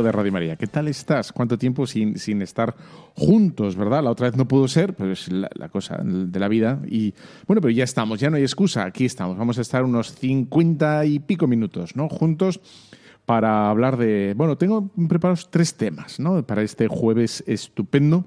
De 0.00 0.12
Radio 0.12 0.30
María. 0.30 0.54
¿Qué 0.54 0.68
tal 0.68 0.86
estás? 0.86 1.32
¿Cuánto 1.32 1.58
tiempo 1.58 1.86
sin, 1.86 2.16
sin 2.18 2.40
estar 2.40 2.76
juntos, 3.16 3.74
verdad? 3.74 4.04
La 4.04 4.12
otra 4.12 4.28
vez 4.28 4.36
no 4.36 4.46
pudo 4.46 4.68
ser, 4.68 4.94
pero 4.94 5.10
es 5.10 5.30
la, 5.30 5.50
la 5.54 5.68
cosa 5.68 6.00
de 6.02 6.38
la 6.38 6.46
vida. 6.46 6.80
Y 6.86 7.12
bueno, 7.48 7.60
pero 7.60 7.72
ya 7.72 7.82
estamos, 7.82 8.20
ya 8.20 8.30
no 8.30 8.36
hay 8.36 8.42
excusa. 8.42 8.84
Aquí 8.84 9.04
estamos. 9.04 9.36
Vamos 9.36 9.58
a 9.58 9.60
estar 9.60 9.82
unos 9.82 10.14
cincuenta 10.14 11.04
y 11.04 11.18
pico 11.18 11.46
minutos, 11.46 11.96
¿no? 11.96 12.08
Juntos 12.08 12.60
para 13.26 13.68
hablar 13.70 13.96
de. 13.96 14.34
Bueno, 14.36 14.56
tengo 14.56 14.88
preparados 15.08 15.50
tres 15.50 15.74
temas, 15.74 16.20
¿no? 16.20 16.46
Para 16.46 16.62
este 16.62 16.88
jueves 16.88 17.42
estupendo. 17.46 18.24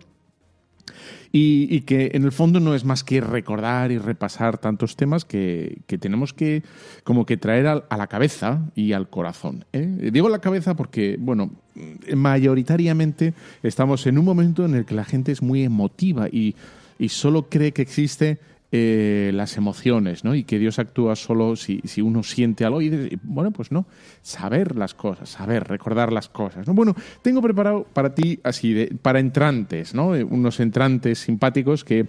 Y, 1.38 1.82
que 1.82 2.12
en 2.14 2.24
el 2.24 2.32
fondo 2.32 2.62
no 2.62 2.76
es 2.76 2.86
más 2.86 3.04
que 3.04 3.20
recordar 3.20 3.92
y 3.92 3.98
repasar 3.98 4.58
tantos 4.58 4.96
temas 4.96 5.26
que, 5.26 5.80
que 5.86 5.98
tenemos 5.98 6.32
que 6.32 6.64
como 7.04 7.26
que 7.26 7.36
traer 7.36 7.68
a, 7.68 7.74
a 7.90 7.98
la 7.98 8.08
cabeza 8.08 8.62
y 8.74 8.94
al 8.94 9.10
corazón. 9.10 9.66
¿eh? 9.74 10.12
Digo 10.14 10.30
la 10.30 10.40
cabeza 10.40 10.78
porque, 10.78 11.18
bueno, 11.20 11.52
mayoritariamente 12.16 13.34
estamos 13.64 14.08
en 14.08 14.18
un 14.18 14.24
momento 14.24 14.64
en 14.64 14.76
el 14.76 14.86
que 14.86 14.96
la 14.96 15.04
gente 15.04 15.34
es 15.34 15.42
muy 15.42 15.64
emotiva 15.64 16.30
y, 16.30 16.56
y 16.98 17.10
solo 17.10 17.50
cree 17.50 17.74
que 17.74 17.82
existe 17.82 18.40
eh, 18.78 19.32
las 19.34 19.56
emociones, 19.56 20.26
¿no? 20.26 20.36
Y 20.36 20.44
que 20.44 20.60
Dios 20.60 20.80
actúa 20.80 21.16
solo 21.16 21.56
si, 21.56 21.80
si 21.86 22.02
uno 22.02 22.24
siente 22.24 22.66
algo. 22.66 22.82
Y 22.82 23.18
bueno, 23.24 23.52
pues 23.52 23.72
no, 23.72 23.86
saber 24.22 24.76
las 24.76 24.94
cosas, 24.94 25.30
saber, 25.30 25.64
recordar 25.64 26.12
las 26.12 26.28
cosas. 26.28 26.68
¿no? 26.68 26.74
Bueno, 26.74 26.94
tengo 27.22 27.42
preparado 27.42 27.86
para 27.86 28.14
ti 28.14 28.42
así, 28.44 28.74
de, 28.74 28.88
para 29.02 29.22
entrantes, 29.22 29.94
¿no? 29.94 30.14
Eh, 30.14 30.26
unos 30.26 30.60
entrantes 30.60 31.20
simpáticos 31.20 31.86
que 31.86 32.08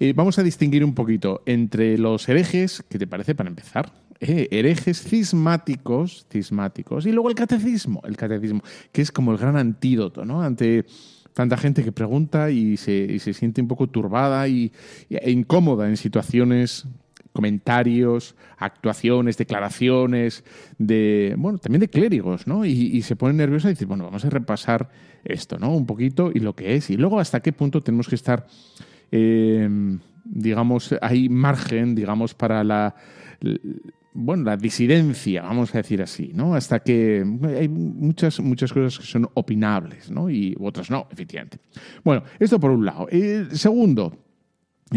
eh, 0.00 0.12
vamos 0.12 0.40
a 0.40 0.42
distinguir 0.42 0.84
un 0.84 0.92
poquito 0.92 1.42
entre 1.46 1.96
los 1.96 2.28
herejes, 2.28 2.82
¿qué 2.88 2.98
te 2.98 3.06
parece 3.06 3.36
para 3.36 3.48
empezar? 3.48 3.92
Herejes 4.18 5.02
cismáticos, 5.02 6.26
cismáticos, 6.32 7.06
y 7.06 7.12
luego 7.12 7.28
el 7.28 7.36
catecismo, 7.36 8.02
el 8.04 8.16
catecismo, 8.16 8.62
que 8.90 9.02
es 9.02 9.12
como 9.12 9.30
el 9.30 9.38
gran 9.38 9.56
antídoto, 9.56 10.24
¿no? 10.24 10.42
Ante 10.42 10.84
tanta 11.32 11.56
gente 11.56 11.82
que 11.84 11.92
pregunta 11.92 12.50
y 12.50 12.76
se, 12.76 12.92
y 12.92 13.18
se 13.18 13.32
siente 13.32 13.60
un 13.60 13.68
poco 13.68 13.88
turbada 13.88 14.46
y, 14.48 14.72
e 15.08 15.30
incómoda 15.30 15.88
en 15.88 15.96
situaciones 15.96 16.86
comentarios, 17.32 18.34
actuaciones, 18.58 19.38
declaraciones 19.38 20.44
de, 20.78 21.34
bueno, 21.38 21.58
también 21.58 21.80
de 21.80 21.88
clérigos, 21.88 22.46
¿no? 22.46 22.66
Y, 22.66 22.72
y, 22.72 23.02
se 23.02 23.16
pone 23.16 23.32
nerviosa 23.32 23.68
y 23.68 23.72
dice, 23.72 23.86
bueno, 23.86 24.04
vamos 24.04 24.24
a 24.26 24.30
repasar 24.30 24.90
esto, 25.24 25.58
¿no? 25.58 25.74
Un 25.74 25.86
poquito 25.86 26.30
y 26.32 26.40
lo 26.40 26.54
que 26.54 26.74
es, 26.74 26.90
y 26.90 26.96
luego 26.98 27.18
hasta 27.18 27.40
qué 27.40 27.52
punto 27.52 27.80
tenemos 27.80 28.08
que 28.08 28.16
estar, 28.16 28.46
eh, 29.10 29.66
digamos, 30.24 30.94
hay 31.00 31.30
margen, 31.30 31.94
digamos, 31.94 32.34
para 32.34 32.62
la, 32.64 32.94
bueno, 34.14 34.44
la 34.44 34.56
disidencia, 34.56 35.42
vamos 35.42 35.74
a 35.74 35.78
decir 35.78 36.02
así, 36.02 36.32
¿no? 36.34 36.54
Hasta 36.54 36.80
que 36.80 37.24
hay 37.56 37.68
muchas, 37.68 38.40
muchas 38.40 38.72
cosas 38.72 38.98
que 38.98 39.06
son 39.06 39.28
opinables, 39.34 40.10
¿no? 40.10 40.28
Y 40.28 40.54
otras 40.60 40.90
no, 40.90 41.06
efectivamente. 41.10 41.58
Bueno, 42.04 42.22
esto 42.38 42.60
por 42.60 42.70
un 42.70 42.84
lado. 42.84 43.06
Eh, 43.10 43.46
segundo, 43.52 44.16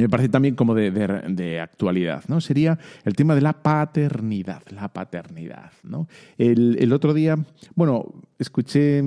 me 0.02 0.10
parece 0.10 0.30
también 0.30 0.56
como 0.56 0.76
de, 0.76 0.92
de, 0.92 1.60
actualidad, 1.60 2.24
¿no? 2.28 2.42
Sería 2.42 2.78
el 3.04 3.16
tema 3.16 3.36
de 3.36 3.42
la 3.42 3.54
paternidad, 3.54 4.62
la 4.70 4.90
paternidad, 4.90 5.72
¿no? 5.84 6.08
El, 6.38 6.78
el 6.80 6.94
otro 6.94 7.14
día, 7.14 7.38
bueno, 7.76 8.14
escuché, 8.38 9.02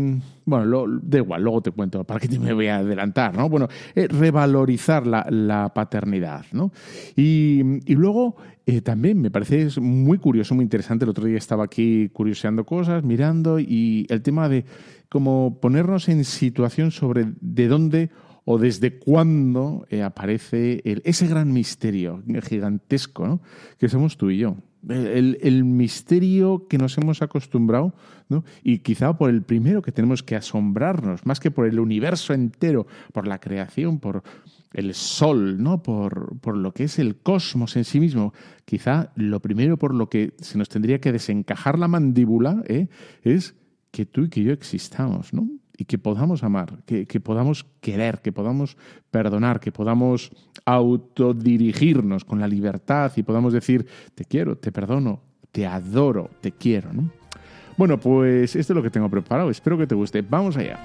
bueno, 0.44 0.64
lo, 0.64 0.86
da 1.02 1.18
igual, 1.18 1.42
luego 1.42 1.60
te 1.60 1.70
cuento, 1.70 2.04
para 2.04 2.20
que 2.20 2.38
me 2.38 2.52
voy 2.52 2.68
a 2.68 2.78
adelantar, 2.78 3.36
¿no? 3.36 3.48
Bueno, 3.48 3.68
eh, 3.94 4.08
revalorizar 4.08 5.06
la, 5.06 5.26
la, 5.30 5.72
paternidad, 5.74 6.46
¿no? 6.52 6.72
Y, 7.16 7.60
y 7.90 7.94
luego 7.94 8.36
eh, 8.66 8.80
también 8.80 9.20
me 9.20 9.30
parece 9.30 9.80
muy 9.80 10.18
curioso, 10.18 10.54
muy 10.54 10.62
interesante, 10.62 11.04
el 11.04 11.10
otro 11.10 11.24
día 11.24 11.38
estaba 11.38 11.64
aquí 11.64 12.10
curioseando 12.10 12.64
cosas, 12.64 13.02
mirando, 13.02 13.58
y 13.58 14.06
el 14.08 14.22
tema 14.22 14.48
de 14.48 14.64
como 15.08 15.58
ponernos 15.60 16.08
en 16.08 16.24
situación 16.24 16.90
sobre 16.90 17.32
de 17.40 17.68
dónde 17.68 18.10
o 18.50 18.56
desde 18.56 18.98
cuándo 18.98 19.86
eh, 19.90 20.02
aparece 20.02 20.80
ese 21.04 21.26
gran 21.26 21.52
misterio 21.52 22.22
gigantesco 22.48 23.26
¿no? 23.26 23.42
que 23.78 23.90
somos 23.90 24.16
tú 24.16 24.30
y 24.30 24.38
yo. 24.38 24.56
El, 24.88 25.36
el, 25.42 25.64
misterio 25.64 26.66
que 26.66 26.78
nos 26.78 26.96
hemos 26.96 27.20
acostumbrado, 27.20 27.92
¿no? 28.30 28.44
y 28.62 28.78
quizá 28.78 29.18
por 29.18 29.28
el 29.28 29.42
primero 29.42 29.82
que 29.82 29.92
tenemos 29.92 30.22
que 30.22 30.34
asombrarnos, 30.34 31.26
más 31.26 31.40
que 31.40 31.50
por 31.50 31.66
el 31.66 31.78
universo 31.78 32.32
entero, 32.32 32.86
por 33.12 33.28
la 33.28 33.38
creación, 33.38 33.98
por 33.98 34.22
el 34.72 34.94
sol, 34.94 35.62
¿no? 35.62 35.82
por, 35.82 36.38
por 36.38 36.56
lo 36.56 36.72
que 36.72 36.84
es 36.84 36.98
el 36.98 37.16
cosmos 37.16 37.76
en 37.76 37.84
sí 37.84 38.00
mismo. 38.00 38.32
Quizá 38.64 39.12
lo 39.14 39.40
primero 39.40 39.76
por 39.76 39.94
lo 39.94 40.08
que 40.08 40.32
se 40.38 40.56
nos 40.56 40.70
tendría 40.70 41.02
que 41.02 41.12
desencajar 41.12 41.78
la 41.78 41.88
mandíbula 41.88 42.62
¿eh? 42.66 42.88
es 43.22 43.56
que 43.90 44.06
tú 44.06 44.22
y 44.22 44.28
que 44.30 44.42
yo 44.42 44.52
existamos, 44.54 45.34
¿no? 45.34 45.50
Y 45.78 45.84
que 45.84 45.96
podamos 45.96 46.42
amar, 46.42 46.82
que, 46.84 47.06
que, 47.06 47.20
podamos 47.20 47.64
querer, 47.80 48.20
que 48.20 48.32
podamos 48.32 48.76
perdonar, 49.10 49.60
que 49.60 49.70
podamos 49.70 50.30
autodirigirnos 50.66 52.24
con 52.24 52.40
la 52.40 52.48
libertad 52.48 53.12
y 53.14 53.22
podamos 53.22 53.52
decir, 53.52 53.86
te 54.16 54.24
quiero, 54.24 54.58
te 54.58 54.72
perdono, 54.72 55.22
te 55.52 55.66
adoro, 55.66 56.30
te 56.40 56.50
quiero. 56.50 56.92
¿no? 56.92 57.10
Bueno, 57.76 57.98
pues 57.98 58.56
esto 58.56 58.72
es 58.72 58.76
lo 58.76 58.82
que 58.82 58.90
tengo 58.90 59.08
preparado. 59.08 59.50
Espero 59.50 59.78
que 59.78 59.86
te 59.86 59.94
guste. 59.94 60.20
Vamos 60.20 60.56
allá. 60.56 60.80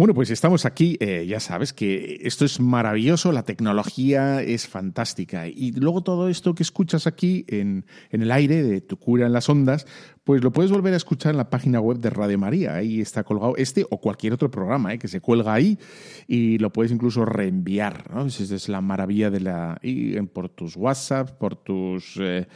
Bueno, 0.00 0.14
pues 0.14 0.30
estamos 0.30 0.64
aquí, 0.64 0.96
eh, 0.98 1.26
ya 1.28 1.40
sabes 1.40 1.74
que 1.74 2.20
esto 2.22 2.46
es 2.46 2.58
maravilloso, 2.58 3.32
la 3.32 3.42
tecnología 3.42 4.40
es 4.40 4.66
fantástica. 4.66 5.46
Y 5.46 5.72
luego 5.72 6.02
todo 6.02 6.30
esto 6.30 6.54
que 6.54 6.62
escuchas 6.62 7.06
aquí 7.06 7.44
en, 7.48 7.84
en, 8.08 8.22
el 8.22 8.32
aire 8.32 8.62
de 8.62 8.80
tu 8.80 8.96
cura 8.96 9.26
en 9.26 9.34
las 9.34 9.50
ondas, 9.50 9.86
pues 10.24 10.42
lo 10.44 10.52
puedes 10.52 10.70
volver 10.70 10.94
a 10.94 10.96
escuchar 10.96 11.32
en 11.32 11.38
la 11.38 11.50
página 11.50 11.80
web 11.80 11.98
de 11.98 12.10
Radio 12.10 12.38
María, 12.38 12.74
ahí 12.74 13.00
está 13.00 13.24
colgado 13.24 13.56
este 13.56 13.86
o 13.90 14.00
cualquier 14.00 14.32
otro 14.32 14.50
programa 14.50 14.92
eh, 14.92 14.98
que 14.98 15.08
se 15.08 15.20
cuelga 15.20 15.54
ahí 15.54 15.78
y 16.26 16.58
lo 16.58 16.72
puedes 16.72 16.92
incluso 16.92 17.24
reenviar, 17.24 18.12
¿no? 18.14 18.26
Esa 18.26 18.54
es 18.54 18.68
la 18.68 18.80
maravilla 18.80 19.30
de 19.30 19.40
la... 19.40 19.78
Y 19.82 20.20
por 20.22 20.48
tus 20.48 20.76
WhatsApp, 20.76 21.30
por 21.38 21.56
tus... 21.56 22.18
Eh, 22.20 22.46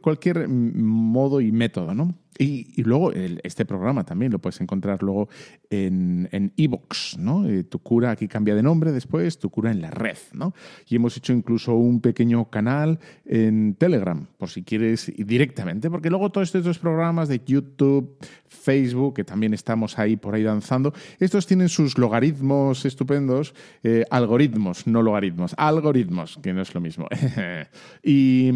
cualquier 0.00 0.48
modo 0.48 1.40
y 1.40 1.52
método, 1.52 1.94
¿no? 1.94 2.14
Y, 2.38 2.72
y, 2.74 2.84
luego 2.84 3.12
el, 3.12 3.38
este 3.44 3.66
programa 3.66 4.04
también 4.04 4.32
lo 4.32 4.38
puedes 4.38 4.62
encontrar 4.62 5.02
luego 5.02 5.28
en 5.68 6.52
Evox, 6.56 7.16
en 7.18 7.24
¿no? 7.24 7.46
Eh, 7.46 7.64
tu 7.64 7.80
cura 7.80 8.12
aquí 8.12 8.28
cambia 8.28 8.54
de 8.54 8.62
nombre 8.62 8.92
después, 8.92 9.38
tu 9.38 9.50
cura 9.50 9.70
en 9.70 9.82
la 9.82 9.90
red, 9.90 10.16
¿no? 10.32 10.54
Y 10.88 10.96
hemos 10.96 11.16
hecho 11.18 11.34
incluso 11.34 11.74
un 11.74 12.00
pequeño 12.00 12.48
canal 12.48 12.98
en 13.26 13.74
Telegram, 13.74 14.26
por 14.38 14.48
si 14.48 14.62
quieres 14.62 15.12
directamente, 15.18 15.90
porque 15.90 16.08
luego 16.08 16.30
todos 16.30 16.54
estos 16.54 16.78
programas 16.78 16.99
de 17.00 17.40
YouTube, 17.46 18.18
Facebook, 18.46 19.14
que 19.14 19.24
también 19.24 19.54
estamos 19.54 19.98
ahí 19.98 20.16
por 20.16 20.34
ahí 20.34 20.42
danzando, 20.42 20.92
estos 21.18 21.46
tienen 21.46 21.70
sus 21.70 21.96
logaritmos 21.96 22.84
estupendos, 22.84 23.54
eh, 23.82 24.04
algoritmos, 24.10 24.86
no 24.86 25.02
logaritmos, 25.02 25.54
algoritmos, 25.56 26.38
que 26.42 26.52
no 26.52 26.60
es 26.60 26.74
lo 26.74 26.80
mismo. 26.80 27.08
y, 28.02 28.50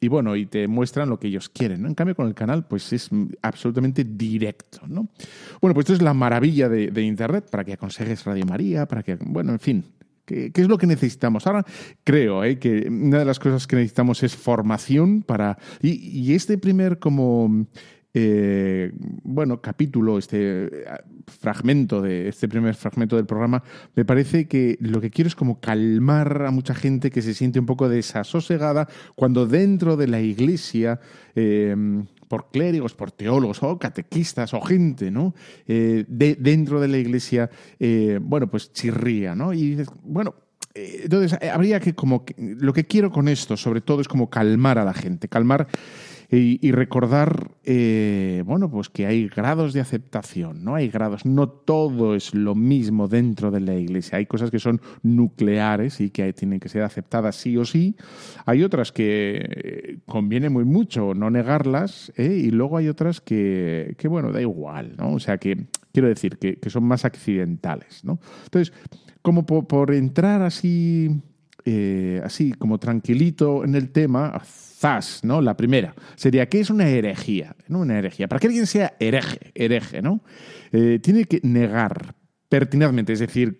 y 0.00 0.08
bueno, 0.08 0.34
y 0.34 0.46
te 0.46 0.66
muestran 0.66 1.08
lo 1.08 1.20
que 1.20 1.28
ellos 1.28 1.48
quieren, 1.48 1.82
¿no? 1.82 1.88
En 1.88 1.94
cambio, 1.94 2.16
con 2.16 2.26
el 2.26 2.34
canal, 2.34 2.66
pues 2.66 2.92
es 2.92 3.10
absolutamente 3.42 4.04
directo, 4.04 4.80
¿no? 4.88 5.08
Bueno, 5.60 5.74
pues 5.74 5.84
esto 5.84 5.94
es 5.94 6.02
la 6.02 6.14
maravilla 6.14 6.68
de, 6.68 6.90
de, 6.90 7.02
Internet 7.02 7.48
para 7.50 7.64
que 7.64 7.74
aconsejes 7.74 8.24
Radio 8.24 8.44
María, 8.44 8.86
para 8.86 9.04
que, 9.04 9.16
bueno, 9.20 9.52
en 9.52 9.60
fin. 9.60 9.84
¿Qué, 10.28 10.52
es 10.54 10.68
lo 10.68 10.76
que 10.76 10.86
necesitamos? 10.86 11.46
Ahora 11.46 11.64
creo 12.04 12.44
¿eh? 12.44 12.58
que 12.58 12.86
una 12.90 13.18
de 13.18 13.24
las 13.24 13.38
cosas 13.38 13.66
que 13.66 13.76
necesitamos 13.76 14.22
es 14.22 14.36
formación 14.36 15.22
para... 15.22 15.56
Y, 15.80 16.34
este 16.34 16.58
primer 16.58 16.98
como 16.98 17.66
eh, 18.12 18.92
bueno, 19.22 19.62
capítulo, 19.62 20.18
este 20.18 20.66
eh, 20.66 20.70
fragmento 21.26 22.02
de 22.02 22.28
este 22.28 22.46
primer 22.46 22.74
fragmento 22.74 23.16
del 23.16 23.24
programa, 23.24 23.62
me 23.94 24.04
parece 24.04 24.46
que 24.46 24.76
lo 24.80 25.00
que 25.00 25.10
quiero 25.10 25.28
es 25.28 25.34
como 25.34 25.60
calmar 25.60 26.42
a 26.42 26.50
mucha 26.50 26.74
gente 26.74 27.10
que 27.10 27.22
se 27.22 27.32
siente 27.32 27.58
un 27.58 27.66
poco 27.66 27.88
desasosegada 27.88 28.86
cuando 29.14 29.46
dentro 29.46 29.96
de 29.96 30.08
la 30.08 30.20
iglesia 30.20 31.00
por 32.28 32.50
clérigos, 32.50 32.94
por 32.94 33.10
teólogos 33.10 33.62
o 33.62 33.78
catequistas 33.78 34.54
o 34.54 34.60
gente, 34.60 35.10
¿no? 35.10 35.34
de, 35.66 36.36
dentro 36.38 36.80
de 36.80 36.88
la 36.88 36.98
iglesia, 36.98 37.50
bueno, 38.20 38.48
pues 38.48 38.72
chirría, 38.72 39.34
¿no? 39.34 39.52
Y 39.52 39.82
bueno, 40.02 40.34
entonces 40.74 41.38
habría 41.50 41.80
que 41.80 41.94
como 41.94 42.24
lo 42.38 42.72
que 42.72 42.84
quiero 42.84 43.10
con 43.10 43.28
esto, 43.28 43.56
sobre 43.56 43.80
todo, 43.80 44.00
es 44.00 44.08
como 44.08 44.30
calmar 44.30 44.78
a 44.78 44.84
la 44.84 44.94
gente, 44.94 45.28
calmar 45.28 45.66
y, 46.30 46.72
recordar, 46.72 47.52
eh, 47.64 48.42
bueno, 48.44 48.70
pues 48.70 48.90
que 48.90 49.06
hay 49.06 49.28
grados 49.28 49.72
de 49.72 49.80
aceptación, 49.80 50.62
¿no? 50.62 50.74
Hay 50.74 50.88
grados, 50.88 51.24
no 51.24 51.48
todo 51.48 52.14
es 52.14 52.34
lo 52.34 52.54
mismo 52.54 53.08
dentro 53.08 53.50
de 53.50 53.60
la 53.60 53.74
iglesia. 53.74 54.18
Hay 54.18 54.26
cosas 54.26 54.50
que 54.50 54.58
son 54.58 54.78
nucleares 55.02 56.02
y 56.02 56.10
que 56.10 56.30
tienen 56.34 56.60
que 56.60 56.68
ser 56.68 56.82
aceptadas 56.82 57.36
sí 57.36 57.56
o 57.56 57.64
sí. 57.64 57.96
Hay 58.44 58.62
otras 58.62 58.92
que 58.92 59.40
eh, 59.42 59.98
conviene 60.04 60.50
muy 60.50 60.66
mucho 60.66 61.14
no 61.14 61.30
negarlas, 61.30 62.12
¿eh? 62.16 62.42
y 62.44 62.50
luego 62.50 62.76
hay 62.76 62.88
otras 62.88 63.22
que, 63.22 63.94
que, 63.96 64.06
bueno, 64.06 64.30
da 64.30 64.42
igual, 64.42 64.96
¿no? 64.98 65.14
O 65.14 65.20
sea, 65.20 65.38
que 65.38 65.68
quiero 65.92 66.08
decir 66.08 66.36
que, 66.36 66.56
que 66.56 66.68
son 66.68 66.84
más 66.84 67.06
accidentales, 67.06 68.04
¿no? 68.04 68.20
Entonces, 68.44 68.74
como 69.22 69.46
por, 69.46 69.94
entrar 69.94 70.42
así, 70.42 71.22
así 72.22 72.52
como 72.52 72.78
tranquilito 72.78 73.64
en 73.64 73.74
el 73.74 73.90
tema, 73.90 74.40
zas, 74.78 75.24
¿no? 75.24 75.40
La 75.40 75.56
primera 75.56 75.94
sería, 76.14 76.48
¿qué 76.48 76.60
es 76.60 76.70
una 76.70 76.88
herejía? 76.88 77.56
¿No? 77.66 77.80
Una 77.80 77.98
herejía. 77.98 78.28
Para 78.28 78.38
que 78.38 78.46
alguien 78.46 78.66
sea 78.66 78.94
hereje, 79.00 79.50
hereje, 79.54 80.02
¿no? 80.02 80.22
Eh, 80.72 81.00
tiene 81.02 81.24
que 81.24 81.40
negar 81.42 82.14
pertinazmente, 82.48 83.12
es 83.12 83.18
decir, 83.18 83.58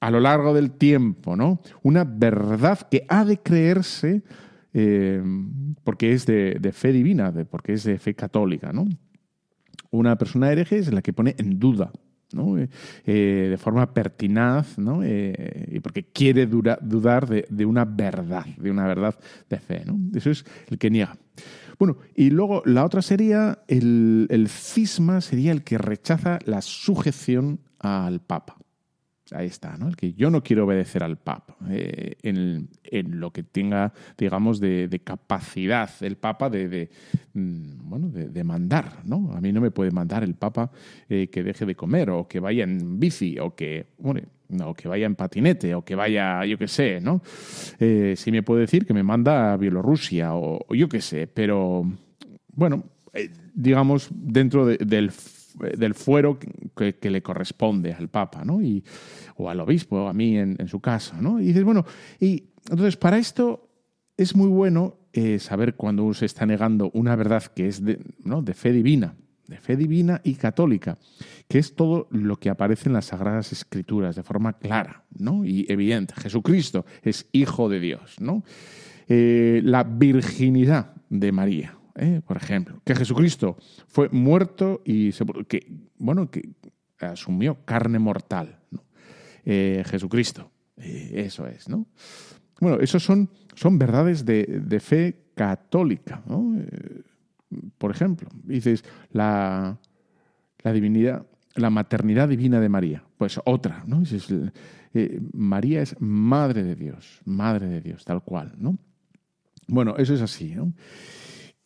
a 0.00 0.10
lo 0.10 0.20
largo 0.20 0.54
del 0.54 0.72
tiempo, 0.72 1.36
¿no? 1.36 1.60
Una 1.82 2.04
verdad 2.04 2.78
que 2.90 3.04
ha 3.08 3.24
de 3.24 3.38
creerse 3.38 4.22
eh, 4.72 5.22
porque 5.84 6.12
es 6.12 6.26
de, 6.26 6.72
fe 6.72 6.92
divina, 6.92 7.32
porque 7.50 7.74
es 7.74 7.84
de 7.84 7.98
fe 7.98 8.14
católica, 8.14 8.72
¿no? 8.72 8.86
Una 9.90 10.16
persona 10.16 10.50
hereje 10.50 10.78
es 10.78 10.92
la 10.92 11.02
que 11.02 11.12
pone 11.12 11.34
en 11.38 11.58
duda 11.58 11.92
eh, 12.34 12.68
eh, 13.06 13.48
de 13.50 13.58
forma 13.58 13.92
pertinaz, 13.92 14.78
¿no? 14.78 15.02
Eh, 15.02 15.68
y 15.72 15.80
porque 15.80 16.04
quiere 16.04 16.46
dudar 16.46 17.28
de, 17.28 17.66
una 17.66 17.84
verdad, 17.84 18.46
de 18.56 18.70
una 18.70 18.86
verdad 18.86 19.18
de 19.48 19.58
fe. 19.58 19.82
¿no? 19.84 19.98
Eso 20.14 20.30
es 20.30 20.44
el 20.68 20.78
que 20.78 20.90
niega. 20.90 21.16
Bueno, 21.78 21.96
y 22.14 22.30
luego 22.30 22.62
la 22.64 22.84
otra 22.84 23.02
sería, 23.02 23.58
el 23.66 24.46
cisma 24.48 25.20
sería 25.20 25.52
el 25.52 25.64
que 25.64 25.78
rechaza 25.78 26.38
la 26.44 26.62
sujeción 26.62 27.60
al 27.80 28.20
Papa. 28.20 28.61
Ahí 29.34 29.46
está, 29.46 29.76
¿no? 29.76 29.88
El 29.88 29.96
que 29.96 30.12
yo 30.14 30.30
no 30.30 30.42
quiero 30.42 30.64
obedecer 30.64 31.02
al 31.02 31.16
Papa 31.16 31.56
eh, 31.70 32.16
en, 32.22 32.68
lo 33.20 33.32
que 33.32 33.42
tenga, 33.42 33.92
digamos, 34.18 34.60
de, 34.60 35.00
capacidad 35.04 35.90
el 36.00 36.16
Papa 36.16 36.50
de, 36.50 36.90
mm, 37.34 37.88
bueno, 37.88 38.08
de, 38.08 38.44
mandar, 38.44 39.00
¿no? 39.04 39.32
A 39.32 39.40
mí 39.40 39.52
no 39.52 39.60
me 39.60 39.70
puede 39.70 39.90
mandar 39.90 40.22
el 40.22 40.34
Papa 40.34 40.70
eh, 41.08 41.28
que 41.28 41.42
deje 41.42 41.64
de 41.66 41.74
comer 41.74 42.10
o 42.10 42.28
que 42.28 42.40
vaya 42.40 42.64
en 42.64 42.98
bici 42.98 43.38
o 43.38 43.54
que, 43.54 43.86
bueno, 43.98 44.20
o 44.64 44.74
que 44.74 44.88
vaya 44.88 45.06
en 45.06 45.14
patinete 45.14 45.74
o 45.74 45.84
que 45.84 45.94
vaya, 45.94 46.44
yo 46.44 46.58
qué 46.58 46.68
sé, 46.68 47.00
¿no? 47.00 47.22
Eh, 47.78 48.14
sí 48.16 48.30
me 48.30 48.42
puede 48.42 48.62
decir 48.62 48.86
que 48.86 48.94
me 48.94 49.02
manda 49.02 49.52
a 49.52 49.56
Bielorrusia 49.56 50.34
o, 50.34 50.66
yo 50.74 50.88
qué 50.88 51.00
sé, 51.00 51.26
pero, 51.26 51.90
bueno, 52.54 52.84
digamos, 53.54 54.08
dentro 54.12 54.66
del 54.66 55.10
del 55.54 55.94
fuero 55.94 56.38
que, 56.38 57.10
le 57.10 57.22
corresponde 57.22 57.92
al 57.92 58.08
Papa, 58.08 58.44
¿no? 58.44 58.62
Y, 58.62 58.84
o 59.36 59.48
al 59.48 59.60
obispo, 59.60 60.08
a 60.08 60.12
mí 60.12 60.38
en, 60.38 60.68
su 60.68 60.80
caso, 60.80 61.14
¿no? 61.20 61.40
Y 61.40 61.46
dices, 61.46 61.64
bueno, 61.64 61.84
y 62.20 62.44
entonces 62.70 62.96
para 62.96 63.18
esto 63.18 63.68
es 64.16 64.36
muy 64.36 64.48
bueno 64.48 64.98
eh, 65.12 65.38
saber 65.38 65.74
cuando 65.74 66.04
uno 66.04 66.14
se 66.14 66.26
está 66.26 66.46
negando 66.46 66.90
una 66.94 67.16
verdad 67.16 67.42
que 67.44 67.68
es 67.68 67.82
de 67.84 67.98
fe 68.54 68.72
divina, 68.72 69.14
de 69.52 69.58
fe 69.58 69.76
divina 69.76 70.20
y 70.24 70.34
católica, 70.34 70.98
que 71.48 71.58
es 71.58 71.74
todo 71.74 72.08
lo 72.10 72.38
que 72.38 72.50
aparece 72.50 72.88
en 72.88 72.94
las 72.94 73.06
Sagradas 73.06 73.52
Escrituras 73.52 74.16
de 74.16 74.22
forma 74.22 74.54
clara 74.54 75.04
¿no? 75.10 75.44
y 75.44 75.66
evidente. 75.68 76.14
Jesucristo 76.16 76.84
es 77.02 77.28
Hijo 77.32 77.68
de 77.68 77.80
Dios, 77.80 78.16
¿no? 78.20 78.44
Eh, 79.08 79.60
la 79.64 79.84
virginidad 79.84 80.94
de 81.10 81.32
María, 81.32 81.76
¿eh? 81.96 82.20
por 82.26 82.36
ejemplo, 82.36 82.80
que 82.84 82.94
Jesucristo 82.94 83.56
fue 83.86 84.08
muerto 84.10 84.82
y 84.84 85.12
que, 85.48 85.66
bueno, 85.98 86.30
que 86.30 86.50
asumió 86.98 87.64
carne 87.64 87.98
mortal, 87.98 88.58
eh, 89.44 89.82
Jesucristo, 89.86 90.50
eh, 90.76 91.24
eso 91.26 91.46
es, 91.46 91.68
¿no? 91.68 91.86
Bueno, 92.60 92.78
esos 92.80 93.02
son, 93.02 93.28
son 93.54 93.78
verdades 93.78 94.24
de, 94.24 94.80
fe 94.80 95.30
católica, 95.34 96.22
por 97.78 97.90
ejemplo, 97.90 98.28
dices 98.44 98.84
la, 99.10 99.78
la 100.62 100.72
divinidad, 100.72 101.26
la 101.56 101.70
maternidad 101.70 102.28
divina 102.28 102.60
de 102.60 102.68
María, 102.68 103.04
pues 103.18 103.40
otra, 103.44 103.82
¿no? 103.86 104.02
María 105.32 105.82
es 105.82 106.00
madre 106.00 106.62
de 106.62 106.76
Dios, 106.76 107.20
madre 107.24 107.66
de 107.66 107.80
Dios, 107.80 108.04
tal 108.04 108.22
cual, 108.22 108.54
¿no? 108.58 108.78
Bueno, 109.66 109.96
eso 109.96 110.14
es 110.14 110.20
así, 110.20 110.54
¿no? 110.54 110.72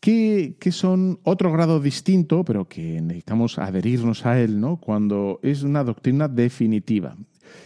Que, 0.06 0.70
son 0.70 1.18
otro 1.24 1.50
grado 1.50 1.80
distinto, 1.80 2.44
pero 2.44 2.68
que 2.68 3.00
necesitamos 3.00 3.58
adherirnos 3.58 4.24
a 4.24 4.40
él, 4.40 4.60
¿no? 4.60 4.76
Cuando 4.76 5.40
es 5.42 5.64
una 5.64 5.82
doctrina 5.82 6.28
definitiva. 6.28 7.16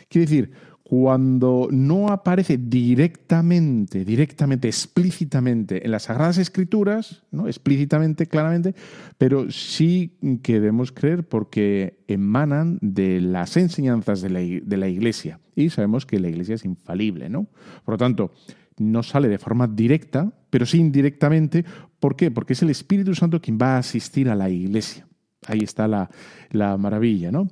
Quiere 0.09 0.27
decir, 0.27 0.51
cuando 0.83 1.69
no 1.71 2.09
aparece 2.09 2.57
directamente, 2.57 4.07
directamente, 4.07 4.69
explícitamente 4.69 5.85
en 5.85 5.91
las 5.91 6.05
Sagradas 6.05 6.39
Escrituras, 6.39 7.23
¿no? 7.31 7.47
explícitamente, 7.47 8.27
claramente, 8.27 8.75
pero 9.19 9.51
sí 9.51 10.17
que 10.43 10.55
debemos 10.55 10.93
creer 10.93 11.29
porque 11.29 11.99
emanan 12.09 12.79
de 12.81 13.21
las 13.21 13.59
enseñanzas 13.59 14.23
de 14.23 14.31
la, 14.31 14.41
de 14.41 14.77
la 14.79 14.89
Iglesia. 14.89 15.41
Y 15.55 15.69
sabemos 15.69 16.07
que 16.07 16.19
la 16.19 16.29
Iglesia 16.29 16.55
es 16.55 16.65
infalible, 16.65 17.29
¿no? 17.29 17.49
Por 17.85 17.95
lo 17.95 17.99
tanto, 17.99 18.33
no 18.79 19.03
sale 19.03 19.29
de 19.29 19.39
forma 19.39 19.69
directa, 19.69 20.33
pero 20.51 20.67
sí 20.67 20.79
indirectamente. 20.79 21.65
¿Por 21.99 22.17
qué? 22.17 22.31
Porque 22.31 22.53
es 22.53 22.63
el 22.63 22.71
Espíritu 22.71 23.15
Santo 23.15 23.41
quien 23.41 23.59
va 23.61 23.77
a 23.77 23.79
asistir 23.79 24.29
a 24.29 24.35
la 24.35 24.51
iglesia. 24.51 25.07
Ahí 25.47 25.61
está 25.61 25.89
la, 25.89 26.77
maravilla, 26.77 27.33
¿no? 27.33 27.49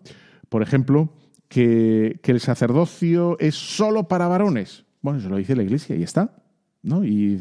Por 0.49 0.63
ejemplo, 0.63 1.15
que, 1.49 2.21
el 2.23 2.41
sacerdocio 2.41 3.39
es 3.39 3.55
solo 3.55 4.09
para 4.09 4.29
varones. 4.29 4.85
Bueno, 5.01 5.21
eso 5.21 5.29
lo 5.29 5.37
dice 5.37 5.57
la 5.57 5.63
iglesia 5.63 5.97
y 5.97 6.03
está. 6.03 6.43
¿no? 6.83 7.05
Y, 7.05 7.39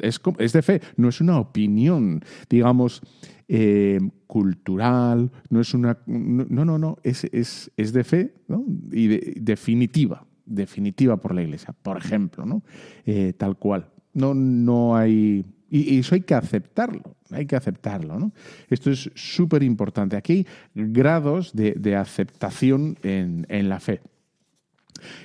es, 0.00 0.52
de 0.52 0.62
fe, 0.62 0.80
no 0.96 1.08
es 1.08 1.20
una 1.20 1.38
opinión, 1.38 2.24
digamos, 2.48 3.02
eh, 3.48 4.00
cultural, 4.26 5.30
no 5.50 5.60
es 5.60 5.74
una. 5.74 5.98
No, 6.06 6.64
no, 6.64 6.78
no, 6.78 6.96
es, 7.02 7.24
es, 7.24 7.92
de 7.92 8.04
fe 8.04 8.34
¿no? 8.48 8.64
y 8.90 9.08
definitiva 9.40 10.26
definitiva 10.44 11.16
por 11.16 11.34
la 11.34 11.42
Iglesia, 11.42 11.74
por 11.82 11.96
ejemplo, 11.96 12.44
¿no? 12.44 12.62
Eh, 13.06 13.32
tal 13.36 13.56
cual. 13.56 13.88
No, 14.14 14.34
no 14.34 14.96
hay... 14.96 15.44
Y, 15.70 15.98
eso 15.98 16.14
hay 16.14 16.20
que 16.20 16.34
aceptarlo, 16.34 17.16
hay 17.30 17.46
que 17.46 17.56
aceptarlo. 17.56 18.32
Esto 18.68 18.90
es 18.90 19.10
súper 19.14 19.62
importante. 19.62 20.16
Aquí 20.16 20.32
hay 20.32 20.46
grados 20.74 21.52
de, 21.54 21.96
aceptación 21.96 22.98
en, 23.02 23.68
la 23.68 23.80
fe. 23.80 24.02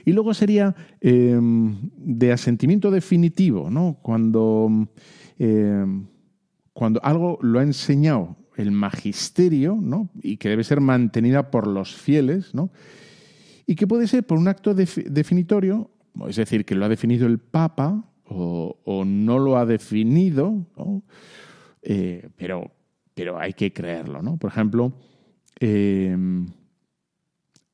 Y 0.05 0.13
luego 0.13 0.33
sería 0.33 0.73
em, 1.01 1.75
de 1.97 2.31
asentimiento 2.31 2.91
definitivo, 2.91 3.69
¿no? 3.69 3.99
Cuando, 4.01 4.87
em, 5.37 6.07
cuando 6.71 7.03
algo 7.03 7.39
lo 7.41 7.59
ha 7.59 7.63
enseñado 7.63 8.37
el 8.55 8.71
magisterio, 8.71 9.77
¿no? 9.79 10.09
Y 10.23 10.37
que 10.37 10.49
debe 10.49 10.63
ser 10.63 10.79
mantenida 10.79 11.51
por 11.51 11.67
los 11.67 11.93
fieles, 11.93 12.55
¿no? 12.55 12.71
y 13.67 13.75
que 13.75 13.85
puede 13.85 14.07
ser 14.07 14.25
por 14.25 14.39
un 14.39 14.47
acto 14.47 14.73
definitorio, 14.73 15.91
es 16.27 16.37
decir, 16.37 16.65
que 16.65 16.73
lo 16.73 16.85
ha 16.85 16.89
definido 16.89 17.27
el 17.27 17.37
Papa 17.37 18.05
o, 18.29 19.03
no 19.05 19.39
lo 19.39 19.57
ha 19.57 19.65
definido, 19.65 20.65
eh, 21.81 22.29
pero, 22.35 22.71
pero 23.13 23.39
hay 23.39 23.53
que 23.53 23.71
creerlo. 23.71 24.21
¿no? 24.21 24.37
Por 24.37 24.51
ejemplo, 24.51 24.93
em, 25.59 26.47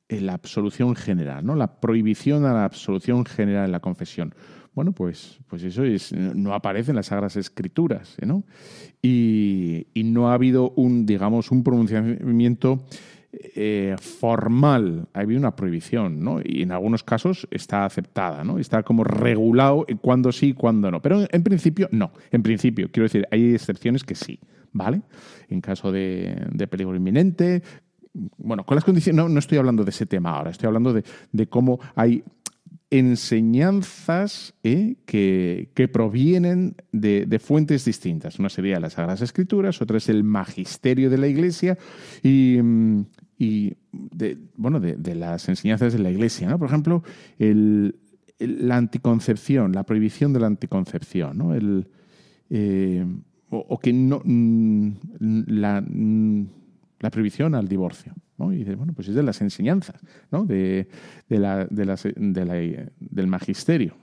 la 0.08 0.34
absolución 0.34 0.94
general, 0.94 1.44
¿no? 1.44 1.54
la 1.54 1.80
prohibición 1.80 2.44
a 2.44 2.52
la 2.52 2.64
absolución 2.64 3.24
general 3.24 3.66
en 3.66 3.72
la 3.72 3.80
confesión. 3.80 4.34
Bueno, 4.74 4.92
pues, 4.92 5.38
pues 5.46 5.62
eso 5.62 5.84
es, 5.84 6.12
no 6.12 6.52
aparece 6.52 6.90
en 6.90 6.96
las 6.96 7.06
Sagradas 7.06 7.36
Escrituras, 7.36 8.16
¿no? 8.26 8.42
Y, 9.00 9.86
y 9.94 10.02
no 10.02 10.30
ha 10.30 10.34
habido 10.34 10.70
un, 10.70 11.06
digamos, 11.06 11.52
un 11.52 11.62
pronunciamiento 11.62 12.84
eh, 13.54 13.96
formal, 14.00 15.08
había 15.12 15.38
una 15.38 15.56
prohibición, 15.56 16.20
¿no? 16.20 16.40
Y 16.42 16.62
en 16.62 16.72
algunos 16.72 17.02
casos 17.02 17.46
está 17.50 17.84
aceptada, 17.84 18.44
¿no? 18.44 18.58
Está 18.58 18.82
como 18.82 19.04
regulado 19.04 19.86
cuándo 20.00 20.32
sí 20.32 20.48
y 20.48 20.52
cuándo 20.54 20.90
no. 20.90 21.00
Pero 21.00 21.24
en, 21.30 21.42
principio, 21.42 21.88
no. 21.92 22.12
En 22.30 22.42
principio, 22.42 22.90
quiero 22.90 23.04
decir, 23.04 23.26
hay 23.30 23.54
excepciones 23.54 24.04
que 24.04 24.14
sí, 24.14 24.38
¿vale? 24.72 25.02
En 25.48 25.60
caso 25.60 25.92
de, 25.92 26.48
peligro 26.70 26.94
inminente, 26.94 27.62
bueno, 28.38 28.64
con 28.64 28.76
las 28.76 28.84
condiciones, 28.84 29.28
no, 29.28 29.38
estoy 29.38 29.58
hablando 29.58 29.84
de 29.84 29.90
ese 29.90 30.06
tema 30.06 30.36
ahora, 30.36 30.50
estoy 30.50 30.66
hablando 30.66 30.92
de, 30.92 31.04
de 31.32 31.46
cómo 31.48 31.80
hay 31.94 32.22
enseñanzas 32.98 34.54
¿eh? 34.62 34.94
que, 35.04 35.90
provienen 35.92 36.76
de, 36.92 37.38
fuentes 37.40 37.84
distintas. 37.84 38.38
Una 38.38 38.48
sería 38.48 38.78
las 38.78 38.92
Sagradas 38.92 39.20
Escrituras, 39.20 39.82
otra 39.82 39.96
es 39.98 40.08
el 40.08 40.22
magisterio 40.22 41.10
de 41.10 41.18
la 41.18 41.26
Iglesia 41.26 41.76
y, 42.22 42.58
mm, 43.38 44.06
de, 44.12 44.38
bueno, 44.56 44.80
de, 44.80 45.14
las 45.14 45.48
enseñanzas 45.48 45.92
de 45.92 45.98
la 45.98 46.10
Iglesia. 46.10 46.56
Por 46.58 46.68
ejemplo, 46.68 47.02
la 48.38 48.76
anticoncepción, 48.76 49.72
la 49.72 49.84
prohibición 49.84 50.32
de 50.32 50.40
la 50.40 50.46
anticoncepción, 50.46 51.38
¿no? 51.38 51.54
el, 51.54 51.88
eh, 52.50 53.06
o, 53.50 53.78
que 53.78 53.92
no 53.92 54.20
mm, 54.24 54.92
la, 55.46 55.80
mm, 55.80 56.46
la 57.00 57.10
prohibición 57.10 57.54
al 57.54 57.68
divorcio. 57.68 58.14
Y 58.38 58.56
dices, 58.56 58.76
bueno, 58.76 58.92
pues 58.92 59.08
es 59.08 59.14
de 59.14 59.22
las 59.22 59.40
enseñanzas, 59.40 60.00
¿no? 60.30 60.44
de, 60.44 60.88
la, 61.28 61.66
del 61.66 63.26
magisterio, 63.26 63.96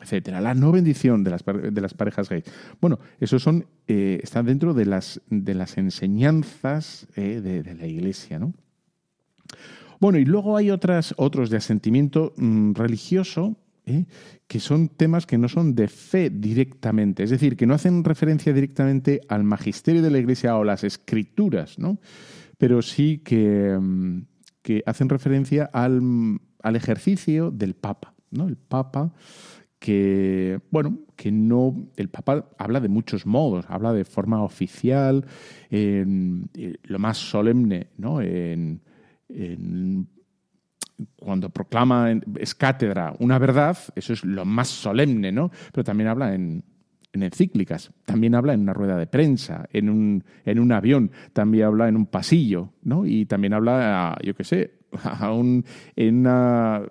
etcétera. 0.00 0.40
La 0.40 0.54
no 0.54 0.72
bendición 0.72 1.24
de 1.24 1.30
las, 1.30 1.44
de 1.44 1.80
las 1.80 1.94
parejas 1.94 2.28
gays. 2.28 2.44
Bueno, 2.80 2.98
eso 3.20 3.38
son, 3.38 3.66
eh, 3.86 4.20
están 4.22 4.46
dentro 4.46 4.74
de 4.74 4.86
las, 4.86 5.20
de 5.30 5.54
las 5.54 5.78
enseñanzas 5.78 7.06
eh, 7.16 7.40
de, 7.40 7.74
la 7.74 7.86
iglesia, 7.86 8.38
¿no? 8.38 8.54
Bueno, 9.98 10.18
y 10.18 10.24
luego 10.24 10.56
hay 10.56 10.70
otras, 10.70 11.14
otros 11.16 11.48
de 11.48 11.56
asentimiento 11.56 12.34
mm, 12.36 12.74
religioso 12.74 13.56
¿eh? 13.86 14.04
que 14.46 14.60
son 14.60 14.88
temas 14.88 15.24
que 15.24 15.38
no 15.38 15.48
son 15.48 15.74
de 15.74 15.88
fe 15.88 16.28
directamente, 16.28 17.22
es 17.22 17.30
decir, 17.30 17.56
que 17.56 17.66
no 17.66 17.72
hacen 17.72 18.04
referencia 18.04 18.52
directamente 18.52 19.22
al 19.28 19.44
magisterio 19.44 20.02
de 20.02 20.10
la 20.10 20.18
Iglesia 20.18 20.56
o 20.56 20.64
las 20.64 20.84
escrituras, 20.84 21.78
¿no? 21.78 21.98
pero 22.58 22.82
sí 22.82 23.18
que, 23.18 23.76
mm, 23.80 24.22
que 24.62 24.82
hacen 24.86 25.08
referencia 25.08 25.68
al, 25.72 26.00
al, 26.62 26.76
ejercicio 26.76 27.50
del 27.50 27.74
Papa, 27.74 28.14
¿no? 28.30 28.48
El 28.48 28.56
Papa 28.56 29.12
que, 29.78 30.60
bueno, 30.70 30.98
que 31.16 31.30
no, 31.30 31.88
el 31.96 32.08
Papa 32.08 32.48
habla 32.58 32.80
de 32.80 32.88
muchos 32.88 33.26
modos, 33.26 33.66
habla 33.68 33.92
de 33.92 34.04
forma 34.04 34.42
oficial, 34.42 35.26
en, 35.70 36.50
lo 36.84 36.98
más 36.98 37.18
solemne, 37.18 37.90
¿no? 37.98 38.20
En, 38.20 38.80
cuando 41.16 41.50
proclama, 41.50 42.10
es 42.38 42.54
cátedra, 42.54 43.14
una 43.18 43.38
verdad, 43.38 43.76
eso 43.94 44.14
es 44.14 44.24
lo 44.24 44.46
más 44.46 44.68
solemne, 44.68 45.30
¿no? 45.30 45.50
Pero 45.72 45.84
también 45.84 46.08
habla 46.08 46.34
en, 46.34 46.64
en 47.12 47.22
encíclicas, 47.22 47.92
también 48.06 48.34
habla 48.34 48.54
en 48.54 48.60
una 48.60 48.72
rueda 48.72 48.96
de 48.96 49.06
prensa, 49.06 49.68
en 49.72 49.90
un, 49.90 50.24
en 50.44 50.58
un 50.58 50.72
avión, 50.72 51.10
también 51.34 51.66
habla 51.66 51.88
en 51.88 51.96
un 51.96 52.06
pasillo, 52.06 52.72
¿no? 52.82 53.04
Y 53.04 53.26
también 53.26 53.52
habla, 53.52 54.16
yo 54.24 54.34
qué 54.34 54.44
sé, 54.44 54.78
en 55.96 56.16
una 56.16 56.82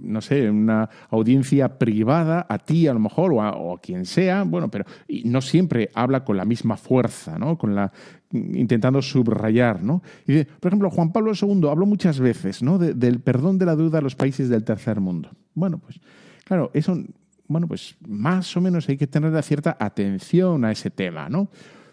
no 0.00 0.20
sé, 0.20 0.46
en 0.46 0.54
una 0.54 0.88
audiencia 1.10 1.78
privada, 1.78 2.46
a 2.48 2.58
ti 2.58 2.86
a 2.86 2.94
lo 2.94 3.00
mejor, 3.00 3.32
o 3.32 3.74
a, 3.74 3.80
quien 3.80 4.06
sea, 4.06 4.44
bueno, 4.44 4.70
pero 4.70 4.84
no 5.24 5.40
siempre 5.40 5.90
habla 5.94 6.24
con 6.24 6.36
la 6.36 6.44
misma 6.44 6.76
fuerza, 6.76 7.38
¿no? 7.38 7.56
Con 7.58 7.74
la, 7.74 7.92
intentando 8.32 9.02
subrayar, 9.02 9.82
¿no? 9.82 10.02
Y, 10.26 10.44
por 10.44 10.70
ejemplo, 10.70 10.90
Juan 10.90 11.12
Pablo 11.12 11.32
II 11.40 11.68
habló 11.68 11.86
muchas 11.86 12.20
veces, 12.20 12.62
¿no? 12.62 12.78
del 12.78 13.20
perdón 13.20 13.58
de 13.58 13.66
la 13.66 13.76
deuda 13.76 13.98
a 13.98 14.02
los 14.02 14.14
países 14.14 14.48
del 14.48 14.64
tercer 14.64 15.00
mundo. 15.00 15.30
Bueno, 15.54 15.78
pues, 15.78 16.00
claro, 16.44 16.70
eso 16.74 16.96
bueno, 17.50 17.66
pues 17.66 17.96
más 18.06 18.56
o 18.56 18.60
menos 18.60 18.88
hay 18.88 18.96
que 18.96 19.08
tener 19.08 19.42
cierta 19.42 19.76
atención 19.80 20.64
a 20.64 20.70
ese 20.70 20.88
tema, 20.88 21.28
¿no? 21.28 21.50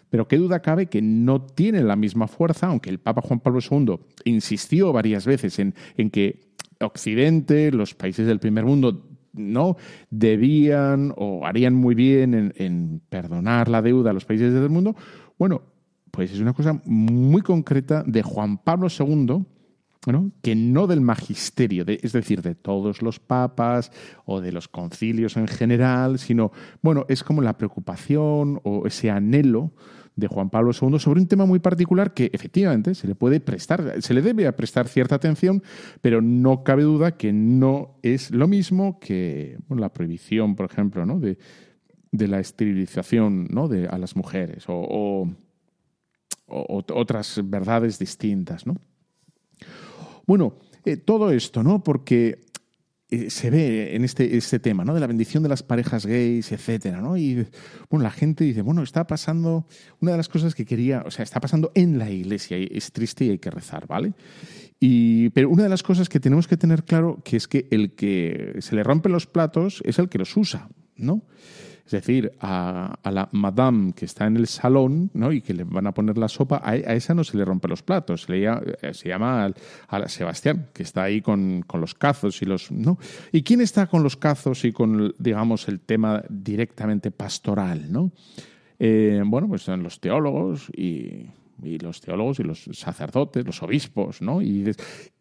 Pero 0.08 0.28
qué 0.28 0.38
duda 0.38 0.60
cabe 0.60 0.86
que 0.86 1.02
no 1.02 1.42
tiene 1.42 1.82
la 1.82 1.96
misma 1.96 2.28
fuerza, 2.28 2.68
aunque 2.68 2.90
el 2.90 3.00
Papa 3.00 3.22
Juan 3.22 3.40
Pablo 3.40 3.58
II 3.60 3.98
insistió 4.24 4.92
varias 4.92 5.26
veces 5.26 5.58
en, 5.58 5.74
que 6.10 6.47
Occidente, 6.80 7.72
los 7.72 7.94
países 7.94 8.26
del 8.26 8.38
primer 8.38 8.64
mundo, 8.64 9.04
no 9.32 9.76
debían 10.10 11.12
o 11.16 11.46
harían 11.46 11.74
muy 11.74 11.94
bien 11.94 12.52
en, 12.56 13.02
perdonar 13.08 13.68
la 13.68 13.82
deuda 13.82 14.10
a 14.10 14.14
los 14.14 14.24
países 14.24 14.52
del 14.52 14.70
mundo. 14.70 14.96
Bueno, 15.38 15.62
pues 16.10 16.32
es 16.32 16.40
una 16.40 16.52
cosa 16.52 16.80
muy 16.84 17.42
concreta 17.42 18.02
de 18.06 18.22
Juan 18.22 18.58
Pablo 18.58 18.88
II 18.88 19.44
que 20.42 20.54
no 20.54 20.86
del 20.86 21.00
magisterio, 21.00 21.84
es 21.86 22.12
decir, 22.12 22.40
de 22.40 22.54
todos 22.54 23.02
los 23.02 23.20
papas 23.20 23.92
o 24.24 24.40
de 24.40 24.52
los 24.52 24.68
concilios 24.68 25.36
en 25.36 25.46
general, 25.46 26.18
sino, 26.18 26.50
bueno, 26.80 27.04
es 27.08 27.22
como 27.22 27.42
la 27.42 27.58
preocupación 27.58 28.60
o 28.64 28.86
ese 28.86 29.10
anhelo 29.10 29.72
de 30.18 30.26
Juan 30.26 30.50
Pablo 30.50 30.72
II 30.72 30.98
sobre 30.98 31.20
un 31.20 31.28
tema 31.28 31.46
muy 31.46 31.60
particular 31.60 32.12
que 32.12 32.28
efectivamente 32.32 32.96
se 32.96 33.06
le 33.06 33.14
puede 33.14 33.38
prestar, 33.38 34.02
se 34.02 34.14
le 34.14 34.20
debe 34.20 34.52
prestar 34.52 34.88
cierta 34.88 35.14
atención, 35.14 35.62
pero 36.00 36.20
no 36.20 36.64
cabe 36.64 36.82
duda 36.82 37.16
que 37.16 37.32
no 37.32 38.00
es 38.02 38.32
lo 38.32 38.48
mismo 38.48 38.98
que 38.98 39.58
la 39.68 39.92
prohibición, 39.92 40.56
por 40.56 40.66
ejemplo, 40.70 41.06
¿no? 41.06 41.20
de, 41.20 41.38
la 42.10 42.40
esterilización 42.40 43.46
¿no? 43.50 43.68
de, 43.68 43.86
a 43.86 43.96
las 43.96 44.16
mujeres 44.16 44.64
o, 44.66 45.28
o 46.48 46.84
otras 46.94 47.40
verdades 47.44 47.98
distintas, 48.00 48.66
¿no? 48.66 48.74
Bueno, 50.26 50.54
eh, 50.84 50.96
todo 50.96 51.30
esto, 51.30 51.62
¿no? 51.62 51.82
Porque 51.82 52.40
eh, 53.10 53.30
se 53.30 53.48
ve 53.48 53.96
en 53.96 54.04
este, 54.04 54.36
este 54.36 54.58
tema, 54.58 54.84
¿no? 54.84 54.92
De 54.92 55.00
la 55.00 55.06
bendición 55.06 55.42
de 55.42 55.48
las 55.48 55.62
parejas 55.62 56.04
gays, 56.04 56.52
etcétera, 56.52 57.00
¿no? 57.00 57.16
Y 57.16 57.46
bueno, 57.88 58.02
la 58.02 58.10
gente 58.10 58.44
dice, 58.44 58.60
bueno, 58.60 58.82
está 58.82 59.06
pasando 59.06 59.66
una 60.00 60.10
de 60.10 60.16
las 60.18 60.28
cosas 60.28 60.54
que 60.54 60.66
quería, 60.66 61.02
o 61.06 61.10
sea, 61.10 61.22
está 61.22 61.40
pasando 61.40 61.72
en 61.74 61.98
la 61.98 62.10
iglesia, 62.10 62.58
y 62.58 62.68
es 62.70 62.92
triste 62.92 63.24
y 63.24 63.30
hay 63.30 63.38
que 63.38 63.50
rezar, 63.50 63.86
¿vale? 63.86 64.12
Y, 64.78 65.30
pero 65.30 65.48
una 65.48 65.62
de 65.62 65.68
las 65.70 65.82
cosas 65.82 66.08
que 66.08 66.20
tenemos 66.20 66.46
que 66.46 66.58
tener 66.58 66.84
claro 66.84 67.20
que 67.24 67.38
es 67.38 67.48
que 67.48 67.66
el 67.70 67.92
que 67.92 68.56
se 68.60 68.76
le 68.76 68.82
rompen 68.82 69.12
los 69.12 69.26
platos 69.26 69.82
es 69.86 69.98
el 69.98 70.10
que 70.10 70.18
los 70.18 70.36
usa, 70.36 70.68
¿no? 70.96 71.22
Es 71.88 71.92
decir, 71.92 72.32
a, 72.42 72.98
la 73.02 73.30
madame 73.32 73.94
que 73.94 74.04
está 74.04 74.26
en 74.26 74.36
el 74.36 74.46
salón 74.46 75.10
¿no? 75.14 75.32
y 75.32 75.40
que 75.40 75.54
le 75.54 75.64
van 75.64 75.86
a 75.86 75.94
poner 75.94 76.18
la 76.18 76.28
sopa, 76.28 76.60
a, 76.62 76.76
esa 76.76 77.14
no 77.14 77.24
se 77.24 77.38
le 77.38 77.46
rompe 77.46 77.66
los 77.66 77.82
platos. 77.82 78.24
Se, 78.24 78.44
eh, 78.44 78.92
llama 79.06 79.50
a, 79.88 80.08
Sebastián, 80.10 80.66
que 80.74 80.82
está 80.82 81.04
ahí 81.04 81.22
con, 81.22 81.64
los 81.72 81.94
cazos 81.94 82.42
y 82.42 82.44
los. 82.44 82.70
¿no? 82.70 82.98
¿Y 83.32 83.42
quién 83.42 83.62
está 83.62 83.86
con 83.86 84.02
los 84.02 84.18
cazos 84.18 84.66
y 84.66 84.72
con, 84.72 85.14
digamos, 85.18 85.66
el 85.68 85.80
tema 85.80 86.22
directamente 86.28 87.10
pastoral? 87.10 87.90
¿no? 87.90 88.12
Eh, 88.78 89.22
bueno, 89.24 89.48
pues 89.48 89.62
son 89.62 89.82
los 89.82 89.98
teólogos 89.98 90.68
y, 90.76 91.30
los 91.62 92.02
teólogos 92.02 92.38
y 92.38 92.42
los 92.42 92.68
sacerdotes, 92.70 93.46
los 93.46 93.62
obispos, 93.62 94.20
¿no? 94.20 94.42
Y 94.42 94.72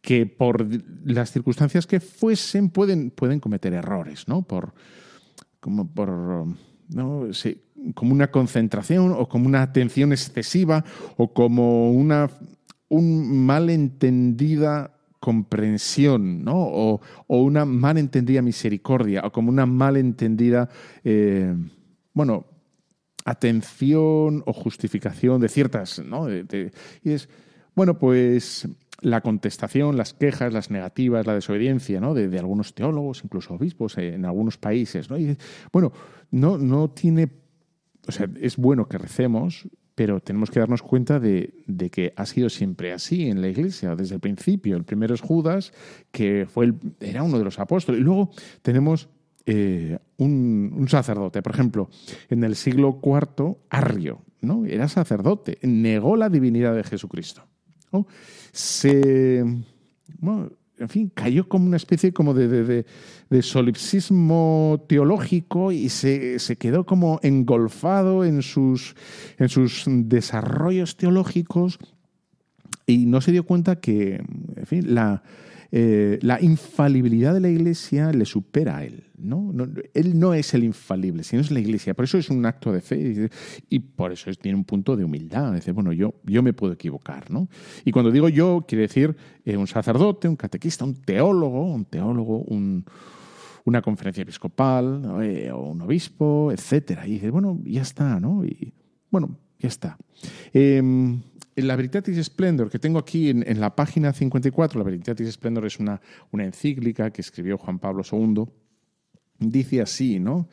que 0.02 0.26
por 0.26 0.68
las 1.06 1.32
circunstancias 1.32 1.88
que 1.88 2.02
fuesen 2.02 2.72
pueden, 2.72 3.10
pueden 3.10 3.40
cometer 3.40 3.74
errores, 3.74 4.28
¿no? 4.28 4.42
Por, 4.42 4.74
como 5.60 5.88
por 5.88 6.10
¿no? 6.90 7.28
como 7.94 8.14
una 8.14 8.32
concentración 8.32 9.14
o 9.18 9.28
como 9.28 9.48
una 9.48 9.62
atención 9.62 10.12
excesiva 10.12 10.84
o 11.18 11.34
como 11.34 11.92
una 11.92 12.30
un 12.90 13.46
malentendida 13.46 14.94
comprensión, 15.20 16.44
¿no? 16.44 16.56
O, 16.58 17.02
una 17.28 17.66
malentendida 17.66 18.42
misericordia, 18.42 19.22
o 19.26 19.32
como 19.32 19.50
una 19.50 19.66
malentendida, 19.66 20.70
eh, 21.04 21.54
bueno, 22.14 22.46
atención 23.26 24.44
o 24.46 24.54
justificación 24.54 25.42
de 25.42 25.50
ciertas, 25.50 26.00
¿no? 26.00 26.30
y 26.32 26.72
es, 27.04 27.28
bueno, 27.76 28.00
pues 28.00 28.68
la 29.02 29.22
contestación, 29.22 29.98
las 29.98 30.14
quejas, 30.14 30.54
las 30.54 30.72
negativas, 30.72 31.28
la 31.28 31.36
desobediencia 31.36 32.00
¿no? 32.00 32.14
de, 32.14 32.38
algunos 32.40 32.74
teólogos, 32.74 33.24
incluso 33.24 33.54
obispos 33.54 33.98
en 33.98 34.26
algunos 34.26 34.58
países. 34.58 35.10
¿no? 35.10 35.18
Bueno, 35.72 35.92
no, 36.32 36.58
no 36.58 36.90
tiene. 36.90 37.30
O 38.08 38.12
sea, 38.12 38.30
es 38.42 38.58
bueno 38.58 38.88
que 38.88 38.98
recemos, 38.98 39.68
pero 39.94 40.22
tenemos 40.22 40.50
que 40.50 40.60
darnos 40.60 40.82
cuenta 40.82 41.20
de, 41.20 41.54
que 41.92 42.14
ha 42.16 42.26
sido 42.26 42.50
siempre 42.50 42.94
así 42.94 43.28
en 43.28 43.42
la 43.42 43.50
iglesia, 43.50 43.96
desde 43.96 44.16
el 44.16 44.22
principio. 44.22 44.78
El 44.78 44.86
primero 44.86 45.14
es 45.14 45.22
Judas, 45.22 45.74
que 46.12 46.48
fue 46.48 46.66
el, 46.66 46.76
era 47.00 47.24
uno 47.24 47.38
de 47.38 47.44
los 47.44 47.60
apóstoles. 47.60 48.02
Y 48.02 48.04
luego 48.04 48.32
tenemos 48.62 49.10
eh, 49.46 50.00
un, 50.18 50.74
un, 50.76 50.88
sacerdote, 50.88 51.42
por 51.42 51.54
ejemplo, 51.54 51.90
en 52.30 52.44
el 52.44 52.56
siglo 52.56 53.02
IV, 53.04 53.58
Arrio, 53.70 54.22
¿no? 54.42 54.66
Era 54.66 54.88
sacerdote, 54.88 55.60
negó 55.62 56.16
la 56.16 56.30
divinidad 56.30 56.74
de 56.74 56.84
Jesucristo 56.84 57.44
se, 58.52 59.40
en 59.40 60.90
fin, 60.90 61.12
cayó 61.14 61.48
como 61.48 61.66
una 61.66 61.78
especie 61.78 62.14
como 62.14 62.34
de, 62.34 62.86
solipsismo 63.42 64.84
teológico 64.88 65.72
y 65.72 65.90
se, 65.90 66.38
quedó 66.60 66.86
como 66.86 67.20
engolfado 67.24 68.26
en 68.26 68.42
sus, 68.42 68.96
en 69.38 69.50
sus 69.50 69.86
desarrollos 69.88 70.98
teológicos 70.98 71.80
y 72.86 73.06
no 73.06 73.22
se 73.22 73.32
dio 73.32 73.46
cuenta 73.46 73.80
que, 73.80 74.24
en 74.56 74.66
fin, 74.66 74.94
la, 74.94 75.24
eh, 75.72 76.20
la 76.22 76.42
infalibilidad 76.42 77.34
de 77.34 77.42
la 77.42 77.50
Iglesia 77.50 78.12
le 78.12 78.26
supera 78.26 78.78
a 78.78 78.86
él. 78.86 79.04
¿no? 79.18 79.52
él 79.94 80.20
no 80.20 80.34
es 80.34 80.54
el 80.54 80.64
infalible, 80.64 81.24
sino 81.24 81.42
es 81.42 81.52
la 81.52 81.60
Iglesia. 81.60 81.94
Por 81.94 82.06
eso 82.06 82.18
es 82.18 82.30
un 82.30 82.46
acto 82.46 82.72
de 82.72 82.82
fe 82.82 83.30
y, 83.70 83.80
por 83.80 84.12
eso 84.12 84.32
tiene 84.36 84.58
un 84.58 84.64
punto 84.64 84.96
de 84.96 85.04
humildad. 85.04 85.54
Dice, 85.54 85.72
bueno, 85.72 85.92
yo, 85.92 86.14
yo 86.24 86.44
me 86.44 86.54
puedo 86.54 86.74
equivocar. 86.74 87.30
¿no? 87.32 87.50
Y 87.84 87.92
cuando 87.92 88.12
digo 88.12 88.30
yo, 88.30 88.66
quiere 88.68 88.84
decir 88.84 89.16
eh, 89.44 89.58
un 89.58 89.68
sacerdote, 89.68 90.28
un 90.28 90.36
catequista, 90.36 90.86
un 90.86 90.96
teólogo, 90.96 91.66
un 91.66 91.86
teólogo, 91.86 92.46
una 93.66 93.82
conferencia 93.82 94.22
episcopal 94.22 95.22
eh, 95.24 95.52
o 95.52 95.72
un 95.72 95.82
obispo, 95.82 96.52
etcétera. 96.52 97.08
Y 97.08 97.14
dice, 97.14 97.30
bueno, 97.32 97.60
ya 97.66 97.82
está, 97.82 98.20
¿no? 98.20 98.46
Y 98.46 98.74
bueno, 99.10 99.38
ya 99.60 99.68
está. 99.68 99.98
Em, 100.54 101.22
la 101.56 101.76
Veritatis 101.76 102.24
Splendor 102.26 102.70
que 102.70 102.80
tengo 102.80 103.00
aquí 103.00 103.30
en, 103.30 103.60
la 103.60 103.76
página 103.76 104.14
54, 104.14 104.80
la 104.80 104.84
Veritatis 104.84 105.32
Splendor 105.34 105.66
es 105.66 105.80
una, 105.80 106.00
una, 106.32 106.44
encíclica 106.44 107.12
que 107.12 107.22
escribió 107.22 107.58
Juan 107.58 107.80
Pablo 107.80 108.04
II, 108.10 108.46
dice 109.40 109.82
así, 109.82 110.20
¿no? 110.20 110.48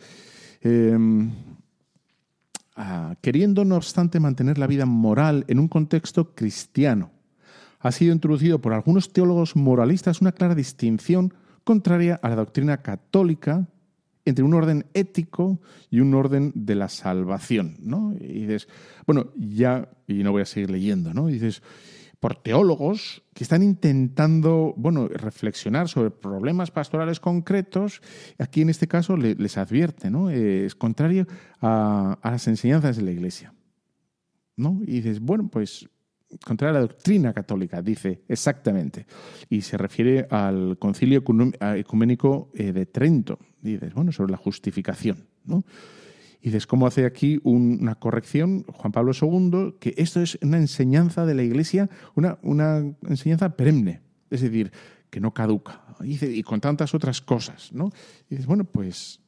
Em, 0.62 1.30
ah, 2.76 3.16
queriendo, 3.20 3.64
no 3.64 3.76
obstante, 3.76 4.18
mantener 4.18 4.58
la 4.58 4.66
vida 4.66 4.86
moral 4.86 5.44
en 5.48 5.58
un 5.58 5.68
contexto 5.68 6.34
cristiano, 6.34 7.10
ha 7.80 7.92
sido 7.92 8.14
introducido 8.14 8.62
por 8.62 8.72
algunos 8.72 9.12
teólogos 9.12 9.56
moralistas 9.56 10.22
una 10.22 10.32
clara 10.32 10.54
distinción 10.54 11.34
contraria 11.64 12.18
a 12.22 12.30
la 12.30 12.36
doctrina 12.36 12.78
católica 12.78 13.68
entre 14.24 14.44
un 14.44 14.54
orden 14.54 14.86
ético 14.94 15.60
y 15.90 16.00
un 16.00 16.14
orden 16.14 16.52
de 16.54 16.74
la 16.74 16.88
salvación, 16.88 17.76
¿no? 17.80 18.14
Y 18.18 18.40
dices, 18.46 18.68
bueno, 19.06 19.32
ya, 19.36 19.88
y 20.06 20.22
no 20.22 20.32
voy 20.32 20.42
a 20.42 20.46
seguir 20.46 20.70
leyendo, 20.70 21.12
¿no? 21.12 21.28
Y 21.28 21.34
dices, 21.34 21.62
por 22.20 22.36
teólogos 22.36 23.22
que 23.34 23.44
están 23.44 23.62
intentando, 23.62 24.72
bueno, 24.78 25.08
reflexionar 25.08 25.88
sobre 25.88 26.10
problemas 26.10 26.70
pastorales 26.70 27.20
concretos, 27.20 28.00
aquí 28.38 28.62
en 28.62 28.70
este 28.70 28.88
caso 28.88 29.16
les 29.16 29.58
advierte, 29.58 30.10
¿no? 30.10 30.30
Es 30.30 30.74
contrario 30.74 31.26
a, 31.60 32.18
a 32.22 32.30
las 32.30 32.48
enseñanzas 32.48 32.96
de 32.96 33.02
la 33.02 33.10
Iglesia, 33.10 33.52
¿no? 34.56 34.80
Y 34.86 35.02
dices, 35.02 35.20
bueno, 35.20 35.48
pues 35.48 35.88
contra 36.44 36.72
la 36.72 36.80
doctrina 36.80 37.32
católica, 37.32 37.82
dice 37.82 38.22
exactamente. 38.28 39.06
Y 39.48 39.60
se 39.62 39.76
refiere 39.76 40.26
al 40.30 40.78
concilio 40.78 41.22
ecuménico 41.76 42.50
eh, 42.54 42.72
de 42.72 42.86
Trento. 42.86 43.38
Dices, 43.60 43.94
bueno, 43.94 44.12
sobre 44.12 44.32
la 44.32 44.36
justificación. 44.36 45.26
¿no? 45.44 45.64
Y 46.40 46.48
dices, 46.48 46.66
¿cómo 46.66 46.86
hace 46.86 47.06
aquí 47.06 47.40
una 47.42 47.94
corrección 47.94 48.64
Juan 48.64 48.92
Pablo 48.92 49.12
II? 49.18 49.76
Que 49.80 49.94
esto 49.96 50.20
es 50.20 50.38
una 50.42 50.58
enseñanza 50.58 51.24
de 51.24 51.34
la 51.34 51.42
Iglesia, 51.42 51.88
una, 52.14 52.38
una 52.42 52.84
enseñanza 53.08 53.56
perenne. 53.56 54.02
Es 54.30 54.42
decir, 54.42 54.72
que 55.10 55.20
no 55.20 55.32
caduca. 55.32 55.82
Y, 56.02 56.42
con 56.42 56.60
tantas 56.60 56.92
otras 56.94 57.20
cosas. 57.20 57.72
¿no? 57.72 57.90
Y 58.28 58.34
dices, 58.34 58.46
bueno, 58.46 58.64
pues. 58.64 59.20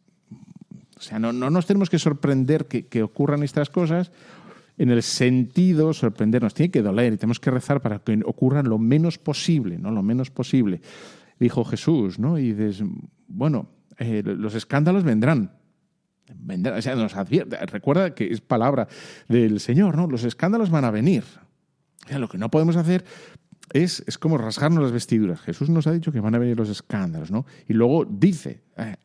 O 0.98 1.00
sea, 1.00 1.18
no, 1.18 1.32
no 1.32 1.50
nos 1.50 1.66
tenemos 1.66 1.90
que 1.90 1.98
sorprender 1.98 2.66
que, 2.66 2.86
que 2.86 3.02
ocurran 3.02 3.42
estas 3.42 3.68
cosas 3.68 4.10
en 4.78 4.90
el 4.90 5.02
sentido 5.02 5.92
sorprendernos. 5.92 6.54
Tiene 6.54 6.70
que 6.70 6.82
doler 6.82 7.12
y 7.12 7.16
tenemos 7.16 7.40
que 7.40 7.50
rezar 7.50 7.80
para 7.80 7.98
que 8.00 8.20
ocurra 8.24 8.62
lo 8.62 8.78
menos 8.78 9.18
posible, 9.18 9.78
¿no? 9.78 9.90
Lo 9.90 10.02
menos 10.02 10.30
posible. 10.30 10.80
Dijo 11.38 11.64
Jesús, 11.64 12.18
¿no? 12.18 12.38
Y 12.38 12.52
dices, 12.52 12.82
bueno, 13.28 13.68
eh, 13.98 14.22
los 14.24 14.54
escándalos 14.54 15.04
vendrán. 15.04 15.52
Vendrán, 16.34 16.78
o 16.78 16.82
sea, 16.82 16.96
nos 16.96 17.14
advierte, 17.14 17.56
recuerda 17.66 18.14
que 18.14 18.32
es 18.32 18.40
palabra 18.40 18.88
del 19.28 19.60
Señor, 19.60 19.96
¿no? 19.96 20.06
Los 20.06 20.24
escándalos 20.24 20.70
van 20.70 20.84
a 20.84 20.90
venir. 20.90 21.24
O 22.04 22.08
sea, 22.08 22.18
lo 22.18 22.28
que 22.28 22.38
no 22.38 22.50
podemos 22.50 22.76
hacer 22.76 23.04
es, 23.72 24.02
es, 24.06 24.18
como 24.18 24.38
rasgarnos 24.38 24.82
las 24.82 24.92
vestiduras. 24.92 25.40
Jesús 25.40 25.68
nos 25.68 25.86
ha 25.86 25.92
dicho 25.92 26.12
que 26.12 26.20
van 26.20 26.34
a 26.34 26.38
venir 26.38 26.56
los 26.56 26.68
escándalos, 26.68 27.30
¿no? 27.30 27.46
Y 27.68 27.72
luego 27.74 28.04
dice, 28.04 28.62
eh, 28.76 28.96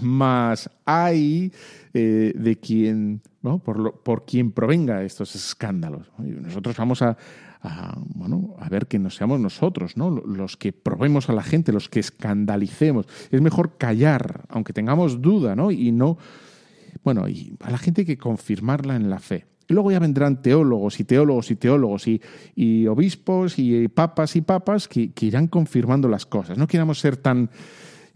más 0.00 0.70
hay 0.84 1.52
eh, 1.94 2.32
de 2.34 2.56
quien, 2.56 3.22
¿no? 3.42 3.58
Por, 3.58 4.02
por 4.02 4.24
quien 4.24 4.52
provenga 4.52 5.02
estos 5.02 5.34
escándalos. 5.34 6.10
Y 6.18 6.30
nosotros 6.30 6.76
vamos 6.76 7.02
a, 7.02 7.16
bueno, 8.14 8.54
a 8.58 8.68
ver 8.68 8.86
que 8.86 8.98
no 8.98 9.10
seamos 9.10 9.40
nosotros, 9.40 9.96
¿no? 9.96 10.10
Los 10.10 10.56
que 10.56 10.72
probemos 10.72 11.28
a 11.28 11.32
la 11.32 11.42
gente, 11.42 11.72
los 11.72 11.88
que 11.88 12.00
escandalicemos. 12.00 13.06
Es 13.30 13.40
mejor 13.40 13.76
callar, 13.76 14.44
aunque 14.48 14.72
tengamos 14.72 15.20
duda, 15.20 15.54
¿no? 15.54 15.70
Y 15.70 15.92
no, 15.92 16.18
bueno, 17.04 17.28
y 17.28 17.56
a 17.60 17.70
la 17.70 17.78
gente 17.78 18.02
hay 18.02 18.06
que 18.06 18.18
confirmarla 18.18 18.96
en 18.96 19.10
la 19.10 19.18
fe. 19.18 19.46
Y 19.70 19.72
luego 19.72 19.92
ya 19.92 20.00
vendrán 20.00 20.42
teólogos 20.42 20.98
y 20.98 21.04
teólogos 21.04 21.48
y 21.52 21.54
teólogos 21.54 22.08
y, 22.08 22.86
obispos 22.88 23.56
y 23.56 23.86
papas 23.86 24.34
y 24.34 24.40
papas 24.40 24.88
que, 24.88 25.12
irán 25.20 25.46
confirmando 25.46 26.08
las 26.08 26.26
cosas. 26.26 26.58
No 26.58 26.66
queramos 26.66 26.98
ser 26.98 27.16
tan, 27.16 27.48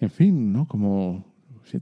en 0.01 0.11
fin, 0.11 0.53
¿no? 0.53 0.67
Como 0.67 1.33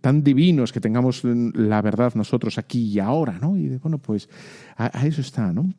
tan 0.03 0.23
divinos 0.23 0.73
que 0.73 0.81
tengamos 0.81 1.23
la 1.25 1.81
verdad 1.81 2.15
nosotros 2.15 2.59
aquí 2.59 2.83
y 2.83 2.99
ahora, 2.99 3.39
¿no? 3.39 3.57
Y 3.57 3.79
bueno, 3.79 3.97
pues 3.97 4.29
a, 4.77 4.89
eso 5.07 5.23
está, 5.23 5.55
¿no? 5.55 5.73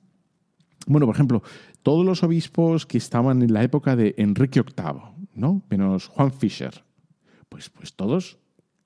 Bueno, 0.88 1.06
por 1.06 1.14
ejemplo, 1.14 1.44
todos 1.84 2.04
los 2.04 2.24
obispos 2.24 2.88
que 2.88 2.98
estaban 2.98 3.44
en 3.44 3.54
la 3.54 3.62
época 3.62 3.96
de 3.96 4.16
Enrique 4.18 4.64
VIII, 4.64 5.28
¿no? 5.36 5.62
Menos 5.70 6.08
Juan 6.08 6.34
Fisher, 6.34 6.84
pues, 7.48 7.70
pues 7.70 7.94
todos 7.94 8.40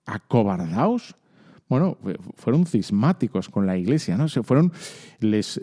acobardados 0.06 1.16
bueno, 1.70 1.98
fueron 2.36 2.66
cismáticos 2.66 3.50
con 3.50 3.66
la 3.66 3.78
iglesia, 3.78 4.18
¿no? 4.18 4.28
Se 4.30 4.44
fueron, 4.44 4.72
les, 5.20 5.62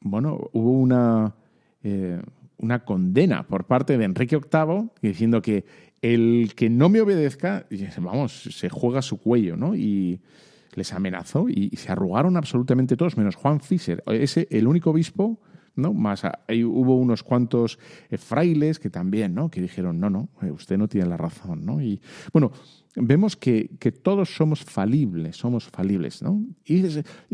bueno, 0.00 0.50
hubo 0.52 0.70
una, 0.72 1.34
eh, 1.82 2.20
una 2.58 2.84
condena 2.84 3.46
por 3.46 3.64
parte 3.64 3.96
de 3.98 4.04
Enrique 4.04 4.36
VIII 4.36 4.90
diciendo 5.00 5.40
que 5.42 5.64
el 6.02 6.52
que 6.54 6.68
no 6.68 6.88
me 6.88 7.00
obedezca, 7.00 7.66
vamos, 7.98 8.42
se 8.50 8.68
juega 8.68 9.00
su 9.00 9.18
cuello, 9.18 9.56
¿no? 9.56 9.74
Y 9.74 10.20
les 10.74 10.92
amenazó 10.92 11.48
y, 11.48 11.70
se 11.76 11.92
arrugaron 11.92 12.36
absolutamente 12.36 12.96
todos, 12.96 13.16
menos 13.16 13.36
Juan 13.36 13.60
Fischer, 13.60 14.02
ese, 14.06 14.46
el 14.50 14.66
único 14.66 14.90
obispo, 14.90 15.38
¿no? 15.76 15.92
Más 15.92 16.22
hubo 16.64 16.96
unos 16.96 17.22
cuantos 17.22 17.78
eh, 18.10 18.18
frailes 18.18 18.78
que 18.78 18.90
también, 18.90 19.34
¿no? 19.34 19.50
Que 19.50 19.60
dijeron, 19.60 20.00
no, 20.00 20.10
no, 20.10 20.28
eh, 20.42 20.50
usted 20.50 20.78
no 20.78 20.88
tiene 20.88 21.08
la 21.08 21.16
razón, 21.16 21.64
¿no? 21.64 21.80
Y 21.80 22.00
bueno, 22.32 22.52
vemos 22.96 23.36
que, 23.36 23.68
todos 24.02 24.34
somos 24.34 24.64
falibles, 24.64 25.36
somos 25.36 25.64
falibles, 25.64 26.22
¿no? 26.22 26.44
Y 26.64 26.84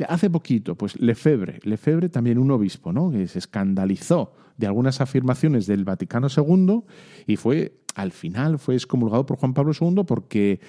hace 0.08 0.30
poquito, 0.30 0.74
pues 0.74 0.98
Lefebvre, 1.00 1.60
Lefebvre 1.62 2.08
también 2.08 2.38
un 2.38 2.50
obispo, 2.50 2.92
¿no? 2.92 3.10
Que 3.10 3.26
se 3.28 3.38
escandalizó 3.38 4.32
de 4.56 4.66
algunas 4.66 5.00
afirmaciones 5.00 5.66
del 5.66 5.84
Vaticano 5.84 6.28
II 6.34 6.82
y 7.26 7.36
fue, 7.36 7.80
al 7.94 8.12
final, 8.12 8.58
fue 8.58 8.74
excomulgado 8.74 9.26
por 9.26 9.38
Juan 9.38 9.54
Pablo 9.54 9.72
II 9.78 10.04
porque, 10.06 10.60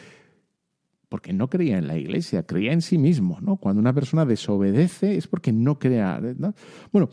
porque 1.09 1.33
no 1.33 1.49
creía 1.49 1.77
en 1.77 1.87
la 1.87 1.97
Iglesia, 1.97 2.43
creía 2.43 2.73
en 2.73 2.81
sí 2.81 2.97
mismo, 2.97 3.37
¿no? 3.41 3.57
Cuando 3.57 3.79
una 3.79 3.93
persona 3.93 4.25
desobedece 4.25 5.17
es 5.17 5.27
porque 5.27 5.51
no 5.53 5.79
crea, 5.79 6.21
¿no? 6.37 6.53
Bueno, 6.91 7.09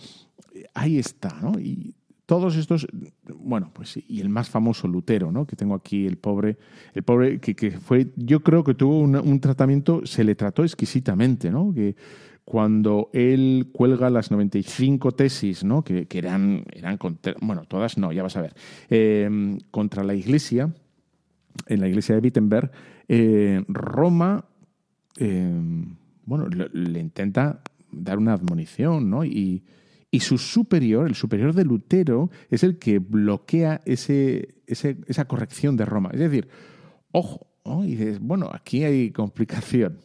ahí 0.74 0.98
está, 0.98 1.38
¿no? 1.40 1.58
Y 1.58 1.94
todos 2.26 2.56
estos, 2.56 2.86
bueno, 3.34 3.70
pues 3.72 3.98
y 4.06 4.20
el 4.20 4.28
más 4.28 4.50
famoso 4.50 4.86
Lutero, 4.86 5.32
¿no? 5.32 5.46
Que 5.46 5.56
tengo 5.56 5.74
aquí, 5.74 6.06
el 6.06 6.18
pobre, 6.18 6.58
el 6.92 7.02
pobre 7.02 7.40
que, 7.40 7.70
fue, 7.70 8.08
yo 8.16 8.42
creo 8.42 8.64
que 8.64 8.74
tuvo 8.74 8.98
un 8.98 9.40
tratamiento, 9.40 10.04
se 10.04 10.24
le 10.24 10.34
trató 10.34 10.62
exquisitamente, 10.62 11.50
¿no? 11.50 11.72
Que 11.72 11.96
cuando 12.48 13.10
él 13.12 13.68
cuelga 13.72 14.08
las 14.08 14.30
95 14.30 15.12
tesis, 15.12 15.64
¿no? 15.64 15.84
Que, 15.84 16.06
eran, 16.10 16.64
eran 16.72 16.98
bueno, 17.42 17.64
todas 17.68 17.98
no, 17.98 18.10
ya 18.10 18.22
vas 18.22 18.36
a 18.36 18.40
ver, 18.40 18.54
em, 18.88 19.58
contra 19.70 20.02
la 20.02 20.14
Iglesia, 20.14 20.72
en 21.66 21.80
la 21.80 21.88
Iglesia 21.88 22.14
de 22.14 22.22
Wittenberg, 22.22 22.70
eh, 23.06 23.62
Roma, 23.68 24.46
em, 25.16 25.96
bueno, 26.24 26.48
le, 26.48 26.70
le, 26.72 27.00
intenta 27.00 27.60
dar 27.92 28.16
una 28.16 28.32
admonición, 28.32 29.10
¿no? 29.10 29.26
Y 29.26 29.62
y 30.10 30.20
su 30.20 30.38
superior, 30.38 31.06
el 31.06 31.14
superior 31.14 31.54
de 31.54 31.64
Lutero, 31.64 32.30
es 32.50 32.64
el 32.64 32.78
que 32.78 32.98
bloquea 32.98 33.80
ese, 33.84 34.54
esa 34.66 35.24
corrección 35.26 35.76
de 35.76 35.84
Roma. 35.84 36.10
Es 36.12 36.20
decir, 36.20 36.48
ojo, 37.12 37.46
y 37.84 37.96
dices, 37.96 38.18
bueno, 38.20 38.50
aquí 38.52 38.84
hay 38.84 39.10
complicación. 39.10 39.98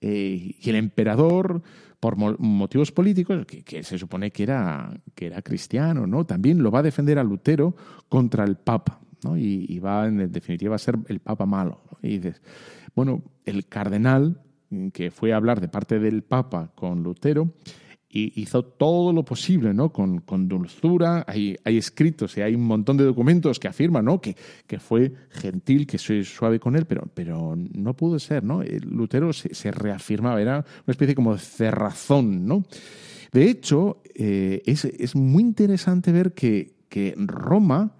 Eh, 0.00 0.56
y 0.60 0.70
el 0.70 0.76
emperador, 0.76 1.62
por 2.00 2.16
motivos 2.16 2.92
políticos, 2.92 3.46
que, 3.46 3.82
se 3.82 3.98
supone 3.98 4.30
que 4.30 4.42
era, 4.42 5.00
que 5.14 5.26
era 5.26 5.42
cristiano, 5.42 6.06
¿no? 6.06 6.26
también 6.26 6.62
lo 6.62 6.70
va 6.70 6.80
a 6.80 6.82
defender 6.82 7.18
a 7.18 7.24
Lutero 7.24 7.74
contra 8.08 8.44
el 8.44 8.56
Papa. 8.56 9.00
¿no? 9.24 9.36
Y, 9.38 9.78
va, 9.78 10.06
en 10.06 10.30
definitiva, 10.30 10.74
a 10.74 10.78
ser 10.78 10.98
el 11.08 11.20
Papa 11.20 11.46
malo. 11.46 11.80
Y 12.02 12.18
dices, 12.18 12.42
bueno, 12.94 13.22
el 13.44 13.66
cardenal 13.66 14.42
que 14.92 15.10
fue 15.10 15.32
a 15.32 15.36
hablar 15.36 15.60
de 15.60 15.68
parte 15.68 15.98
del 15.98 16.22
Papa 16.22 16.72
con 16.74 17.02
Lutero, 17.02 17.52
y 18.16 18.32
hizo 18.40 18.64
todo 18.64 19.12
lo 19.12 19.26
posible, 19.26 19.74
¿no? 19.74 19.92
Con, 19.92 20.20
con 20.20 20.48
dulzura. 20.48 21.22
Hay, 21.28 21.54
hay, 21.64 21.76
escritos 21.76 22.34
y 22.38 22.40
hay 22.40 22.54
un 22.54 22.62
montón 22.62 22.96
de 22.96 23.04
documentos 23.04 23.58
que 23.60 23.68
afirman, 23.68 24.06
¿no? 24.06 24.22
Que, 24.22 24.34
que 24.66 24.78
fue 24.78 25.12
gentil, 25.28 25.86
que 25.86 25.98
soy 25.98 26.24
suave 26.24 26.58
con 26.58 26.76
él, 26.76 26.86
pero, 26.86 27.02
pero 27.12 27.54
no 27.56 27.94
pudo 27.94 28.18
ser, 28.18 28.42
¿no? 28.42 28.62
Lutero 28.62 29.34
se, 29.34 29.54
se, 29.54 29.70
reafirmaba, 29.70 30.40
era 30.40 30.64
una 30.86 30.92
especie 30.92 31.14
como 31.14 31.34
de 31.34 31.40
cerrazón, 31.40 32.46
¿no? 32.46 32.64
De 33.32 33.50
hecho, 33.50 34.00
eh, 34.14 34.62
es, 34.64 34.86
es, 34.86 35.14
muy 35.14 35.42
interesante 35.42 36.10
ver 36.10 36.32
que, 36.32 36.72
que 36.88 37.12
Roma, 37.18 37.96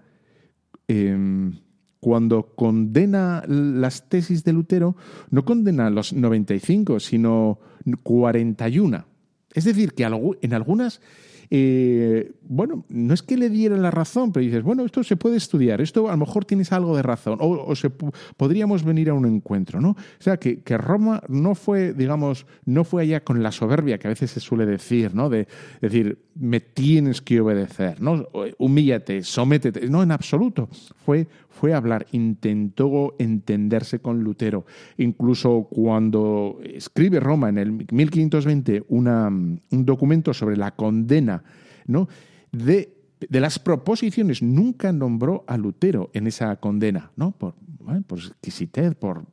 em, 0.87 1.59
cuando 1.99 2.55
condena 2.55 3.43
las 3.47 4.09
tesis 4.09 4.43
de 4.43 4.53
Lutero, 4.53 4.95
no 5.29 5.45
condena 5.45 5.91
los 5.91 6.11
95, 6.11 6.99
sino 6.99 7.59
41. 8.01 9.16
Es 9.57 9.65
decir, 9.65 9.93
que 9.93 10.03
en 10.03 10.53
algunas 10.53 11.01
eh, 11.49 12.33
bueno, 12.43 12.85
no 12.89 13.13
es 13.13 13.21
que 13.21 13.37
le 13.37 13.49
diera 13.49 13.77
la 13.77 13.91
razón, 13.91 14.31
pero 14.31 14.45
dices, 14.45 14.63
bueno, 14.63 14.85
esto 14.85 15.03
se 15.03 15.15
puede 15.15 15.37
estudiar, 15.37 15.79
esto 15.81 16.09
a 16.09 16.11
lo 16.11 16.17
mejor 16.17 16.45
tienes 16.45 16.71
algo 16.73 16.95
de 16.95 17.03
razón, 17.03 17.37
o, 17.41 17.75
se, 17.75 17.89
podríamos 17.89 18.83
venir 18.83 19.09
a 19.09 19.13
un 19.13 19.25
encuentro, 19.25 19.79
¿no? 19.79 19.91
O 19.91 19.95
sea, 20.19 20.37
que, 20.37 20.61
Roma 20.77 21.23
no 21.27 21.55
fue, 21.55 21.93
digamos, 21.93 22.45
no 22.65 22.83
fue 22.83 23.03
allá 23.03 23.23
con 23.23 23.41
la 23.41 23.51
soberbia 23.51 23.97
que 23.97 24.07
a 24.07 24.09
veces 24.09 24.31
se 24.31 24.39
suele 24.39 24.65
decir, 24.65 25.15
¿no? 25.15 25.29
De 25.29 25.47
decir, 25.81 26.19
me 26.35 26.59
tienes 26.59 27.21
que 27.21 27.39
obedecer, 27.39 28.01
¿no? 28.01 28.27
Humíllate, 28.57 29.23
sométete. 29.23 29.89
No, 29.89 30.03
en 30.03 30.11
absoluto. 30.11 30.69
Fue, 31.05 31.27
fue 31.57 31.73
hablar, 31.73 32.05
intentó 32.11 33.15
entenderse 33.17 33.99
con 33.99 34.23
Lutero. 34.23 34.65
Incluso 34.97 35.67
cuando 35.69 36.59
escribe 36.63 37.19
Roma 37.19 37.49
en 37.49 37.57
el 37.57 37.71
1520 37.71 38.85
una, 38.89 39.27
un 39.27 39.85
documento 39.85 40.33
sobre 40.33 40.55
la 40.55 40.75
condena 40.75 41.43
¿no? 41.87 42.07
de, 42.51 42.93
de 43.27 43.39
las 43.39 43.57
proposiciones, 43.57 44.41
nunca 44.43 44.91
nombró 44.91 45.43
a 45.47 45.57
Lutero 45.57 46.11
en 46.13 46.27
esa 46.27 46.55
condena, 46.57 47.11
¿no? 47.15 47.31
por, 47.31 47.55
por 48.05 48.19
exquisitez, 48.19 48.93
por, 48.95 49.25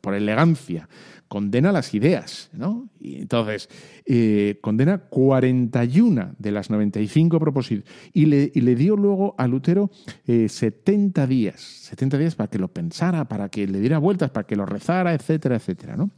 por 0.00 0.14
elegancia, 0.14 0.88
condena 1.28 1.72
las 1.72 1.94
ideas, 1.94 2.50
¿no? 2.52 2.88
Y 2.98 3.16
entonces, 3.16 3.68
eh, 4.06 4.58
condena 4.60 4.98
41 4.98 6.34
de 6.38 6.50
las 6.50 6.70
95 6.70 7.38
propósitos 7.38 7.90
y 8.12 8.26
le, 8.26 8.50
y 8.54 8.62
le 8.62 8.74
dio 8.74 8.96
luego 8.96 9.34
a 9.38 9.46
Lutero 9.46 9.90
70 10.26 11.22
eh, 11.22 11.26
días, 11.26 11.60
70 11.60 12.18
días 12.18 12.34
para 12.34 12.48
que 12.48 12.58
lo 12.58 12.68
pensara, 12.68 13.28
para 13.28 13.48
que 13.48 13.66
le 13.66 13.80
diera 13.80 13.98
vueltas, 13.98 14.30
para 14.30 14.46
que 14.46 14.56
lo 14.56 14.66
rezara, 14.66 15.14
etcétera, 15.14 15.56
etcétera, 15.56 15.96
¿no? 15.96 16.10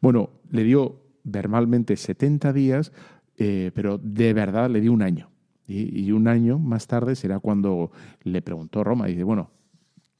Bueno, 0.00 0.30
le 0.50 0.64
dio 0.64 1.02
verbalmente 1.24 1.96
70 1.96 2.52
días, 2.52 2.92
eh, 3.36 3.70
pero 3.74 3.98
de 3.98 4.32
verdad 4.32 4.70
le 4.70 4.80
dio 4.80 4.92
un 4.92 5.02
año. 5.02 5.28
Y, 5.66 6.06
y, 6.06 6.12
un 6.12 6.26
año 6.26 6.58
más 6.58 6.86
tarde 6.86 7.14
será 7.14 7.38
cuando 7.38 7.92
le 8.24 8.42
preguntó 8.42 8.82
Roma, 8.82 9.06
dice, 9.06 9.22
bueno, 9.22 9.50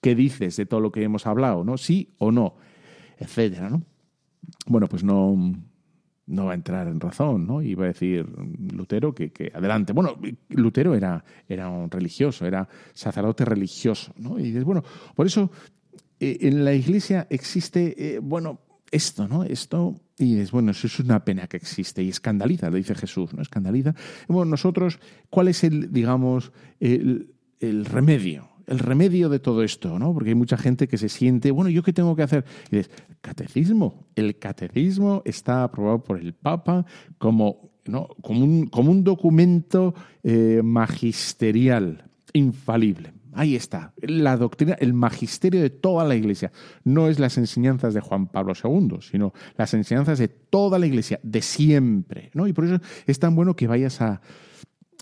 ¿qué 0.03 0.15
dices 0.15 0.57
de 0.57 0.67
todo 0.67 0.81
lo 0.81 0.93
que 0.93 1.03
hemos 1.03 1.27
hablado? 1.27 1.65
¿No? 1.65 1.79
¿Sí 1.79 2.11
o 2.19 2.31
no? 2.31 2.57
Etcétera, 3.19 3.71
¿no? 3.71 3.83
Bueno, 4.67 4.89
pues 4.89 5.05
no, 5.05 5.55
no 6.27 6.47
va 6.47 6.53
a 6.53 6.55
entrar 6.55 6.89
en 6.89 7.01
razón, 7.01 7.47
¿no? 7.47 7.63
Y 7.63 7.75
va 7.75 7.85
a 7.85 7.89
decir 7.89 8.27
Lutero 8.73 9.15
que, 9.15 9.33
que, 9.33 9.51
adelante. 9.55 9.93
Bueno, 9.93 10.19
Lutero 10.51 10.95
era, 10.95 11.25
era 11.49 11.69
un 11.69 11.91
religioso, 11.91 12.45
era 12.45 12.69
sacerdote 12.93 13.45
religioso, 13.45 14.13
¿no? 14.19 14.39
Y 14.39 14.45
dices, 14.45 14.65
bueno, 14.65 14.83
por 15.15 15.27
eso 15.27 15.51
eh, 16.19 16.39
en 16.43 16.65
la 16.65 16.75
iglesia 16.75 17.27
existe, 17.31 17.95
eh, 18.17 18.19
bueno, 18.19 18.61
esto, 18.91 19.27
¿no? 19.29 19.45
Esto, 19.45 19.95
y 20.19 20.35
dices, 20.35 20.51
bueno, 20.51 20.73
eso 20.73 20.87
es 20.87 20.99
una 21.01 21.25
pena 21.25 21.47
que 21.47 21.57
existe 21.57 22.03
y 22.03 22.09
escandaliza, 22.09 22.71
lo 22.71 22.77
dice 22.77 22.95
Jesús, 22.95 23.33
¿no? 23.35 23.41
Escandaliza. 23.41 23.95
bueno, 24.29 24.51
nosotros, 24.51 24.99
¿cuál 25.31 25.49
es 25.49 25.65
el, 25.65 25.93
digamos, 25.93 26.53
el, 26.81 27.35
el 27.61 27.85
remedio? 27.85 28.52
El 28.73 28.79
remedio 28.79 29.29
de 29.29 29.39
todo 29.39 29.63
esto, 29.63 29.99
¿no? 29.99 30.13
Porque 30.13 30.31
hay 30.31 30.35
mucha 30.35 30.57
gente 30.57 30.89
que 30.89 30.99
se 30.99 31.09
siente, 31.09 31.51
bueno, 31.51 31.71
¿yo 31.71 31.83
qué 31.83 31.93
tengo 31.93 32.17
que 32.17 32.23
hacer? 32.23 32.45
Y 32.71 32.77
dices, 32.77 32.91
catecismo. 33.21 34.07
El 34.17 34.39
catecismo 34.39 35.23
está 35.25 35.63
aprobado 35.63 36.03
por 36.03 36.19
el 36.19 36.35
Papa 36.35 36.85
como, 37.19 37.71
¿no? 37.87 38.09
como, 38.23 38.45
un, 38.45 38.67
como 38.67 38.91
un 38.91 39.05
documento 39.05 39.95
eh, 40.23 40.61
magisterial, 40.65 42.05
infalible. 42.33 43.13
Ahí 43.35 43.57
está, 43.57 43.95
la 44.03 44.37
doctrina, 44.37 44.75
el 44.75 44.93
magisterio 44.93 45.63
de 45.63 45.71
toda 45.71 46.05
la 46.05 46.15
Iglesia. 46.15 46.53
No 46.85 47.09
es 47.09 47.19
las 47.19 47.39
enseñanzas 47.39 47.95
de 47.95 48.01
Juan 48.01 48.27
Pablo 48.27 48.53
II, 48.63 48.99
sino 49.01 49.33
las 49.57 49.73
enseñanzas 49.73 50.19
de 50.19 50.29
toda 50.29 50.79
la 50.79 50.87
Iglesia, 50.87 51.19
de 51.23 51.41
siempre. 51.41 52.31
¿no? 52.35 52.47
Y 52.47 52.53
por 52.53 52.67
eso 52.67 52.79
es 53.07 53.19
tan 53.19 53.35
bueno 53.35 53.57
que 53.57 53.67
vayas 53.67 54.03
a, 54.03 54.21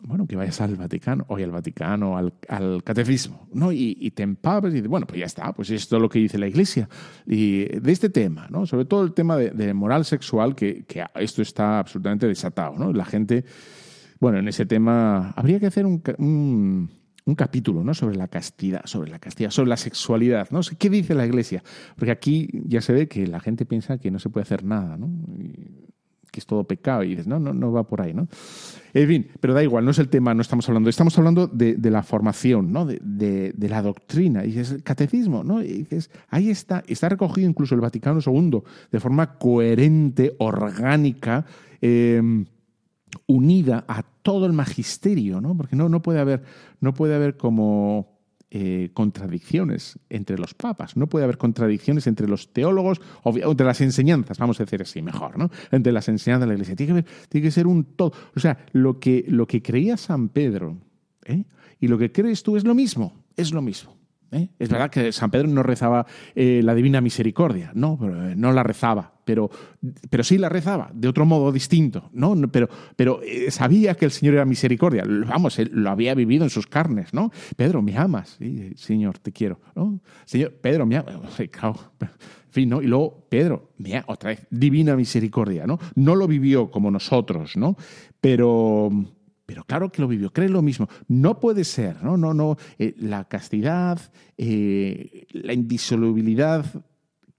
bueno, 0.03 0.27
que 0.27 0.37
vayas 0.37 0.61
al 0.61 0.77
Vaticano, 0.77 1.25
o 1.29 1.37
al 1.37 1.51
Vaticano, 1.51 2.17
al, 2.17 2.35
al 2.49 2.83
catecismo, 2.83 3.49
¿no? 3.53 3.73
Y, 3.73 4.11
te 4.11 4.23
empapes 4.23 4.73
y 4.73 4.77
dices, 4.77 4.89
bueno, 4.89 5.07
pues 5.07 5.21
ya 5.21 5.27
está, 5.27 5.53
pues 5.53 5.71
esto 5.71 5.97
es 5.97 6.03
lo 6.03 6.09
que 6.09 6.19
dice 6.19 6.39
la 6.39 6.49
Iglesia. 6.49 6.89
Y 7.27 7.65
de 7.65 7.93
este 7.93 8.11
tema, 8.11 8.47
¿no? 8.51 8.67
Sobre 8.67 8.85
todo 8.85 9.03
el 9.03 9.13
tema 9.13 9.37
de, 9.37 9.75
moral 9.75 10.05
sexual, 10.05 10.55
que, 10.55 10.85
que, 10.85 11.05
esto 11.17 11.43
está 11.43 11.79
absolutamente 11.79 12.27
desatado, 12.27 12.77
¿no? 12.77 12.93
La 12.93 13.05
gente, 13.05 13.45
bueno, 14.19 14.39
en 14.39 14.49
ese 14.49 14.67
tema 14.67 15.31
habría 15.31 15.61
que 15.61 15.67
hacer 15.67 15.87
un, 15.87 16.03
un, 16.19 16.91
un 17.25 17.35
capítulo, 17.35 17.85
¿no? 17.85 17.95
Sobre 17.95 18.17
la 18.17 18.29
castidad, 18.29 18.83
sobre 18.85 19.11
la 19.11 19.19
castidad, 19.19 19.51
sobre 19.51 19.71
la 19.71 19.77
sexualidad, 19.77 20.49
¿no? 20.51 20.61
¿Qué 20.79 20.91
dice 20.91 21.15
la 21.15 21.27
Iglesia? 21.27 21.63
Porque 21.97 22.11
aquí 22.11 22.49
ya 22.53 22.81
se 22.81 22.93
ve 22.93 23.09
que 23.09 23.27
la 23.27 23.41
gente 23.41 23.67
piensa 23.67 23.99
que 23.99 24.11
no 24.11 24.19
se 24.19 24.31
puede 24.31 24.43
hacer 24.43 24.65
nada, 24.65 24.97
¿no? 24.97 25.09
Que 26.31 26.41
es 26.41 26.47
todo 26.47 26.65
pecado 26.65 27.03
y 27.05 27.11
dices, 27.11 27.27
no, 27.27 27.39
no, 27.39 27.53
no 27.53 27.73
va 27.73 27.85
por 27.85 28.01
ahí, 28.01 28.15
¿no? 28.15 28.29
En 28.93 29.09
fin, 29.09 29.27
pero 29.41 29.55
da 29.55 29.63
igual, 29.63 29.85
no 29.85 29.93
es 29.93 29.99
el 29.99 30.09
tema, 30.09 30.35
no 30.35 30.43
estamos 30.43 30.69
hablando, 30.69 30.91
estamos 30.91 31.17
hablando 31.19 31.47
de, 31.47 31.79
la 31.91 32.03
formación, 32.03 32.73
¿no? 32.73 32.87
De, 32.87 33.55
la 33.59 33.83
doctrina, 33.83 34.45
y 34.45 34.59
es 34.59 34.73
el 34.73 34.83
catecismo, 34.83 35.45
¿no? 35.45 35.63
Y 35.63 35.69
dices, 35.69 36.11
ahí 36.29 36.51
está, 36.51 36.83
está 36.87 37.09
recogido 37.09 37.49
incluso 37.49 37.75
el 37.75 37.81
Vaticano 37.81 38.21
II 38.25 38.63
de 38.91 39.01
forma 39.01 39.39
coherente, 39.39 40.35
orgánica, 40.39 41.45
em, 41.81 42.47
unida 43.27 43.85
a 43.87 44.03
todo 44.03 44.47
el 44.47 44.53
magisterio, 44.53 45.41
¿no? 45.41 45.57
Porque 45.57 45.77
no, 45.77 45.89
no 45.89 46.03
puede 46.03 46.21
haber, 46.21 46.43
no 46.81 46.95
puede 46.95 47.15
haber 47.15 47.37
como 47.37 48.10
eh, 48.53 48.91
contradicciones 48.95 49.99
entre 50.09 50.37
los 50.37 50.55
papas, 50.55 50.97
no 50.97 51.09
puede 51.09 51.25
haber 51.25 51.39
contradicciones 51.39 52.09
entre 52.09 52.27
los 52.27 52.53
teólogos, 52.53 53.01
o 53.23 53.33
entre 53.37 53.65
las 53.65 53.81
enseñanzas, 53.81 54.39
vamos 54.39 54.59
a 54.59 54.65
decir 54.65 54.83
así 54.83 55.03
mejor, 55.03 55.39
¿no? 55.39 55.51
Entre 55.71 55.93
las 55.93 56.09
enseñanzas 56.09 56.41
de 56.41 56.47
la 56.49 56.55
iglesia. 56.55 56.75
Tiene 56.75 57.05
que, 57.05 57.11
tiene 57.29 57.47
que 57.47 57.53
ser 57.53 57.69
un 57.69 57.85
todo. 57.85 58.13
O 58.35 58.41
sea, 58.41 58.59
lo 58.73 58.99
que, 58.99 59.25
lo 59.29 59.47
que 59.47 59.63
creía 59.63 59.97
San 59.97 60.31
Pedro 60.31 60.79
¿eh? 61.27 61.45
y 61.79 61.87
lo 61.87 61.97
que 61.97 62.11
crees 62.11 62.43
tú 62.43 62.57
es 62.57 62.65
lo 62.65 62.75
mismo, 62.75 63.25
es 63.37 63.53
lo 63.53 63.63
mismo. 63.63 64.00
¿Eh? 64.33 64.49
Es 64.59 64.69
verdad 64.69 64.91
que 64.91 65.13
San 65.13 65.31
Pedro 65.31 65.49
no 65.49 65.63
rezaba 65.63 66.07
eh, 66.35 66.61
la 66.63 66.75
Divina 66.75 67.01
Misericordia, 67.01 67.73
no, 67.75 67.99
eh, 68.03 68.35
no 68.37 68.53
la 68.53 68.63
rezaba, 68.63 69.13
pero, 69.25 69.51
pero 70.09 70.25
sí 70.25 70.39
la 70.39 70.49
rezaba 70.49 70.91
de 70.95 71.09
otro 71.09 71.25
modo 71.25 71.53
distinto, 71.53 72.11
¿no? 72.13 72.35
Pero, 72.51 72.69
pero 72.97 73.21
sabía 73.49 73.95
que 73.95 74.05
el 74.05 74.11
Señor 74.11 74.35
era 74.35 74.45
misericordia, 74.45 75.05
vamos, 75.07 75.59
él 75.59 75.71
lo 75.73 75.91
había 75.91 76.15
vivido 76.15 76.45
en 76.45 76.51
sus 76.51 76.67
carnes, 76.67 77.15
¿no? 77.15 77.31
Pedro, 77.57 77.83
me 77.83 77.97
amas, 77.97 78.39
Señor, 78.77 79.19
te 79.19 79.33
quiero, 79.33 79.61
¿no? 79.75 80.01
Señor, 80.25 80.53
Pedro, 80.61 80.87
me 80.87 80.97
amas. 80.97 81.41
Y 82.57 82.67
luego, 82.67 83.27
Pedro, 83.29 83.71
mira, 83.79 84.05
otra 84.09 84.31
vez, 84.31 84.47
divina 84.51 84.97
misericordia, 84.97 85.67
¿no? 85.67 85.79
No 85.95 86.17
lo 86.17 86.27
vivió 86.27 86.71
como 86.71 86.91
nosotros, 86.91 87.57
¿no? 87.57 87.77
Pero, 88.21 88.91
pero 89.51 89.65
claro 89.65 89.91
que 89.91 90.01
lo 90.01 90.07
vivió, 90.07 90.33
cree 90.33 90.49
lo 90.49 90.63
mismo. 90.63 90.89
No 91.09 91.41
puede 91.41 91.65
ser, 91.65 92.05
¿no? 92.05 92.17
No, 92.17 92.33
no. 92.33 92.57
Eh, 92.79 92.95
la 92.99 93.25
castidad, 93.25 94.01
eh, 94.39 95.27
la 95.33 95.53
indisolubilidad, 95.53 96.65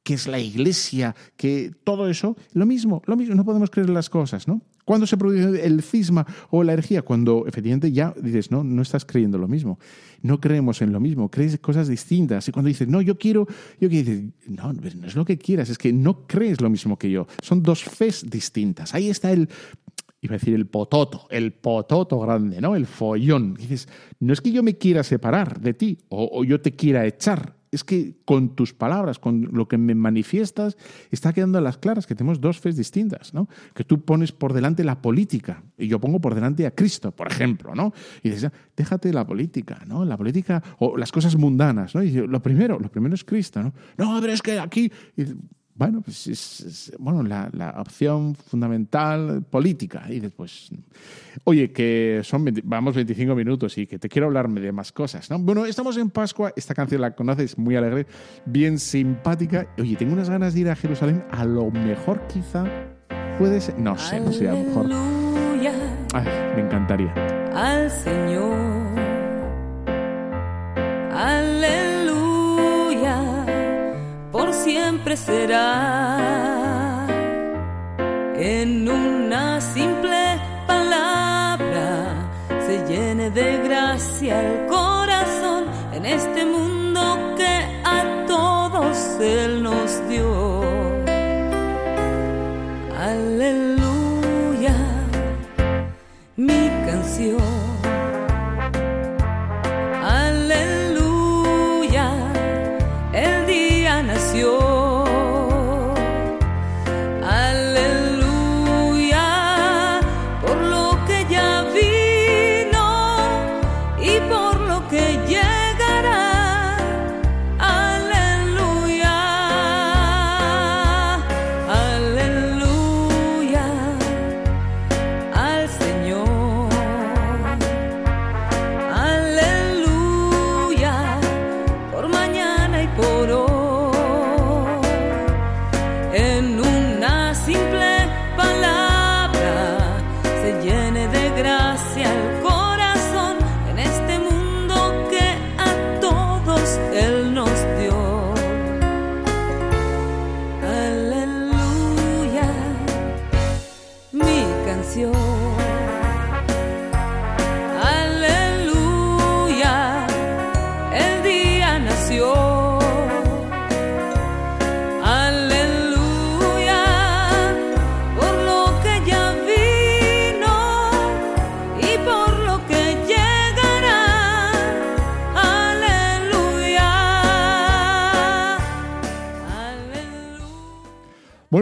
que 0.04 0.16
es 0.16 0.28
la 0.28 0.38
iglesia, 0.38 1.16
que 1.38 1.72
todo 1.86 2.10
eso, 2.10 2.36
lo 2.52 2.66
mismo, 2.66 3.02
lo 3.06 3.16
mismo, 3.16 3.34
no 3.34 3.46
podemos 3.46 3.70
creer 3.70 3.90
las 3.90 4.10
cosas, 4.10 4.46
¿no? 4.46 4.62
¿Cuándo 4.84 5.08
se 5.08 5.16
produce 5.16 5.66
el 5.66 5.82
cisma 5.84 6.26
o 6.50 6.64
la 6.64 6.74
herejía? 6.74 7.02
Cuando 7.02 7.46
efectivamente 7.48 7.94
ya 7.94 8.14
dices, 8.22 8.52
no, 8.52 8.62
no 8.62 8.82
estás 8.82 9.06
creyendo 9.06 9.38
lo 9.38 9.48
mismo. 9.48 9.80
No 10.22 10.42
creemos 10.42 10.82
en 10.82 10.92
lo 10.92 11.00
mismo, 11.00 11.32
crees 11.32 11.58
cosas 11.60 11.88
distintas. 11.88 12.46
Y 12.50 12.52
cuando 12.52 12.68
dices, 12.68 12.90
no, 12.90 13.02
yo 13.02 13.18
quiero, 13.18 13.48
yo 13.80 13.88
quiero, 13.88 14.12
no, 14.48 14.74
no 14.74 15.08
es 15.08 15.16
lo 15.16 15.24
que 15.24 15.38
quieras, 15.38 15.70
es 15.70 15.78
que 15.78 15.94
no 15.94 16.28
crees 16.28 16.60
lo 16.60 16.70
mismo 16.70 16.98
que 16.98 17.10
yo. 17.10 17.26
Son 17.42 17.64
dos 17.64 17.86
fes 17.86 18.30
distintas. 18.30 18.94
Ahí 18.94 19.10
está 19.10 19.32
el, 19.32 19.48
iba 20.22 20.36
a 20.36 20.38
decir 20.38 20.54
el 20.54 20.68
pototo, 20.68 21.28
el 21.30 21.52
pototo 21.52 22.20
grande, 22.20 22.62
¿no? 22.62 22.76
El 22.76 22.86
follón. 22.86 23.56
dices, 23.56 23.90
no 24.20 24.34
es 24.34 24.42
que 24.42 24.52
yo 24.52 24.62
me 24.62 24.78
quiera 24.78 25.04
separar 25.04 25.60
de 25.60 25.74
ti 25.74 25.98
o, 26.10 26.44
yo 26.44 26.62
te 26.62 26.76
quiera 26.76 27.06
echar, 27.08 27.56
es 27.72 27.84
que 27.84 28.18
con 28.24 28.56
tus 28.56 28.74
palabras, 28.74 29.18
con 29.18 29.50
lo 29.52 29.68
que 29.68 29.78
me 29.78 29.96
manifiestas, 29.96 30.78
está 31.10 31.34
quedando 31.34 31.58
a 31.58 31.62
las 31.62 31.78
claras 31.78 32.06
que 32.06 32.14
tenemos 32.14 32.40
dos 32.40 32.60
fes 32.60 32.76
distintas, 32.76 33.34
¿no? 33.34 33.48
Que 33.74 33.84
tú 33.84 34.02
pones 34.02 34.32
por 34.32 34.54
delante 34.54 34.84
la 34.84 35.02
política 35.02 35.64
y 35.78 35.88
yo 35.88 36.00
pongo 36.00 36.20
por 36.20 36.36
delante 36.36 36.68
a 36.68 36.76
Cristo, 36.76 37.12
por 37.12 37.32
ejemplo, 37.32 37.74
¿no? 37.74 37.94
Y 38.22 38.30
dices, 38.30 38.52
déjate 38.76 39.12
la 39.14 39.26
política, 39.26 39.82
¿no? 39.88 40.06
La 40.06 40.18
política 40.18 40.62
o 40.80 40.98
las 40.98 41.12
cosas 41.12 41.36
mundanas, 41.36 41.96
¿no? 41.96 42.04
Y 42.04 42.12
lo 42.12 42.44
primero, 42.44 42.78
lo 42.78 42.92
primero 42.92 43.16
es 43.16 43.24
Cristo, 43.24 43.64
¿no? 43.64 43.74
No, 43.98 44.20
pero 44.22 44.34
es 44.34 44.42
que 44.42 44.60
aquí... 44.60 44.92
Bueno, 45.82 46.02
pues 46.02 46.28
es, 46.28 46.94
bueno, 47.00 47.24
la, 47.24 47.50
la, 47.54 47.72
opción 47.82 48.36
fundamental 48.36 49.42
política. 49.50 50.04
Y 50.10 50.20
después, 50.20 50.70
oye, 51.44 51.72
que 51.72 52.22
son 52.24 52.46
vamos 52.66 52.94
25 52.94 53.34
minutos 53.34 53.76
y 53.80 53.88
que 53.88 53.98
te 53.98 54.08
quiero 54.08 54.28
hablarme 54.28 54.62
de 54.62 54.72
más 54.72 54.92
cosas. 54.92 55.32
¿no? 55.32 55.40
Bueno, 55.40 55.66
estamos 55.66 55.98
en 55.98 56.12
Pascua, 56.12 56.54
esta 56.56 56.76
canción 56.76 57.02
la 57.02 57.16
conoces, 57.16 57.58
muy 57.58 57.76
alegre, 57.78 58.06
bien 58.46 58.78
simpática. 58.78 59.66
Oye, 59.80 59.96
tengo 59.96 60.14
unas 60.14 60.30
ganas 60.30 60.54
de 60.54 60.60
ir 60.60 60.70
a 60.70 60.76
Jerusalén, 60.76 61.24
a 61.32 61.46
lo 61.46 61.72
mejor 61.72 62.28
quizá 62.28 62.64
puede 63.40 63.60
ser, 63.60 63.80
no 63.80 63.98
sé, 63.98 64.20
no 64.20 64.32
sé, 64.32 64.50
a 64.50 64.54
lo 64.54 64.60
mejor. 64.60 64.86
Ay, 66.14 66.28
me 66.56 66.62
encantaría. 66.62 67.12
Al 67.56 67.90
Señor 67.90 68.71
en 78.38 78.88
una 78.90 79.60
simple 79.60 80.40
palabra 80.66 82.30
se 82.66 82.86
llene 82.88 83.30
de 83.30 83.58
gracia 83.62 84.40
el 84.40 84.68
corazón 84.68 85.66
en 85.92 86.06
este 86.06 86.46
mundo 86.46 87.36
que 87.36 87.82
a 87.84 88.26
todos 88.26 88.98
Él 89.20 89.62
nos 89.62 90.08
dio. 90.08 90.54
Aleluya, 92.98 94.78
mi 96.38 96.70
canción. 96.86 97.51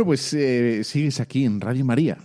Pues 0.10 0.34
eh, 0.34 0.84
sigues 0.84 1.19
aquí 1.19 1.45
en 1.45 1.62
Radio 1.62 1.86
María, 1.86 2.17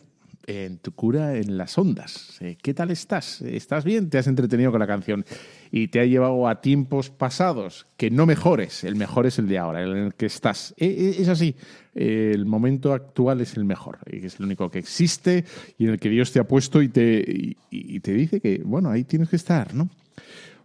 en 0.47 0.79
tu 0.79 0.93
cura 0.93 1.37
en 1.37 1.59
las 1.59 1.77
ondas. 1.77 2.39
Eh, 2.41 2.57
¿Qué 2.63 2.73
tal 2.73 2.91
estás? 2.91 3.43
¿Estás 3.43 3.85
bien? 3.85 4.09
¿Te 4.09 4.17
has 4.17 4.27
entretenido 4.27 4.71
con 4.71 4.81
la 4.81 4.87
canción? 4.87 5.27
¿Y 5.71 5.89
te 5.89 6.01
ha 6.01 6.07
llevado 6.07 6.49
a 6.49 6.63
tiempos 6.63 7.11
pasados? 7.11 7.87
Que 7.99 8.11
no 8.11 8.25
mejores, 8.25 8.85
el 8.85 8.97
mejor 8.97 9.27
es 9.27 9.39
el 9.39 9.49
de 9.49 9.59
ahora, 9.59 9.83
en 9.83 9.91
el 9.99 10.15
que 10.15 10.25
estás. 10.25 10.73
Eh, 10.79 10.87
eh, 10.87 11.17
es 11.19 11.29
así, 11.29 11.57
el 11.95 12.47
momento 12.47 12.95
actual 12.95 13.43
es 13.43 13.55
el 13.55 13.67
mejor, 13.67 13.99
es 14.07 14.37
el 14.41 14.47
único 14.47 14.71
que 14.71 14.79
existe 14.79 15.45
y 15.77 15.85
en 15.85 15.91
el 15.91 16.01
que 16.01 16.09
Dios 16.09 16.33
te 16.33 16.41
ha 16.41 16.49
puesto 16.49 16.81
y 16.81 16.89
te, 16.89 17.55
y 17.69 18.01
te 18.01 18.15
dice 18.15 18.41
que, 18.41 18.63
bueno, 18.65 18.89
ahí 18.89 19.05
tienes 19.05 19.29
que 19.29 19.37
estar, 19.37 19.75
¿no? 19.75 19.91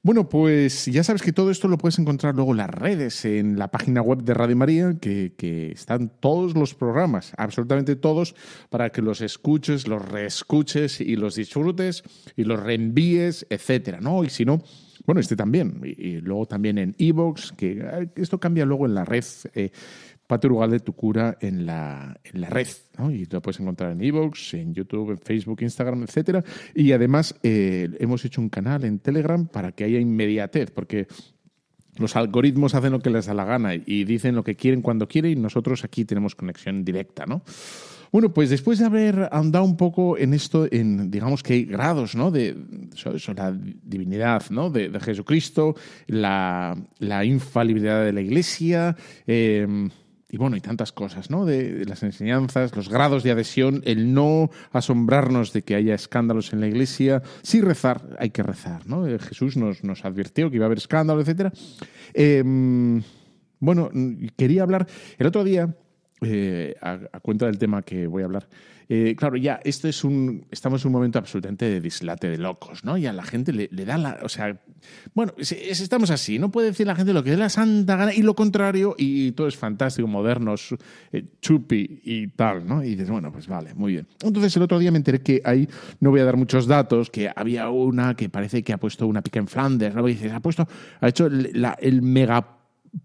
Bueno, 0.01 0.29
pues 0.29 0.85
ya 0.85 1.03
sabes 1.03 1.21
que 1.21 1.33
todo 1.33 1.51
esto 1.51 1.67
lo 1.67 1.77
puedes 1.77 1.99
encontrar 1.99 2.33
luego 2.33 2.51
en 2.51 2.57
las 2.57 2.69
redes, 2.69 3.25
en 3.25 3.59
la 3.59 3.69
página 3.69 4.01
web 4.01 4.23
de 4.23 4.33
Radio 4.33 4.55
María, 4.55 4.97
que, 4.99 5.33
están 5.73 6.09
todos 6.21 6.55
los 6.55 6.73
programas, 6.73 7.33
absolutamente 7.37 7.97
todos, 7.97 8.33
para 8.69 8.91
que 8.91 9.01
los 9.01 9.19
escuches, 9.19 9.89
los 9.89 10.01
reescuches 10.07 11.01
y 11.01 11.17
los 11.17 11.35
disfrutes 11.35 12.03
y 12.37 12.45
los 12.45 12.61
reenvíes, 12.61 13.45
etcétera, 13.49 13.99
¿no? 13.99 14.23
Y 14.23 14.29
si 14.29 14.45
no, 14.45 14.63
bueno, 15.05 15.19
este 15.19 15.35
también. 15.35 15.81
Y, 15.83 16.21
luego 16.21 16.45
también 16.45 16.77
en 16.77 16.95
Evox, 16.97 17.51
que 17.51 17.81
eh, 17.81 18.09
esto 18.15 18.39
cambia 18.39 18.63
luego 18.63 18.85
en 18.85 18.93
la 18.93 19.03
red. 19.03 19.25
Eh, 19.53 19.71
Pater 20.29 20.51
Ugalde, 20.51 20.79
tu 20.79 20.93
cura 20.93 21.39
en 21.41 21.65
la, 21.65 22.15
en 22.23 22.41
la 22.41 22.49
red, 22.49 22.67
¿no? 22.99 23.09
Y 23.09 23.25
lo 23.25 23.41
puedes 23.41 23.59
encontrar 23.59 23.93
en 23.93 24.03
Evox, 24.03 24.53
en 24.53 24.75
YouTube, 24.75 25.09
en 25.09 25.17
Facebook, 25.17 25.63
Instagram, 25.63 26.03
etcétera. 26.03 26.43
Y 26.75 26.91
además 26.91 27.33
eh, 27.41 27.89
hemos 27.97 28.23
hecho 28.25 28.39
un 28.39 28.49
canal 28.49 28.85
en 28.85 28.99
Telegram 28.99 29.47
para 29.47 29.71
que 29.71 29.85
haya 29.85 29.97
inmediatez, 29.99 30.69
porque 30.69 31.07
los 31.97 32.15
algoritmos 32.15 32.75
hacen 32.75 32.91
lo 32.91 32.99
que 32.99 33.09
les 33.09 33.25
da 33.25 33.33
la 33.33 33.43
gana 33.43 33.73
y 33.73 34.03
dicen 34.03 34.35
lo 34.35 34.43
que 34.43 34.55
quieren 34.55 34.83
cuando 34.83 35.07
quieren 35.07 35.31
y 35.31 35.35
nosotros 35.35 35.83
aquí 35.83 36.05
tenemos 36.05 36.35
conexión 36.35 36.85
directa, 36.85 37.25
¿no? 37.25 37.41
Bueno, 38.11 38.31
pues 38.31 38.51
después 38.51 38.77
de 38.77 38.85
haber 38.85 39.29
andado 39.31 39.65
un 39.65 39.77
poco 39.77 40.15
en 40.15 40.35
esto, 40.35 40.67
en 40.71 41.09
digamos 41.09 41.41
que 41.41 41.53
hay 41.53 41.65
grados, 41.65 42.13
¿no? 42.13 42.29
De 42.29 42.55
la 43.35 43.51
divinidad, 43.51 44.43
¿no? 44.51 44.69
De, 44.69 44.91
Jesucristo, 44.99 45.75
la, 46.05 46.77
infalibilidad 47.23 48.05
de 48.05 48.13
la 48.13 48.21
Iglesia, 48.21 48.95
eh, 49.25 49.89
y 50.31 50.37
bueno, 50.37 50.55
y 50.55 50.61
tantas 50.61 50.91
cosas, 50.91 51.31
¿no? 51.31 51.45
De, 51.45 51.85
las 51.85 52.03
enseñanzas, 52.03 52.75
los 52.75 52.87
grados 52.87 53.23
de 53.23 53.31
adhesión, 53.31 53.81
el 53.85 54.13
no 54.13 54.51
asombrarnos 54.71 55.53
de 55.53 55.63
que 55.63 55.75
haya 55.75 55.95
escándalos 55.95 56.53
en 56.53 56.59
la 56.59 56.67
iglesia. 56.67 57.23
Sí 57.41 57.61
rezar, 57.61 58.15
hay 58.19 58.29
que 58.29 58.43
rezar, 58.43 58.87
¿no? 58.87 59.07
Eh, 59.07 59.17
Jesús 59.17 59.57
nos, 59.57 59.83
nos 59.83 60.05
advirtió 60.05 60.49
que 60.49 60.57
iba 60.57 60.65
a 60.65 60.67
haber 60.67 60.77
escándalos, 60.77 61.23
etcétera. 61.23 61.51
Eh, 62.13 62.43
bueno, 63.59 63.89
quería 64.37 64.61
hablar. 64.61 64.87
El 65.17 65.27
otro 65.27 65.43
día, 65.43 65.75
eh, 66.21 66.75
a 66.81 67.19
cuenta 67.21 67.47
del 67.47 67.57
tema 67.57 67.81
que 67.81 68.05
voy 68.05 68.21
a 68.21 68.25
hablar, 68.25 68.47
eh, 68.91 69.15
claro, 69.15 69.37
ya 69.37 69.59
esto 69.63 69.87
es 69.87 70.03
un. 70.03 70.47
Estamos 70.49 70.81
en 70.83 70.87
un 70.87 70.93
momento 70.93 71.19
absolutamente 71.19 71.65
de 71.69 71.79
dislate 71.79 72.27
de 72.27 72.37
locos, 72.39 72.83
¿no? 72.83 72.97
Y 72.97 73.05
a 73.05 73.13
la 73.13 73.23
gente 73.23 73.53
le, 73.53 73.69
le 73.71 73.85
da 73.85 73.97
la. 73.99 74.17
O 74.23 74.29
sea, 74.29 74.59
bueno, 75.13 75.33
es- 75.37 75.51
es- 75.51 75.79
estamos 75.81 76.09
así. 76.09 76.39
No 76.39 76.49
puede 76.49 76.69
decir 76.69 76.87
la 76.87 76.95
gente 76.95 77.13
lo 77.13 77.23
que 77.23 77.29
dé 77.29 77.37
la 77.37 77.49
santa 77.49 77.95
gana 77.95 78.13
y 78.13 78.23
lo 78.23 78.33
contrario, 78.35 78.95
y 78.97 79.31
todo 79.33 79.47
es 79.47 79.55
fantástico, 79.55 80.07
moderno, 80.07 80.57
su- 80.57 80.77
eh, 81.11 81.23
chupi 81.39 82.01
y 82.03 82.27
tal, 82.29 82.65
¿no? 82.67 82.83
Y 82.83 82.89
dices, 82.95 83.09
bueno, 83.11 83.31
pues 83.31 83.47
vale, 83.47 83.73
muy 83.75 83.91
bien. 83.93 84.07
Entonces 84.23 84.55
el 84.57 84.63
otro 84.63 84.79
día 84.79 84.91
me 84.91 84.97
enteré 84.97 85.21
que 85.21 85.41
ahí, 85.45 85.67
no 85.99 86.09
voy 86.09 86.21
a 86.21 86.25
dar 86.25 86.35
muchos 86.37 86.65
datos, 86.65 87.11
que 87.11 87.29
había 87.35 87.69
una 87.69 88.15
que 88.15 88.27
parece 88.29 88.63
que 88.63 88.73
ha 88.73 88.77
puesto 88.77 89.05
una 89.05 89.21
pica 89.21 89.39
en 89.39 89.47
Flanders, 89.47 89.93
¿no? 89.95 90.07
Y 90.09 90.13
dices, 90.13 90.31
ha 90.33 90.39
puesto, 90.39 90.67
ha 90.99 91.07
hecho 91.07 91.27
el 91.27 92.01
mega 92.01 92.55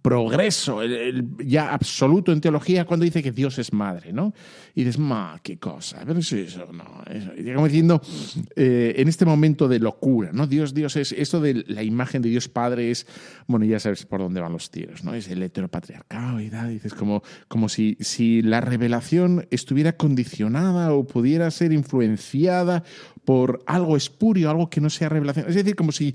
progreso 0.02 0.82
el, 0.82 1.28
ya 1.44 1.72
absoluto 1.72 2.32
en 2.32 2.40
teología 2.40 2.84
cuando 2.84 3.04
dice 3.04 3.22
que 3.22 3.32
Dios 3.32 3.58
es 3.58 3.72
madre, 3.72 4.12
¿no? 4.12 4.34
Y 4.74 4.84
dices, 4.84 4.98
ma, 4.98 5.38
qué 5.42 5.58
cosa, 5.58 6.02
pero 6.06 6.18
es 6.18 6.32
eso, 6.32 6.66
no. 6.72 7.02
Eso. 7.10 7.32
Y 7.36 7.42
diciendo, 7.42 8.00
eh, 8.56 8.94
en 8.96 9.08
este 9.08 9.24
momento 9.24 9.68
de 9.68 9.78
locura, 9.78 10.30
¿no? 10.32 10.46
Dios, 10.46 10.74
Dios 10.74 10.96
es, 10.96 11.12
esto 11.12 11.40
de 11.40 11.64
la 11.68 11.82
imagen 11.82 12.22
de 12.22 12.28
Dios 12.28 12.48
Padre 12.48 12.90
es, 12.90 13.06
bueno, 13.46 13.64
ya 13.66 13.78
sabes 13.78 14.04
por 14.06 14.20
dónde 14.20 14.40
van 14.40 14.52
los 14.52 14.70
tiros, 14.70 15.04
¿no? 15.04 15.14
Es 15.14 15.28
el 15.28 15.42
heteropatriarcado 15.42 16.40
y 16.40 16.50
tal, 16.50 16.70
dices, 16.70 16.94
como, 16.94 17.22
como 17.48 17.68
si, 17.68 17.96
si 18.00 18.42
la 18.42 18.60
revelación 18.60 19.46
estuviera 19.50 19.96
condicionada 19.96 20.92
o 20.92 21.06
pudiera 21.06 21.50
ser 21.50 21.72
influenciada 21.72 22.84
por 23.24 23.62
algo 23.66 23.96
espurio, 23.96 24.50
algo 24.50 24.68
que 24.68 24.80
no 24.80 24.90
sea 24.90 25.08
revelación. 25.08 25.46
Es 25.48 25.54
decir, 25.54 25.76
como 25.76 25.92
si, 25.92 26.14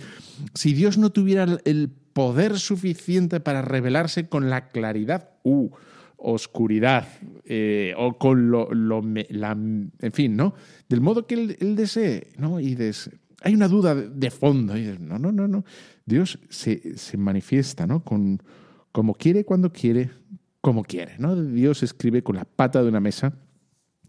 si 0.54 0.74
Dios 0.74 0.98
no 0.98 1.12
tuviera 1.12 1.46
el 1.66 1.90
poder 2.20 2.60
suficiente 2.60 3.40
para 3.40 3.62
revelarse 3.62 4.28
con 4.28 4.50
la 4.50 4.72
claridad, 4.72 5.30
uh, 5.44 5.70
oscuridad, 6.18 7.08
eh, 7.46 7.94
o 7.96 8.18
con 8.18 8.52
lo, 8.52 8.70
en 8.74 10.12
fin, 10.12 10.36
¿no? 10.36 10.54
Del 10.90 11.00
modo 11.00 11.26
que 11.26 11.36
él, 11.36 11.76
desee, 11.78 12.34
¿no? 12.38 12.60
Y 12.60 12.76
des- 12.76 13.10
hay 13.42 13.54
una 13.54 13.70
duda 13.70 13.96
de, 13.96 14.32
fondo. 14.32 14.76
Y 14.76 14.82
dices, 14.82 15.00
no, 15.00 15.18
no, 15.18 15.32
no, 15.32 15.48
no. 15.48 15.64
Dios 16.06 16.40
se, 16.50 16.98
se 16.98 17.16
manifiesta, 17.16 17.88
¿no? 17.88 18.04
Con, 18.04 18.44
como 18.92 19.14
quiere, 19.14 19.46
cuando 19.46 19.72
quiere, 19.72 20.10
como 20.60 20.84
quiere, 20.84 21.14
¿no? 21.20 21.42
Dios 21.42 21.84
escribe 21.84 22.22
con 22.22 22.36
la 22.36 22.44
pata 22.44 22.84
de 22.84 22.90
una 22.90 23.00
mesa 23.00 23.34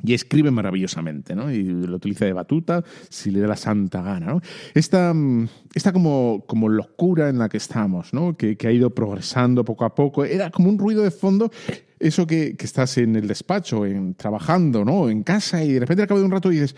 y 0.02 0.14
escribe 0.14 0.50
maravillosamente, 0.50 1.34
¿no? 1.34 1.50
Y 1.50 1.64
lo 1.64 1.96
utiliza 1.96 2.24
de 2.24 2.32
batuta 2.32 2.84
si 3.08 3.30
le 3.30 3.40
da 3.40 3.48
la 3.48 3.56
santa 3.56 4.02
gana, 4.02 4.26
¿no? 4.26 4.40
Esta, 4.74 5.12
mm, 5.12 5.48
esta 5.74 5.92
como, 5.92 6.44
como 6.46 6.68
locura 6.68 7.28
en 7.28 7.38
la 7.38 7.48
que 7.48 7.56
estamos, 7.56 8.12
¿no? 8.12 8.36
Que, 8.36 8.56
que 8.56 8.68
ha 8.68 8.72
ido 8.72 8.90
progresando 8.90 9.64
poco 9.64 9.84
a 9.84 9.94
poco. 9.94 10.24
Era 10.24 10.50
como 10.50 10.68
un 10.68 10.78
ruido 10.78 11.02
de 11.02 11.10
fondo, 11.10 11.50
eso 11.98 12.26
que, 12.26 12.56
que 12.56 12.66
estás 12.66 12.98
en 12.98 13.16
el 13.16 13.28
despacho, 13.28 13.86
en, 13.86 14.14
trabajando, 14.14 14.84
¿no? 14.84 15.08
En 15.08 15.22
casa 15.22 15.62
y 15.64 15.74
de 15.74 15.80
repente 15.80 16.02
al 16.02 16.08
cabo 16.08 16.20
de 16.20 16.26
un 16.26 16.32
rato 16.32 16.48
dices, 16.48 16.74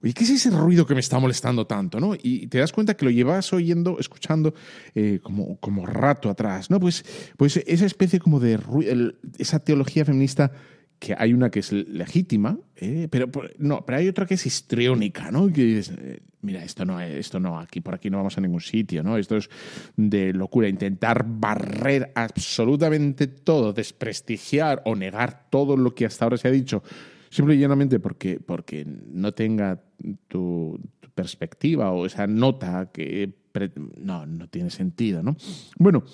Oye, 0.00 0.14
¿qué 0.14 0.22
es 0.22 0.30
ese 0.30 0.50
ruido 0.50 0.86
que 0.86 0.94
me 0.94 1.00
está 1.00 1.18
molestando 1.18 1.66
tanto? 1.66 1.98
¿no? 1.98 2.14
Y 2.14 2.46
te 2.46 2.58
das 2.58 2.70
cuenta 2.70 2.94
que 2.94 3.04
lo 3.04 3.10
llevas 3.10 3.52
oyendo, 3.52 3.98
escuchando 3.98 4.54
eh, 4.94 5.18
como, 5.22 5.58
como 5.58 5.86
rato 5.86 6.30
atrás. 6.30 6.70
¿no? 6.70 6.78
Pues, 6.78 7.04
pues 7.36 7.56
esa 7.66 7.84
especie 7.84 8.20
como 8.20 8.38
de 8.38 8.58
ruido, 8.58 9.12
esa 9.38 9.58
teología 9.58 10.04
feminista 10.04 10.52
que 10.98 11.14
hay 11.16 11.32
una 11.32 11.50
que 11.50 11.60
es 11.60 11.72
legítima, 11.72 12.58
eh, 12.76 13.06
pero 13.10 13.28
no, 13.58 13.84
pero 13.86 13.98
hay 13.98 14.08
otra 14.08 14.26
que 14.26 14.34
es 14.34 14.46
histriónica, 14.46 15.30
¿no? 15.30 15.46
Que 15.52 15.64
dices, 15.64 15.92
eh, 15.98 16.20
mira, 16.42 16.64
esto 16.64 16.84
no, 16.84 17.00
es- 17.00 17.14
esto 17.14 17.38
no, 17.38 17.58
aquí 17.60 17.80
por 17.80 17.94
aquí 17.94 18.10
no 18.10 18.16
vamos 18.16 18.36
a 18.36 18.40
ningún 18.40 18.60
sitio, 18.60 19.02
¿no? 19.02 19.16
Esto 19.16 19.36
es 19.36 19.48
de 19.96 20.32
locura, 20.32 20.68
intentar 20.68 21.24
barrer 21.26 22.10
absolutamente 22.14 23.26
todo, 23.28 23.72
desprestigiar 23.72 24.82
o 24.86 24.96
negar 24.96 25.46
todo 25.50 25.76
lo 25.76 25.94
que 25.94 26.04
hasta 26.06 26.24
ahora 26.24 26.36
se 26.36 26.48
ha 26.48 26.50
dicho, 26.50 26.82
simple 27.30 27.54
y 27.54 27.58
llanamente 27.58 28.00
porque, 28.00 28.40
porque 28.40 28.84
no 28.86 29.32
tenga 29.32 29.80
tu, 30.26 30.80
tu 31.00 31.10
perspectiva 31.10 31.90
o 31.92 32.06
esa 32.06 32.26
nota 32.26 32.90
que 32.92 33.32
no, 33.96 34.24
no 34.26 34.48
tiene 34.48 34.70
sentido, 34.70 35.22
¿no? 35.22 35.36
Bueno, 35.78 36.04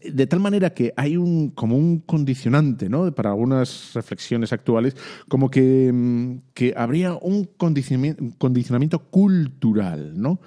de 0.00 0.26
tal 0.26 0.40
manera 0.40 0.70
que 0.70 0.92
hay 0.96 1.16
un 1.16 1.50
como 1.50 1.76
un 1.76 2.00
condicionante 2.00 2.88
¿no? 2.88 3.12
para 3.14 3.30
algunas 3.30 3.92
reflexiones 3.94 4.52
actuales, 4.52 4.96
como 5.28 5.50
que, 5.50 5.90
mm, 5.92 6.52
que 6.54 6.74
habría 6.76 7.14
un 7.14 7.44
condicionamiento, 7.44 8.24
condicionamiento 8.38 8.98
cultural, 8.98 10.20
¿no? 10.20 10.40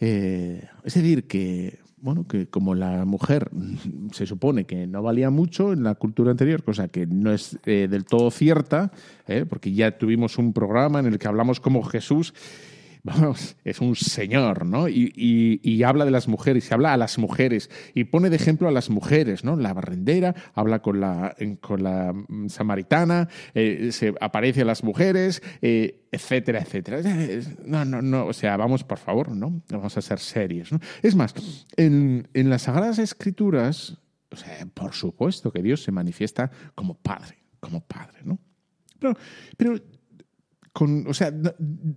Eh, 0.00 0.66
es 0.82 0.94
decir, 0.94 1.26
que 1.26 1.78
bueno, 2.04 2.26
que 2.26 2.48
como 2.48 2.74
la 2.74 3.06
mujer 3.06 3.50
se 4.12 4.26
supone 4.26 4.66
que 4.66 4.86
no 4.86 5.02
valía 5.02 5.30
mucho 5.30 5.72
en 5.72 5.84
la 5.84 5.94
cultura 5.94 6.30
anterior, 6.30 6.62
cosa 6.62 6.88
que 6.88 7.06
no 7.06 7.32
es 7.32 7.58
eh, 7.64 7.88
del 7.90 8.04
todo 8.04 8.30
cierta, 8.30 8.92
¿eh? 9.26 9.46
porque 9.48 9.72
ya 9.72 9.96
tuvimos 9.96 10.36
un 10.36 10.52
programa 10.52 11.00
en 11.00 11.06
el 11.06 11.18
que 11.18 11.28
hablamos 11.28 11.60
como 11.60 11.82
Jesús 11.82 12.34
vamos, 13.04 13.56
es 13.64 13.80
un 13.80 13.94
señor, 13.96 14.64
¿no? 14.66 14.88
Y, 14.88 15.12
y- 15.14 15.60
y 15.62 15.82
habla 15.82 16.04
de 16.06 16.10
las 16.10 16.26
mujeres, 16.26 16.68
y 16.70 16.74
habla 16.74 16.94
a 16.94 16.96
las 16.96 17.18
mujeres, 17.18 17.70
y 17.94 18.04
pone 18.04 18.30
de 18.30 18.36
ejemplo 18.36 18.66
a 18.66 18.72
las 18.72 18.88
mujeres, 18.90 19.44
¿no? 19.44 19.56
La 19.56 19.74
barrendera, 19.74 20.34
habla 20.54 20.80
con 20.80 21.00
la, 21.00 21.36
con 21.60 21.82
la 21.82 22.12
mm, 22.14 22.48
samaritana, 22.48 23.28
eh, 23.54 23.90
se 23.92 24.14
aparece 24.20 24.62
a 24.62 24.64
las 24.64 24.82
mujeres, 24.82 25.42
eh, 25.60 26.06
etcétera, 26.10 26.60
etcétera. 26.60 27.00
No, 27.64 27.84
no, 27.84 28.00
no, 28.00 28.26
o 28.26 28.32
sea, 28.32 28.56
vamos, 28.56 28.84
por 28.84 28.98
favor, 28.98 29.30
¿no? 29.30 29.62
Vamos 29.68 29.96
a 29.98 30.00
ser 30.02 30.18
serios, 30.18 30.72
¿no? 30.72 30.80
Es 31.02 31.14
más, 31.14 31.34
en, 31.76 32.28
en 32.32 32.48
las 32.50 32.62
Sagradas 32.62 32.98
Escrituras, 32.98 33.98
o 34.30 34.36
sea, 34.36 34.66
por 34.72 34.94
supuesto 34.94 35.52
que 35.52 35.62
Dios 35.62 35.82
se 35.82 35.92
manifiesta 35.92 36.50
como 36.74 36.94
Padre, 36.94 37.36
como 37.60 37.80
Padre, 37.86 38.20
¿no? 38.24 38.38
Pero, 38.98 39.14
pero 39.58 39.74
o 40.82 41.14
sea, 41.14 41.32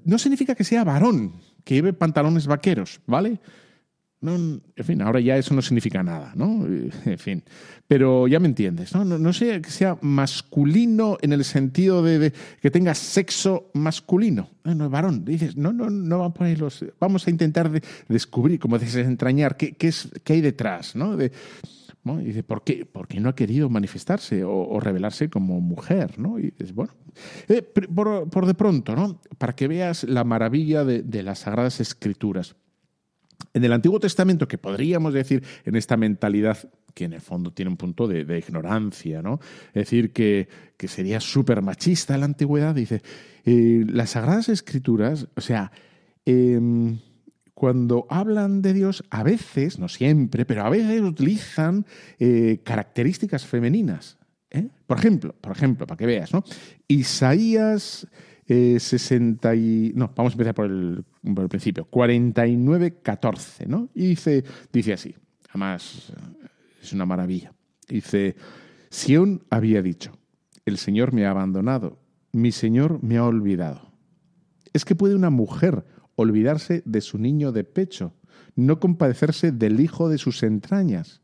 no, 0.05 0.17
significa 0.19 0.55
que 0.55 0.63
sea 0.63 0.83
varón, 0.83 1.33
que 1.63 1.75
lleve 1.75 1.93
pantalones 1.93 2.45
vaqueros, 2.47 3.01
¿vale? 3.07 3.39
No, 4.19 4.33
en 4.35 4.61
fin, 4.83 5.01
ahora 5.03 5.19
ya 5.19 5.37
eso 5.37 5.53
no 5.53 5.61
significa 5.61 6.01
nada, 6.01 6.33
¿no? 6.35 6.65
En 7.05 7.17
fin, 7.19 7.43
pero 7.87 8.27
ya 8.27 8.39
me 8.39 8.47
entiendes, 8.47 8.93
¿no? 8.93 9.05
No, 9.05 9.17
no 9.17 9.31
sé 9.33 9.61
que 9.61 9.69
sea 9.69 9.97
masculino 10.01 11.17
en 11.21 11.33
el 11.33 11.43
sentido 11.43 12.01
de, 12.03 12.33
que 12.61 12.71
tenga 12.71 12.93
sexo 12.95 13.69
masculino, 13.73 14.49
no, 14.63 14.75
no, 14.75 14.89
varón. 14.89 15.23
Dices, 15.25 15.55
no, 15.55 15.71
no, 15.71 15.89
no 15.89 16.17
vamos 16.19 16.31
a 16.31 16.33
ponerlos, 16.33 16.85
vamos 16.99 17.27
a 17.27 17.29
intentar 17.29 17.69
de- 17.71 17.83
descubrir, 18.07 18.59
como 18.59 18.77
desentrañar, 18.79 19.55
qué, 19.57 19.73
qué, 19.73 19.87
es, 19.89 20.09
qué 20.23 20.33
hay 20.33 20.41
detrás, 20.41 20.95
¿no? 20.95 21.15
De, 21.15 21.31
Y 22.22 22.26
dice, 22.26 22.43
¿por 22.43 22.63
qué? 22.63 22.86
Porque 22.86 23.20
no 23.20 23.30
ha 23.30 23.36
querido 23.36 23.70
manifestarse 23.70 24.43
o, 24.43 24.80
revelarse 24.80 25.30
como 25.30 25.60
mujer, 25.62 26.17
¿no? 26.20 26.39
Y 26.39 26.52
dices, 26.52 26.74
bueno, 26.74 26.93
eh, 27.48 27.62
por, 27.62 28.46
de 28.46 28.54
pronto, 28.54 28.96
¿no? 28.96 29.20
Para 29.38 29.54
que 29.56 29.67
veas 29.67 30.04
la 30.04 30.24
maravilla 30.24 30.84
de, 30.84 31.24
las 31.24 31.39
Sagradas 31.39 31.80
Escrituras. 31.80 32.56
En 33.54 33.63
el 33.63 33.74
Antiguo 33.74 34.00
Testamento, 34.00 34.48
que 34.48 34.58
podríamos 34.58 35.13
decir 35.13 35.43
en 35.65 35.76
esta 35.76 35.98
mentalidad 35.98 36.58
que 36.93 37.06
en 37.06 37.13
el 37.13 37.22
fondo 37.22 37.54
tiene 37.54 37.70
un 37.70 37.78
punto 37.78 38.08
de, 38.08 38.38
ignorancia, 38.38 39.22
¿no? 39.22 39.39
Es 39.67 39.84
decir, 39.86 40.12
que, 40.12 40.48
que 40.78 40.88
sería 40.88 41.20
súper 41.20 41.62
machista 41.62 42.17
la 42.17 42.26
antigüedad, 42.26 42.74
dice, 42.74 43.02
eh, 43.46 43.86
las 43.88 44.12
Sagradas 44.12 44.50
Escrituras, 44.50 45.28
o 45.36 45.41
sea, 45.41 45.72
em, 46.26 46.98
cuando 47.58 48.06
hablan 48.12 48.62
de 48.62 48.72
Dios, 48.72 49.04
a 49.10 49.24
veces, 49.24 49.80
no 49.80 49.89
siempre, 49.89 50.46
pero 50.46 50.63
a 50.63 50.70
veces 50.70 51.02
utilizan 51.02 51.88
eh, 52.20 52.62
características 52.63 53.48
femeninas. 53.48 54.20
¿eh? 54.52 54.67
Por 54.86 55.00
ejemplo, 55.00 55.34
por 55.41 55.54
ejemplo, 55.54 55.88
para 55.88 55.98
que 55.98 56.06
veas, 56.06 56.32
¿no? 56.32 56.43
Isaías 56.88 58.08
eh, 58.46 58.78
60 58.80 59.56
y... 59.56 59.91
No, 59.96 60.13
vamos 60.15 60.34
a 60.34 60.36
empezar 60.36 60.54
por 60.54 60.67
el, 60.67 61.04
principio. 61.50 61.86
49, 61.86 63.00
14, 63.02 63.65
¿no? 63.65 63.89
Y 63.96 64.10
dice, 64.10 64.43
dice 64.72 64.93
así, 64.93 65.15
además 65.50 66.13
eh, 66.15 66.48
es 66.84 66.93
una 66.93 67.08
maravilla. 67.08 67.54
Dice, 67.88 68.36
Sión 68.91 69.43
había 69.50 69.82
dicho, 69.82 70.15
el 70.63 70.78
Señor 70.78 71.12
me 71.12 71.26
ha 71.26 71.32
abandonado, 71.32 71.98
mi 72.34 72.52
Señor 72.52 73.02
me 73.02 73.17
ha 73.17 73.24
olvidado. 73.24 73.93
Es 74.74 74.86
que 74.86 74.93
puede 74.93 75.15
una 75.15 75.32
mujer 75.32 75.96
olvidarse 76.17 76.84
de 76.86 76.99
su 76.99 77.17
niño 77.17 77.53
de 77.53 77.63
pecho, 77.63 78.13
no 78.58 78.82
compadecerse 78.82 79.53
del 79.53 79.80
hijo 79.80 80.10
de 80.10 80.17
sus 80.17 80.43
entrañas. 80.43 81.21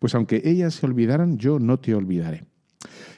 Pues 0.00 0.16
aunque 0.16 0.42
ellas 0.44 0.74
se 0.74 0.86
olvidaran, 0.86 1.38
yo 1.38 1.60
no 1.60 1.78
te 1.78 1.94
olvidaré. 1.94 2.44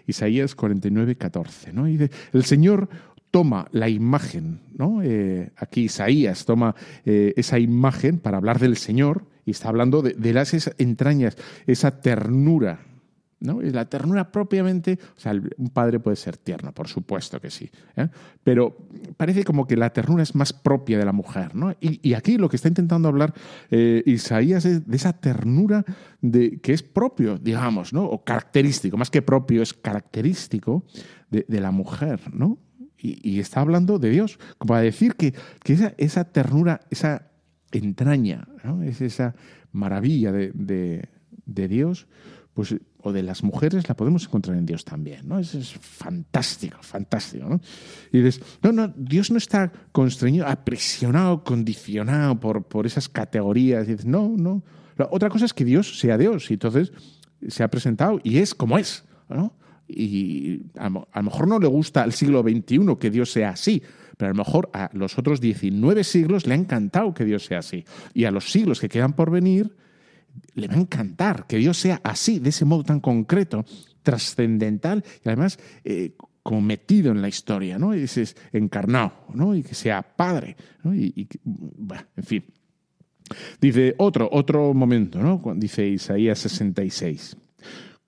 Isaías 0.06 0.54
49, 0.54 1.16
14. 1.16 1.72
¿no? 1.72 1.88
Y 1.88 2.10
el 2.32 2.44
Señor 2.44 2.88
toma 3.30 3.68
la 3.72 3.88
imagen, 3.88 4.60
¿no? 4.76 5.02
Eh, 5.02 5.52
aquí 5.56 5.82
Isaías 5.82 6.44
toma 6.44 6.74
eh, 7.04 7.34
esa 7.36 7.58
imagen 7.58 8.18
para 8.18 8.38
hablar 8.38 8.58
del 8.58 8.76
Señor 8.76 9.26
y 9.44 9.50
está 9.50 9.68
hablando 9.68 10.02
de, 10.02 10.32
las 10.32 10.70
entrañas, 10.78 11.36
esa 11.66 12.00
ternura, 12.00 12.80
¿no? 13.40 13.62
Y 13.62 13.70
la 13.70 13.88
ternura 13.88 14.30
propiamente, 14.32 14.98
o 15.16 15.20
sea, 15.20 15.32
un 15.32 15.70
padre 15.70 16.00
puede 16.00 16.16
ser 16.16 16.36
tierno, 16.36 16.72
por 16.72 16.88
supuesto 16.88 17.40
que 17.40 17.50
sí, 17.50 17.70
¿eh? 17.96 18.08
pero 18.42 18.88
parece 19.18 19.44
como 19.44 19.66
que 19.66 19.76
la 19.76 19.92
ternura 19.92 20.22
es 20.22 20.34
más 20.34 20.54
propia 20.54 20.96
de 20.96 21.04
la 21.04 21.12
mujer, 21.12 21.54
¿no? 21.54 21.74
Y, 21.80 22.14
aquí 22.14 22.38
lo 22.38 22.48
que 22.48 22.56
está 22.56 22.68
intentando 22.68 23.08
hablar 23.08 23.34
eh, 23.70 24.02
Isaías 24.06 24.64
es 24.64 24.86
de 24.86 24.96
esa 24.96 25.12
ternura 25.12 25.84
de, 26.22 26.60
que 26.60 26.72
es 26.72 26.82
propio, 26.82 27.36
digamos, 27.36 27.92
¿no? 27.92 28.04
O 28.04 28.24
característico, 28.24 28.96
más 28.96 29.10
que 29.10 29.20
propio, 29.20 29.60
es 29.60 29.74
característico 29.74 30.86
de, 31.30 31.60
la 31.60 31.72
mujer, 31.72 32.20
¿no? 32.32 32.58
Y, 32.96 33.38
está 33.40 33.60
hablando 33.60 33.98
de 33.98 34.10
Dios, 34.10 34.38
como 34.56 34.70
para 34.70 34.80
decir 34.80 35.14
que, 35.16 35.34
que 35.62 35.76
esa, 35.98 36.24
ternura, 36.24 36.80
esa 36.90 37.30
entraña, 37.72 38.48
es 38.84 39.00
esa 39.02 39.34
maravilla 39.72 40.32
de, 40.32 40.52
de- 40.54 41.08
de 41.44 41.66
Dios, 41.66 42.06
pues, 42.54 42.76
de 43.12 43.22
las 43.22 43.42
mujeres, 43.42 43.88
la 43.88 43.96
podemos 43.96 44.24
encontrar 44.24 44.56
en 44.56 44.66
Dios 44.66 44.84
también. 44.84 45.28
¿no? 45.28 45.38
Eso 45.38 45.58
es 45.58 45.72
fantástico, 45.72 46.78
fantástico. 46.80 47.48
¿no? 47.48 47.60
Y 48.12 48.20
dices, 48.20 48.42
no, 48.62 48.72
no, 48.72 48.88
Dios 48.96 49.30
no 49.30 49.38
está 49.38 49.72
constreñido, 49.92 50.46
aprisionado, 50.46 51.44
condicionado 51.44 52.38
por, 52.40 52.64
por 52.64 52.86
esas 52.86 53.08
categorías. 53.08 53.88
Y 53.88 53.92
dices, 53.92 54.06
no, 54.06 54.34
no. 54.36 54.62
La 54.96 55.08
otra 55.10 55.28
cosa 55.28 55.44
es 55.44 55.54
que 55.54 55.64
Dios 55.64 55.98
sea 55.98 56.18
Dios 56.18 56.50
y 56.50 56.54
entonces 56.54 56.92
se 57.46 57.62
ha 57.62 57.68
presentado 57.68 58.20
y 58.22 58.38
es 58.38 58.54
como 58.54 58.78
es. 58.78 59.04
¿no? 59.28 59.54
Y 59.86 60.62
a, 60.76 60.86
a 60.86 61.18
lo 61.18 61.22
mejor 61.22 61.48
no 61.48 61.58
le 61.58 61.68
gusta 61.68 62.02
al 62.02 62.12
siglo 62.12 62.42
XXI 62.42 62.96
que 62.98 63.10
Dios 63.10 63.30
sea 63.30 63.50
así, 63.50 63.82
pero 64.16 64.30
a 64.30 64.34
lo 64.34 64.38
mejor 64.38 64.68
a 64.74 64.90
los 64.92 65.16
otros 65.18 65.40
19 65.40 66.04
siglos 66.04 66.46
le 66.46 66.54
ha 66.54 66.56
encantado 66.56 67.14
que 67.14 67.24
Dios 67.24 67.44
sea 67.44 67.60
así. 67.60 67.84
Y 68.12 68.24
a 68.24 68.30
los 68.30 68.50
siglos 68.50 68.80
que 68.80 68.88
quedan 68.88 69.12
por 69.12 69.30
venir, 69.30 69.76
le 70.54 70.68
va 70.68 70.74
a 70.74 70.80
encantar 70.80 71.46
que 71.46 71.56
Dios 71.56 71.78
sea 71.78 72.00
así, 72.02 72.38
de 72.38 72.50
ese 72.50 72.64
modo 72.64 72.84
tan 72.84 73.00
concreto, 73.00 73.64
trascendental 74.02 75.04
y 75.24 75.28
además 75.28 75.58
eh, 75.84 76.16
como 76.42 76.60
metido 76.60 77.12
en 77.12 77.20
la 77.20 77.28
historia, 77.28 77.78
¿no? 77.78 77.94
Y 77.94 78.02
es 78.02 78.36
encarnado, 78.52 79.12
¿no? 79.34 79.54
Y 79.54 79.62
que 79.62 79.74
sea 79.74 80.02
padre, 80.02 80.56
¿no? 80.82 80.94
Y, 80.94 81.12
y 81.14 81.28
en 82.16 82.24
fin. 82.24 82.44
Dice 83.60 83.94
otro, 83.98 84.28
otro 84.32 84.72
momento, 84.72 85.18
¿no? 85.20 85.42
Dice 85.56 85.86
Isaías 85.86 86.38
66. 86.38 87.36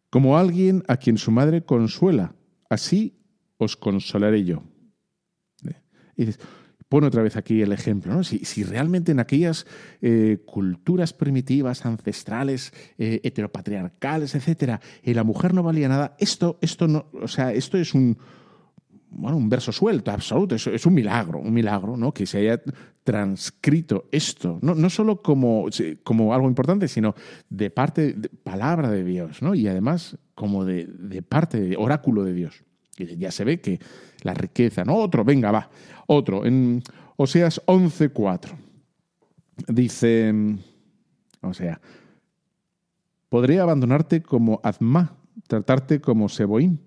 Como 0.08 0.38
alguien 0.38 0.82
a 0.88 0.96
quien 0.96 1.18
su 1.18 1.30
madre 1.30 1.64
consuela, 1.64 2.34
así 2.68 3.20
os 3.58 3.76
consolaré 3.76 4.44
yo. 4.44 4.62
¿Eh? 5.68 5.76
Dices, 6.16 6.40
pone 6.90 7.06
otra 7.06 7.22
vez 7.22 7.36
aquí 7.36 7.62
el 7.62 7.72
ejemplo, 7.72 8.12
¿no? 8.12 8.24
Si, 8.24 8.40
si 8.40 8.64
realmente 8.64 9.12
en 9.12 9.20
aquellas 9.20 9.64
eh, 10.02 10.42
culturas 10.44 11.12
primitivas, 11.12 11.86
ancestrales, 11.86 12.72
eh, 12.98 13.20
heteropatriarcales, 13.22 14.34
etcétera, 14.34 14.80
eh, 15.04 15.14
la 15.14 15.22
mujer 15.22 15.54
no 15.54 15.62
valía 15.62 15.88
nada, 15.88 16.16
esto, 16.18 16.58
esto 16.60 16.88
no, 16.88 17.06
o 17.12 17.28
sea, 17.28 17.52
esto 17.52 17.78
es 17.78 17.94
un, 17.94 18.18
bueno, 19.08 19.36
un 19.36 19.48
verso 19.48 19.70
suelto, 19.70 20.10
absoluto, 20.10 20.56
es, 20.56 20.66
es 20.66 20.84
un 20.84 20.94
milagro, 20.94 21.38
un 21.38 21.54
milagro, 21.54 21.96
¿no? 21.96 22.12
Que 22.12 22.26
se 22.26 22.38
haya 22.38 22.60
transcrito 23.04 24.08
esto, 24.10 24.58
no, 24.60 24.74
no 24.74 24.90
solo 24.90 25.22
como, 25.22 25.66
como 26.02 26.34
algo 26.34 26.48
importante, 26.48 26.88
sino 26.88 27.14
de 27.48 27.70
parte, 27.70 28.14
de 28.14 28.28
palabra 28.30 28.90
de 28.90 29.04
Dios, 29.04 29.42
¿no? 29.42 29.54
Y 29.54 29.68
además 29.68 30.18
como 30.34 30.64
de, 30.64 30.86
de 30.86 31.22
parte, 31.22 31.60
de 31.60 31.76
oráculo 31.76 32.24
de 32.24 32.32
Dios. 32.32 32.64
Ya 33.06 33.30
se 33.30 33.44
ve 33.44 33.60
que 33.60 33.78
la 34.22 34.34
riqueza, 34.34 34.84
¿no? 34.84 34.96
Otro, 34.96 35.24
venga, 35.24 35.50
va. 35.50 35.70
Otro. 36.06 36.44
En 36.44 36.82
Oseas 37.16 37.60
11.4 37.66 38.50
dice, 39.68 40.32
o 41.40 41.54
sea, 41.54 41.80
podré 43.28 43.60
abandonarte 43.60 44.22
como 44.22 44.60
Azmá, 44.62 45.16
tratarte 45.46 46.00
como 46.00 46.28
Seboín. 46.28 46.80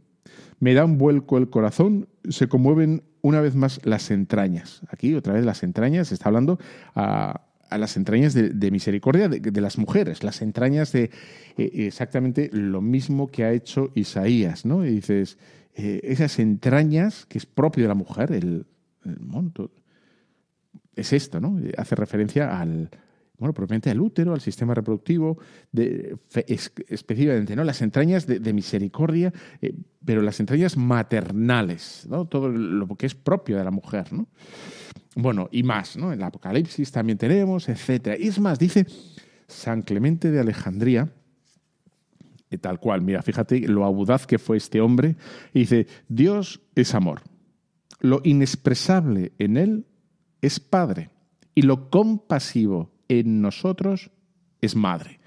Me 0.59 0.73
da 0.73 0.85
un 0.85 0.97
vuelco 0.97 1.37
el 1.37 1.49
corazón, 1.49 2.07
se 2.29 2.47
conmueven 2.47 3.03
una 3.21 3.41
vez 3.41 3.55
más 3.55 3.79
las 3.83 4.11
entrañas. 4.11 4.81
Aquí 4.89 5.13
otra 5.15 5.33
vez 5.33 5.45
las 5.45 5.63
entrañas, 5.63 6.09
se 6.09 6.13
está 6.13 6.29
hablando 6.29 6.59
a, 6.95 7.41
a 7.73 7.77
las 7.77 7.97
entrañas 7.97 8.33
de, 8.33 8.71
misericordia 8.71 9.27
de, 9.27 9.39
de, 9.39 9.61
las 9.61 9.77
mujeres, 9.77 10.23
las 10.23 10.41
entrañas 10.41 10.91
de 10.91 11.09
eh, 11.57 11.71
exactamente 11.87 12.49
lo 12.53 12.81
mismo 12.81 13.27
que 13.27 13.43
ha 13.43 13.51
hecho 13.51 13.91
Isaías, 13.95 14.65
¿no? 14.65 14.85
Y 14.85 14.91
dices, 14.91 15.37
eh, 15.75 16.01
esas 16.03 16.39
entrañas 16.39 17.25
que 17.25 17.37
es 17.37 17.45
propio 17.45 17.83
de 17.83 17.87
la 17.87 17.95
mujer, 17.95 18.31
el, 18.31 18.65
monto, 19.19 19.71
es 20.95 21.11
esto, 21.13 21.41
¿no? 21.41 21.59
Hace 21.77 21.95
referencia 21.95 22.59
al, 22.59 22.89
bueno, 23.37 23.53
propiamente 23.53 23.89
al 23.89 23.99
útero, 23.99 24.33
al 24.33 24.41
sistema 24.41 24.73
reproductivo, 24.73 25.37
de, 25.71 26.15
es, 26.47 26.71
específicamente, 26.87 27.55
¿no? 27.55 27.63
Las 27.63 27.81
entrañas 27.81 28.27
de, 28.27 28.39
de 28.39 28.53
misericordia, 28.53 29.33
eh, 29.61 29.73
pero 30.05 30.21
las 30.21 30.39
entrañas 30.39 30.77
maternales, 30.77 32.05
¿no? 32.09 32.25
Todo 32.25 32.49
lo 32.49 32.87
que 32.95 33.07
es 33.07 33.15
propio 33.15 33.57
de 33.57 33.63
la 33.63 33.71
mujer, 33.71 34.13
¿no? 34.13 34.27
Bueno, 35.15 35.49
y 35.51 35.63
más, 35.63 35.97
¿no? 35.97 36.13
En 36.13 36.19
el 36.19 36.23
Apocalipsis 36.23 36.91
también 36.91 37.17
tenemos, 37.17 37.69
etcétera. 37.69 38.17
Y 38.17 38.27
es 38.27 38.39
más, 38.39 38.59
dice 38.59 38.85
San 39.47 39.81
Clemente 39.81 40.31
de 40.31 40.39
Alejandría, 40.39 41.11
tal 42.57 42.79
cual, 42.79 43.01
mira, 43.01 43.21
fíjate 43.21 43.67
lo 43.67 43.85
audaz 43.85 44.27
que 44.27 44.39
fue 44.39 44.57
este 44.57 44.81
hombre, 44.81 45.15
y 45.53 45.59
dice, 45.59 45.87
Dios 46.07 46.61
es 46.75 46.93
amor. 46.95 47.21
Lo 47.99 48.21
inexpresable 48.23 49.31
en 49.39 49.57
él 49.57 49.85
es 50.41 50.59
padre, 50.59 51.09
y 51.55 51.61
lo 51.63 51.89
compasivo 51.89 52.91
en 53.07 53.41
nosotros 53.41 54.11
es 54.61 54.75
madre. 54.75 55.19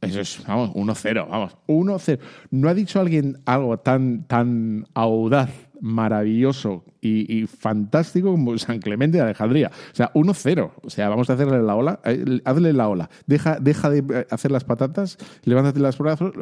Eso 0.00 0.20
es, 0.20 0.42
vamos, 0.46 0.70
1-0, 0.70 1.28
vamos, 1.28 1.56
1-0. 1.68 2.18
¿No 2.50 2.68
ha 2.68 2.74
dicho 2.74 3.00
alguien 3.00 3.38
algo 3.44 3.78
tan, 3.78 4.24
tan 4.24 4.86
audaz, 4.94 5.50
maravilloso 5.82 6.84
y, 7.00 7.46
fantástico 7.46 8.30
como 8.30 8.56
San 8.56 8.78
Clemente 8.78 9.18
de 9.18 9.24
Alejandría? 9.24 9.70
O 9.92 9.94
sea, 9.94 10.12
1-0. 10.14 10.70
O 10.82 10.90
sea, 10.90 11.08
vamos 11.08 11.28
a 11.28 11.34
hacerle 11.34 11.60
la 11.60 11.74
ola, 11.74 12.00
eh, 12.04 12.40
hazle 12.44 12.72
la 12.72 12.88
ola. 12.88 13.10
Deja, 13.26 13.58
deja 13.60 13.90
de 13.90 14.26
hacer 14.30 14.50
las 14.50 14.64
patatas, 14.64 15.18
levántate 15.44 15.80
las 15.80 15.98
brazos. 15.98 16.32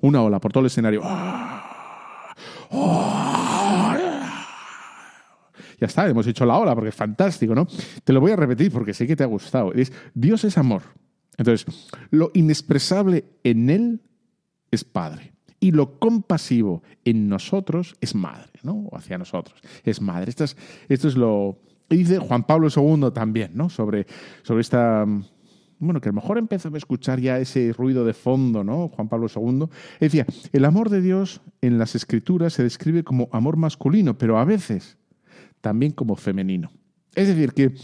Una 0.00 0.22
ola 0.22 0.40
por 0.40 0.52
todo 0.52 0.62
el 0.62 0.66
escenario. 0.66 1.02
Ya 5.80 5.86
está, 5.86 6.08
hemos 6.08 6.26
hecho 6.26 6.44
la 6.44 6.58
ola 6.58 6.74
porque 6.74 6.90
es 6.90 6.94
fantástico, 6.94 7.54
¿no? 7.54 7.66
Te 8.04 8.12
lo 8.12 8.20
voy 8.20 8.32
a 8.32 8.36
repetir 8.36 8.72
porque 8.72 8.92
sé 8.94 9.06
que 9.06 9.16
te 9.16 9.22
ha 9.22 9.26
gustado. 9.26 9.72
Es, 9.72 9.92
Dios 10.14 10.44
es 10.44 10.58
amor. 10.58 10.82
Entonces, 11.36 11.66
lo 12.10 12.30
inexpresable 12.34 13.24
en 13.44 13.70
Él 13.70 14.00
es 14.70 14.84
Padre. 14.84 15.32
Y 15.60 15.72
lo 15.72 15.98
compasivo 15.98 16.82
en 17.04 17.28
nosotros 17.28 17.94
es 18.00 18.14
madre, 18.14 18.50
¿no? 18.62 18.72
O 18.90 18.96
hacia 18.96 19.18
nosotros. 19.18 19.60
Es 19.84 20.00
madre. 20.00 20.30
Esto 20.30 20.44
es, 20.44 20.56
esto 20.88 21.08
es 21.08 21.16
lo. 21.16 21.58
Dice 21.88 22.18
Juan 22.18 22.44
Pablo 22.44 22.68
II 22.74 23.10
también, 23.12 23.50
¿no? 23.54 23.68
Sobre, 23.68 24.06
sobre 24.42 24.62
esta. 24.62 25.04
Bueno, 25.78 26.00
que 26.00 26.08
a 26.08 26.12
lo 26.12 26.16
mejor 26.16 26.38
empezó 26.38 26.72
a 26.72 26.76
escuchar 26.78 27.20
ya 27.20 27.38
ese 27.38 27.72
ruido 27.72 28.04
de 28.04 28.14
fondo, 28.14 28.64
¿no? 28.64 28.88
Juan 28.88 29.08
Pablo 29.08 29.28
II. 29.34 29.66
Decía, 29.98 30.26
el 30.52 30.64
amor 30.64 30.88
de 30.88 31.00
Dios 31.02 31.40
en 31.60 31.78
las 31.78 31.94
escrituras 31.94 32.54
se 32.54 32.62
describe 32.62 33.04
como 33.04 33.28
amor 33.32 33.56
masculino, 33.56 34.16
pero 34.16 34.38
a 34.38 34.44
veces 34.44 34.98
también 35.60 35.92
como 35.92 36.16
femenino. 36.16 36.70
Es 37.14 37.28
decir, 37.28 37.52
que 37.52 37.74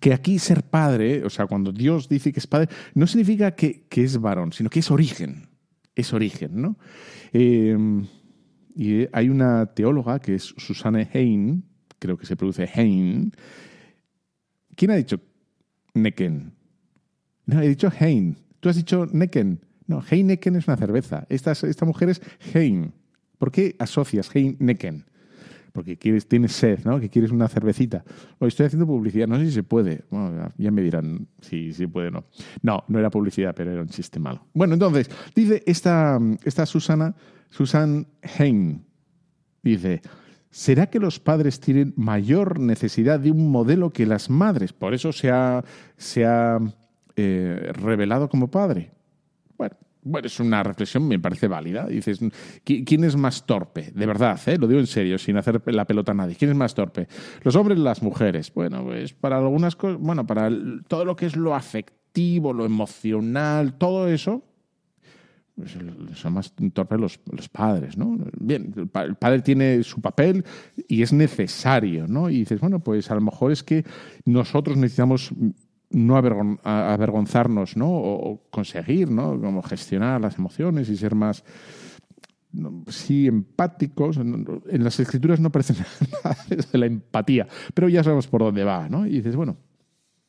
que 0.00 0.14
aquí 0.14 0.38
ser 0.38 0.62
padre, 0.62 1.24
o 1.24 1.30
sea, 1.30 1.46
cuando 1.46 1.70
Dios 1.70 2.08
dice 2.08 2.32
que 2.32 2.40
es 2.40 2.46
padre, 2.46 2.68
no 2.94 3.06
significa 3.06 3.54
que, 3.54 3.84
que 3.88 4.02
es 4.02 4.18
varón, 4.18 4.52
sino 4.52 4.70
que 4.70 4.78
es 4.78 4.90
origen. 4.90 5.53
Es 5.94 6.12
origen, 6.12 6.60
¿no? 6.60 6.76
Eh, 7.32 7.76
y 8.74 9.06
hay 9.12 9.28
una 9.28 9.66
teóloga 9.66 10.18
que 10.18 10.34
es 10.34 10.54
Susanne 10.56 11.08
Hein, 11.12 11.64
creo 11.98 12.16
que 12.16 12.26
se 12.26 12.36
produce 12.36 12.68
Hein. 12.74 13.32
¿Quién 14.76 14.90
ha 14.90 14.96
dicho 14.96 15.20
Necken? 15.94 16.52
No, 17.46 17.60
he 17.60 17.68
dicho 17.68 17.90
Hein. 17.98 18.36
Tú 18.60 18.68
has 18.68 18.76
dicho 18.76 19.06
Necken. 19.06 19.60
No, 19.86 20.02
Heineken 20.02 20.56
es 20.56 20.66
una 20.66 20.76
cerveza. 20.76 21.26
Esta, 21.28 21.52
esta 21.52 21.84
mujer 21.84 22.08
es 22.08 22.20
Hein. 22.54 22.92
¿Por 23.38 23.52
qué 23.52 23.76
asocias 23.78 24.34
Heineken? 24.34 25.04
Porque 25.74 25.96
quieres, 25.96 26.28
tienes 26.28 26.52
sed, 26.52 26.84
¿no? 26.84 27.00
Que 27.00 27.10
quieres 27.10 27.32
una 27.32 27.48
cervecita. 27.48 28.04
O 28.38 28.46
estoy 28.46 28.66
haciendo 28.66 28.86
publicidad, 28.86 29.26
no 29.26 29.36
sé 29.40 29.46
si 29.46 29.50
se 29.50 29.64
puede. 29.64 30.04
Bueno, 30.08 30.52
ya 30.56 30.70
me 30.70 30.82
dirán 30.82 31.26
si 31.40 31.72
sí 31.72 31.88
puede 31.88 32.08
o 32.08 32.10
no. 32.12 32.24
No, 32.62 32.84
no 32.86 33.00
era 33.00 33.10
publicidad, 33.10 33.56
pero 33.56 33.72
era 33.72 33.82
un 33.82 33.88
chiste 33.88 34.20
malo. 34.20 34.46
Bueno, 34.54 34.74
entonces, 34.74 35.10
dice 35.34 35.64
esta, 35.66 36.20
esta 36.44 36.64
Susana, 36.64 37.16
Susan 37.50 38.06
Hein, 38.38 38.84
dice, 39.64 40.00
¿será 40.48 40.86
que 40.86 41.00
los 41.00 41.18
padres 41.18 41.58
tienen 41.58 41.92
mayor 41.96 42.60
necesidad 42.60 43.18
de 43.18 43.32
un 43.32 43.50
modelo 43.50 43.90
que 43.90 44.06
las 44.06 44.30
madres? 44.30 44.72
Por 44.72 44.94
eso 44.94 45.12
se 45.12 45.32
ha, 45.32 45.64
se 45.96 46.24
ha 46.24 46.60
eh, 47.16 47.72
revelado 47.74 48.28
como 48.28 48.48
padre. 48.48 48.92
Bueno, 50.04 50.26
es 50.26 50.38
una 50.38 50.62
reflexión, 50.62 51.08
me 51.08 51.18
parece 51.18 51.48
válida. 51.48 51.86
Dices, 51.86 52.20
¿quién 52.62 53.04
es 53.04 53.16
más 53.16 53.46
torpe? 53.46 53.90
De 53.94 54.06
verdad, 54.06 54.38
¿eh? 54.46 54.58
lo 54.58 54.66
digo 54.66 54.78
en 54.78 54.86
serio, 54.86 55.16
sin 55.18 55.36
hacer 55.38 55.62
la 55.66 55.86
pelota 55.86 56.12
a 56.12 56.14
nadie. 56.14 56.36
¿Quién 56.36 56.50
es 56.50 56.56
más 56.56 56.74
torpe? 56.74 57.08
¿Los 57.42 57.56
hombres 57.56 57.78
o 57.78 57.82
las 57.82 58.02
mujeres? 58.02 58.52
Bueno, 58.54 58.84
pues 58.84 59.14
para 59.14 59.38
algunas 59.38 59.76
cosas, 59.76 59.98
bueno, 59.98 60.26
para 60.26 60.50
todo 60.88 61.06
lo 61.06 61.16
que 61.16 61.26
es 61.26 61.36
lo 61.36 61.54
afectivo, 61.54 62.52
lo 62.52 62.66
emocional, 62.66 63.78
todo 63.78 64.06
eso, 64.08 64.44
pues 65.56 65.76
son 66.14 66.32
más 66.32 66.52
torpes 66.72 67.00
los, 67.00 67.20
los, 67.30 67.48
padres, 67.48 67.96
¿no? 67.96 68.18
Bien, 68.38 68.74
el 68.76 69.14
padre 69.16 69.40
tiene 69.40 69.82
su 69.84 70.00
papel 70.00 70.44
y 70.88 71.02
es 71.02 71.12
necesario, 71.12 72.06
¿no? 72.08 72.28
Y 72.28 72.40
dices, 72.40 72.60
bueno, 72.60 72.80
pues 72.80 73.10
a 73.10 73.14
lo 73.14 73.20
mejor 73.20 73.52
es 73.52 73.62
que 73.62 73.84
nosotros 74.24 74.76
necesitamos 74.76 75.32
no 75.94 76.16
avergon 76.16 76.58
avergonzarnos, 76.62 77.76
¿no? 77.76 77.88
O, 77.88 78.42
conseguir, 78.50 79.10
¿no? 79.10 79.40
Como 79.40 79.62
gestionar 79.62 80.20
las 80.20 80.38
emociones 80.38 80.88
y 80.90 80.96
ser 80.96 81.14
más, 81.14 81.44
sí, 82.88 83.26
empáticos. 83.26 84.16
En 84.16 84.84
las 84.84 84.98
escrituras 85.00 85.40
no 85.40 85.48
aparece 85.48 85.74
nada 86.24 86.36
de 86.48 86.78
la 86.78 86.86
empatía, 86.86 87.46
pero 87.72 87.88
ya 87.88 88.02
sabemos 88.02 88.26
por 88.26 88.42
dónde 88.42 88.64
va, 88.64 88.88
¿no? 88.88 89.06
Y 89.06 89.12
dices, 89.12 89.36
bueno, 89.36 89.56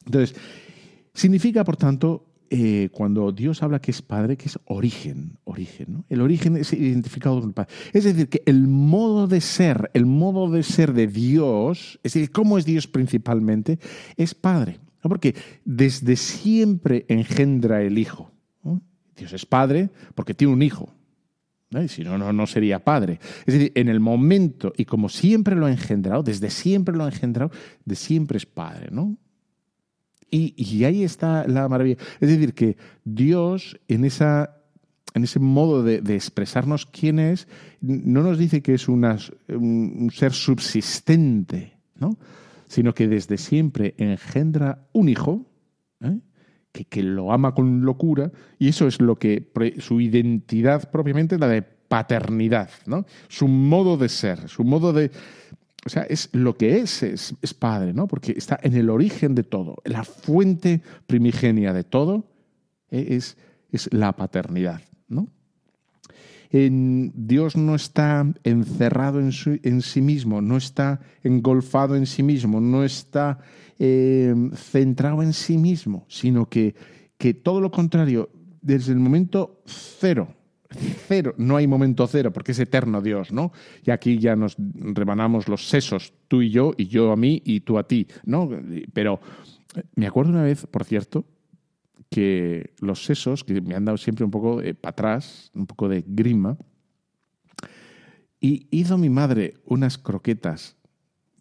entonces, 0.05 0.36
significa, 1.13 1.63
por 1.63 1.78
tanto, 1.78 2.36
eh, 2.51 2.89
cuando 2.91 3.32
Dios 3.32 3.63
habla 3.63 3.82
que 3.82 3.89
es 3.89 4.03
Padre, 4.03 4.38
que 4.38 4.45
es 4.45 4.59
origen, 4.66 5.39
origen. 5.45 6.05
El 6.09 6.22
origen 6.22 6.57
es 6.57 6.74
identificado 6.74 7.39
con 7.39 7.49
el 7.49 7.53
Padre. 7.53 7.74
Es 7.91 8.03
decir, 8.03 8.30
que 8.30 8.43
el 8.45 8.68
modo 8.68 9.28
de 9.28 9.41
ser, 9.41 9.89
el 9.95 10.05
modo 10.05 10.51
de 10.51 10.61
ser 10.61 10.93
de 10.93 11.07
Dios, 11.07 11.99
es 12.03 12.13
decir, 12.13 12.32
cómo 12.32 12.59
es 12.59 12.66
Dios 12.66 12.88
principalmente, 12.88 13.80
es 14.16 14.36
Padre. 14.36 14.80
Porque 15.10 15.36
desde 15.64 16.16
siempre 16.16 17.06
engendra 17.08 17.82
el 17.82 17.97
Hijo. 17.97 18.32
Dios 19.16 19.32
es 19.34 19.45
Padre 19.45 19.89
porque 20.14 20.34
tiene 20.34 20.53
un 20.53 20.62
Hijo. 20.62 20.93
si 21.88 22.03
no, 22.03 22.18
no, 22.18 22.34
no 22.34 22.47
sería 22.47 22.84
Padre. 22.84 23.20
Es 23.45 23.53
decir, 23.53 23.72
en 23.76 23.88
el 23.88 23.99
momento, 23.99 24.74
y 24.76 24.86
como 24.86 25.10
siempre 25.10 25.56
lo 25.56 25.68
ha 25.68 25.72
engendrado, 25.72 26.24
desde 26.24 26.49
siempre 26.49 26.95
lo 26.95 27.06
ha 27.06 27.08
engendrado, 27.08 27.51
de 27.86 27.95
siempre 27.95 28.38
es 28.38 28.45
Padre, 28.45 28.89
¿no? 28.91 29.18
Y, 30.32 30.84
ahí 30.84 31.03
está 31.03 31.47
la 31.47 31.70
maravilla. 31.70 31.97
Es 32.20 32.28
decir, 32.28 32.53
que 32.53 32.76
Dios 33.06 33.80
en, 33.88 34.03
esa, 34.03 34.58
en 35.14 35.24
ese 35.24 35.39
modo 35.39 35.82
de, 35.82 35.99
expresarnos 36.14 36.86
quién 36.86 37.20
es, 37.20 37.47
no 37.80 38.22
nos 38.22 38.38
dice 38.38 38.62
que 38.62 38.74
es 38.74 38.89
un, 38.89 40.12
ser 40.14 40.34
subsistente, 40.34 41.78
¿no? 41.95 42.18
Sino 42.76 42.93
que 42.93 43.07
desde 43.07 43.38
siempre 43.38 43.95
engendra 43.97 44.86
un 44.91 45.07
hijo 45.07 45.45
¿eh? 46.01 46.19
que, 46.73 46.84
que, 46.84 47.03
lo 47.03 47.32
ama 47.32 47.55
con 47.55 47.86
locura, 47.86 48.34
y 48.59 48.67
eso 48.67 48.86
es 48.86 48.99
lo 48.99 49.17
que 49.17 49.49
su 49.78 50.01
identidad 50.01 50.91
propiamente, 50.91 51.39
la 51.39 51.47
de 51.47 51.61
paternidad, 51.61 52.69
¿no? 52.86 53.05
su 53.30 53.47
modo 53.47 53.95
de 53.95 54.09
ser, 54.09 54.49
su 54.49 54.65
modo 54.65 54.91
de 54.91 55.09
o 55.86 55.89
sea, 55.89 56.03
es 56.03 56.28
lo 56.34 56.57
que 56.57 56.80
es, 56.80 57.01
es, 57.01 57.34
es, 57.41 57.53
padre, 57.53 57.93
¿no? 57.93 58.07
Porque 58.07 58.34
está 58.36 58.59
en 58.63 58.73
el 58.73 58.89
origen 58.89 59.36
de 59.36 59.43
todo. 59.43 59.76
La 59.86 60.03
fuente 60.03 60.82
primigenia 61.05 61.73
de 61.73 61.84
todo 61.84 62.28
es, 62.89 63.38
es 63.71 63.93
la 63.93 64.13
paternidad. 64.13 64.82
Dios 66.58 67.58
no 67.58 67.76
está 67.76 68.26
encerrado 68.45 69.20
en, 69.20 69.82
sí 69.82 70.01
mismo, 70.01 70.41
no 70.41 70.56
está 70.56 71.01
engolfado 71.22 71.97
en 71.97 72.06
sí 72.06 72.24
mismo, 72.24 72.62
no 72.62 72.86
está 72.86 73.39
eh, 73.78 74.34
centrado 74.53 75.22
en 75.22 75.34
sí 75.34 75.58
mismo, 75.58 76.06
sino 76.08 76.47
que, 76.47 76.74
que 77.18 77.34
todo 77.34 77.60
lo 77.60 77.72
contrario, 77.72 78.30
desde 78.62 78.93
el 78.93 78.99
momento 78.99 79.62
cero, 79.66 80.30
cero, 81.08 81.34
no 81.38 81.58
hay 81.58 81.68
momento 81.68 82.08
cero, 82.08 82.32
porque 82.32 82.53
es 82.53 82.60
eterno 82.60 83.01
Dios, 83.01 83.34
¿no? 83.34 83.51
Y 83.84 83.91
aquí 83.91 84.18
ya 84.18 84.38
nos 84.38 84.56
rebanamos 84.58 85.49
los 85.49 85.68
sesos, 85.68 86.14
tú 86.30 86.41
y 86.41 86.51
yo, 86.51 86.74
y 86.78 86.88
yo 86.88 87.12
a 87.12 87.18
mí, 87.18 87.41
y 87.43 87.62
tú 87.62 87.78
a 87.78 87.86
ti, 87.86 88.08
¿no? 88.24 88.49
Pero 88.93 89.20
me 89.95 90.08
acuerdo 90.08 90.32
una 90.32 90.43
vez, 90.43 90.66
por 90.68 90.86
cierto, 90.86 91.26
que 92.16 92.74
los 92.80 93.03
sesos, 93.03 93.43
que 93.43 93.59
me 93.59 93.76
han 93.76 93.84
dado 93.84 93.97
siempre 93.97 94.24
un 94.24 94.32
poco 94.32 94.61
para 94.80 94.91
atrás, 94.91 95.51
un 95.53 95.68
poco 95.68 95.89
de 95.89 96.01
grima, 96.07 96.57
y 98.39 98.70
hizo 98.72 98.97
mi 98.97 99.09
madre 99.09 99.55
unas 99.66 99.97
croquetas. 99.97 100.78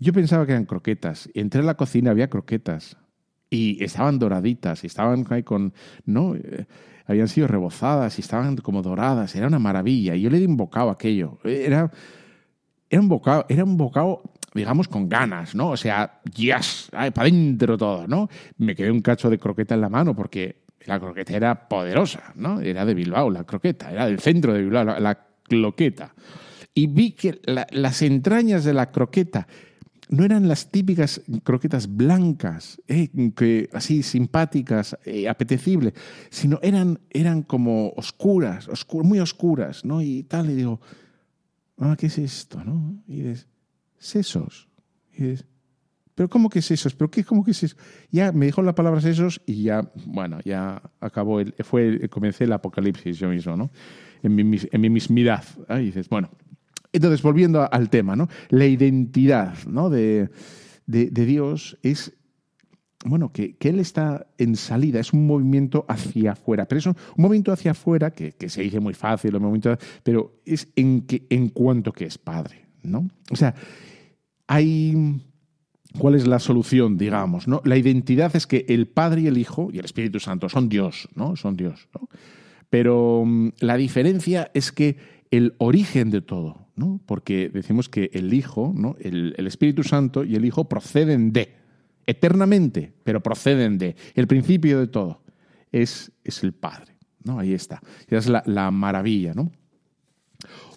Yo 0.01 0.12
pensaba 0.12 0.47
que 0.47 0.53
eran 0.53 0.64
croquetas. 0.64 1.31
Entré 1.33 1.61
a 1.61 1.64
la 1.64 1.77
cocina, 1.77 2.11
había 2.11 2.29
croquetas. 2.29 2.97
Y 3.51 3.85
estaban 3.85 4.18
doraditas, 4.18 4.83
y 4.83 4.89
estaban 4.89 5.25
ahí 5.31 5.45
con. 5.45 5.75
¿No? 6.07 6.35
Eh, 6.35 6.66
habían 7.07 7.29
sido 7.29 7.47
rebozadas 7.47 8.18
y 8.18 8.22
estaban 8.22 8.57
como 8.57 8.83
doradas. 8.83 9.37
Era 9.37 9.47
una 9.47 9.61
maravilla. 9.61 10.16
Y 10.16 10.22
yo 10.22 10.31
le 10.31 10.41
di 10.41 10.47
un 10.47 10.57
bocado 10.57 10.89
a 10.89 10.95
aquello. 10.95 11.39
Era, 11.45 11.93
era 12.91 13.01
un 13.01 13.09
bocado, 13.09 13.47
era 13.49 13.62
un 13.62 13.77
bocado, 13.77 14.22
digamos, 14.55 14.89
con 14.89 15.09
ganas, 15.09 15.55
¿no? 15.55 15.70
O 15.70 15.77
sea, 15.77 16.20
yes, 16.35 16.89
para 16.91 17.12
adentro 17.14 17.79
todo, 17.79 18.09
¿no? 18.09 18.29
Me 18.59 18.75
quedé 18.75 18.91
un 18.91 19.03
cacho 19.03 19.31
de 19.31 19.39
croqueta 19.39 19.77
en 19.77 19.83
la 19.83 19.89
mano 19.89 20.16
porque 20.16 20.64
la 20.87 21.01
croqueta 21.01 21.35
era 21.35 21.68
poderosa, 21.68 22.32
¿no? 22.37 22.61
Era 22.61 22.85
de 22.85 22.95
Bilbao, 22.95 23.30
la 23.30 23.45
croqueta, 23.45 23.91
era 23.93 24.07
del 24.07 24.18
centro 24.20 24.53
de 24.53 24.62
Bilbao, 24.62 24.85
la, 24.85 25.01
la 25.01 25.26
cloqueta. 25.43 26.14
Y 26.74 26.87
vi 26.89 27.12
que 27.12 27.41
la- 27.45 27.66
las 27.70 28.03
entrañas 28.03 28.64
de 28.64 28.74
la 28.74 28.91
croqueta 28.91 29.47
no 30.11 30.24
eran 30.24 30.49
las 30.49 30.70
típicas 30.70 31.22
croquetas 31.45 31.97
blancas, 31.97 32.80
eh, 32.89 33.09
que, 33.35 33.70
así 33.72 34.03
simpáticas, 34.03 34.99
eh, 35.07 35.28
apetecibles, 35.28 35.95
sino 36.30 36.59
eran, 36.62 37.01
eran 37.11 37.43
como 37.43 37.89
oscuras, 37.97 38.68
oscu- 38.68 39.03
muy 39.03 39.20
oscuras, 39.20 39.85
¿no? 39.85 40.03
Y 40.03 40.24
tal, 40.24 40.51
y 40.51 40.55
digo, 40.55 40.80
ah, 41.78 41.97
¿qué 41.99 42.07
es 42.07 42.18
esto, 42.18 42.62
no? 42.62 43.03
Y 43.07 43.22
dices, 43.22 43.49
sesos. 43.99 44.68
Y 45.16 45.22
dices, 45.24 45.47
¿pero 46.15 46.29
cómo 46.29 46.49
que 46.49 46.62
sesos? 46.62 46.95
¿Pero 46.95 47.11
qué, 47.11 47.25
cómo 47.25 47.45
que 47.45 47.55
sesos? 47.55 47.77
Ya 48.11 48.33
me 48.33 48.47
dijo 48.47 48.62
la 48.62 48.75
palabra 48.75 49.01
sesos 49.01 49.41
y 49.47 49.62
ya, 49.65 49.91
bueno, 50.07 50.39
ya 50.45 50.81
acabó, 51.01 51.41
el, 51.41 51.55
fue, 51.65 51.89
el- 51.89 52.09
comencé 52.11 52.45
el 52.45 52.53
apocalipsis 52.53 53.19
yo 53.19 53.29
mismo, 53.29 53.57
¿no? 53.57 53.71
En 54.23 54.35
mi, 54.35 54.59
en 54.71 54.81
mi 54.81 54.91
mismidad. 54.91 55.45
Dices, 55.79 56.09
bueno, 56.09 56.31
entonces, 56.93 57.21
volviendo 57.23 57.69
al 57.73 57.91
tema, 57.91 58.15
¿no? 58.17 58.29
La 58.51 58.67
identidad 58.67 59.55
¿no? 59.67 59.91
de, 59.91 60.31
de- 60.87 61.11
de 61.11 61.27
Dios 61.27 61.77
es, 61.83 62.12
bueno, 63.05 63.33
que, 63.33 63.57
que 63.57 63.69
Él 63.71 63.81
está 63.81 64.27
en 64.39 64.55
salida, 64.57 65.01
es 65.01 65.12
un 65.12 65.27
movimiento 65.27 65.85
hacia 65.89 66.33
afuera. 66.33 66.67
Pero 66.67 66.79
es 66.79 66.87
un, 66.87 66.97
un 67.17 67.23
movimiento 67.23 67.53
hacia 67.53 67.73
afuera 67.73 68.12
que, 68.12 68.33
que 68.33 68.49
se 68.49 68.62
dice 68.62 68.79
muy 68.81 68.95
fácil, 68.95 69.35
un 69.35 69.43
movimiento, 69.43 69.77
pero 70.05 70.41
es 70.47 70.69
en, 70.77 71.03
que, 71.03 71.27
en 71.29 71.49
cuanto 71.49 71.93
que 71.93 72.05
es 72.07 72.17
Padre, 72.17 72.65
¿no? 72.85 73.09
O 73.33 73.37
sea, 73.37 73.55
hay... 74.47 75.21
¿Cuál 75.99 76.16
es 76.16 76.26
la 76.26 76.38
solución, 76.38 76.97
digamos? 76.97 77.47
¿no? 77.47 77.62
La 77.64 77.76
identidad 77.76 78.34
es 78.34 78.47
que 78.47 78.66
el 78.68 78.86
Padre 78.86 79.22
y 79.22 79.26
el 79.28 79.38
Hijo 79.38 79.68
y 79.72 79.78
el 79.78 79.84
Espíritu 79.84 80.18
Santo 80.18 80.49
son 80.49 80.68
Dios, 80.68 81.09
¿no? 81.14 81.36
Son 81.36 81.57
Dios. 81.57 81.88
¿no? 81.95 82.09
Pero 82.68 83.22
mm, 83.24 83.51
la 83.61 83.76
diferencia 83.76 84.51
es 84.55 84.72
que 84.72 84.97
el 85.30 85.55
origen 85.59 86.11
de 86.11 86.20
todo, 86.20 86.68
¿no? 86.74 87.01
Porque 87.07 87.49
decimos 87.49 87.88
que 87.88 88.11
el 88.12 88.32
Hijo, 88.34 88.72
¿no? 88.74 88.97
el, 88.99 89.34
Espíritu 89.47 89.84
Santo 89.84 90.24
y 90.24 90.34
el 90.34 90.45
Hijo 90.45 90.68
proceden 90.68 91.32
de, 91.32 91.55
eternamente, 92.07 92.92
pero 93.05 93.22
proceden 93.22 93.78
de. 93.78 93.95
El 94.14 94.26
principio 94.26 94.80
de 94.80 94.88
todo 94.88 95.22
es, 95.70 96.12
es 96.24 96.42
el 96.42 96.53
Padre, 96.53 96.97
¿no? 97.22 97.38
Ahí 97.38 97.55
está. 97.55 97.80
Esa 98.09 98.18
es 98.18 98.28
la, 98.28 98.42
la 98.47 98.70
maravilla, 98.70 99.32
¿no? 99.34 99.53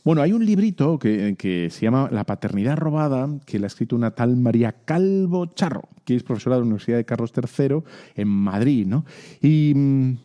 Bueno, 0.07 0.21
hay 0.21 0.31
un 0.31 0.45
librito 0.45 0.97
que, 0.99 1.35
que 1.37 1.69
se 1.69 1.81
llama 1.81 2.07
La 2.09 2.23
paternidad 2.25 2.77
robada, 2.77 3.27
que 3.45 3.59
la 3.59 3.65
ha 3.65 3.67
escrito 3.67 3.93
una 3.93 4.11
tal 4.11 4.37
María 4.37 4.71
Calvo 4.85 5.47
Charro, 5.47 5.89
que 6.05 6.15
es 6.15 6.23
profesora 6.23 6.55
de 6.55 6.61
la 6.61 6.65
Universidad 6.65 6.95
de 6.95 7.03
Carlos 7.03 7.33
III 7.35 7.79
en 8.15 8.29
Madrid, 8.29 8.87
¿no? 8.87 9.03
Y 9.41 9.73
mm, 9.75 10.17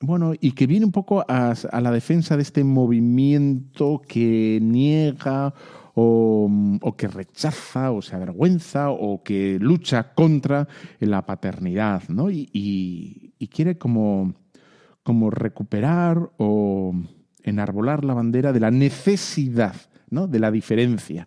bueno, 0.00 0.32
y 0.40 0.52
que 0.52 0.66
viene 0.66 0.86
un 0.86 0.92
poco 0.92 1.26
a, 1.28 1.52
la 1.78 1.90
defensa 1.90 2.36
de 2.36 2.42
este 2.42 2.64
movimiento 2.64 4.00
que 4.08 4.60
niega 4.62 5.52
o, 5.94 6.50
o 6.80 6.96
que 6.96 7.08
rechaza 7.08 7.90
o 7.90 8.00
se 8.00 8.16
avergüenza 8.16 8.88
o 8.88 9.22
que 9.22 9.58
lucha 9.60 10.14
contra 10.14 10.66
la 11.00 11.26
paternidad, 11.26 12.02
¿no? 12.08 12.30
Y, 12.30 12.48
y- 12.54 13.34
y 13.38 13.48
quiere 13.48 13.76
como, 13.76 14.32
como 15.02 15.28
recuperar 15.30 16.30
o 16.38 16.94
enarbolar 17.48 18.04
la 18.04 18.14
bandera 18.14 18.52
de 18.52 18.60
la 18.60 18.70
necesidad, 18.70 19.74
¿no? 20.10 20.26
De 20.26 20.38
la 20.38 20.50
diferencia. 20.50 21.26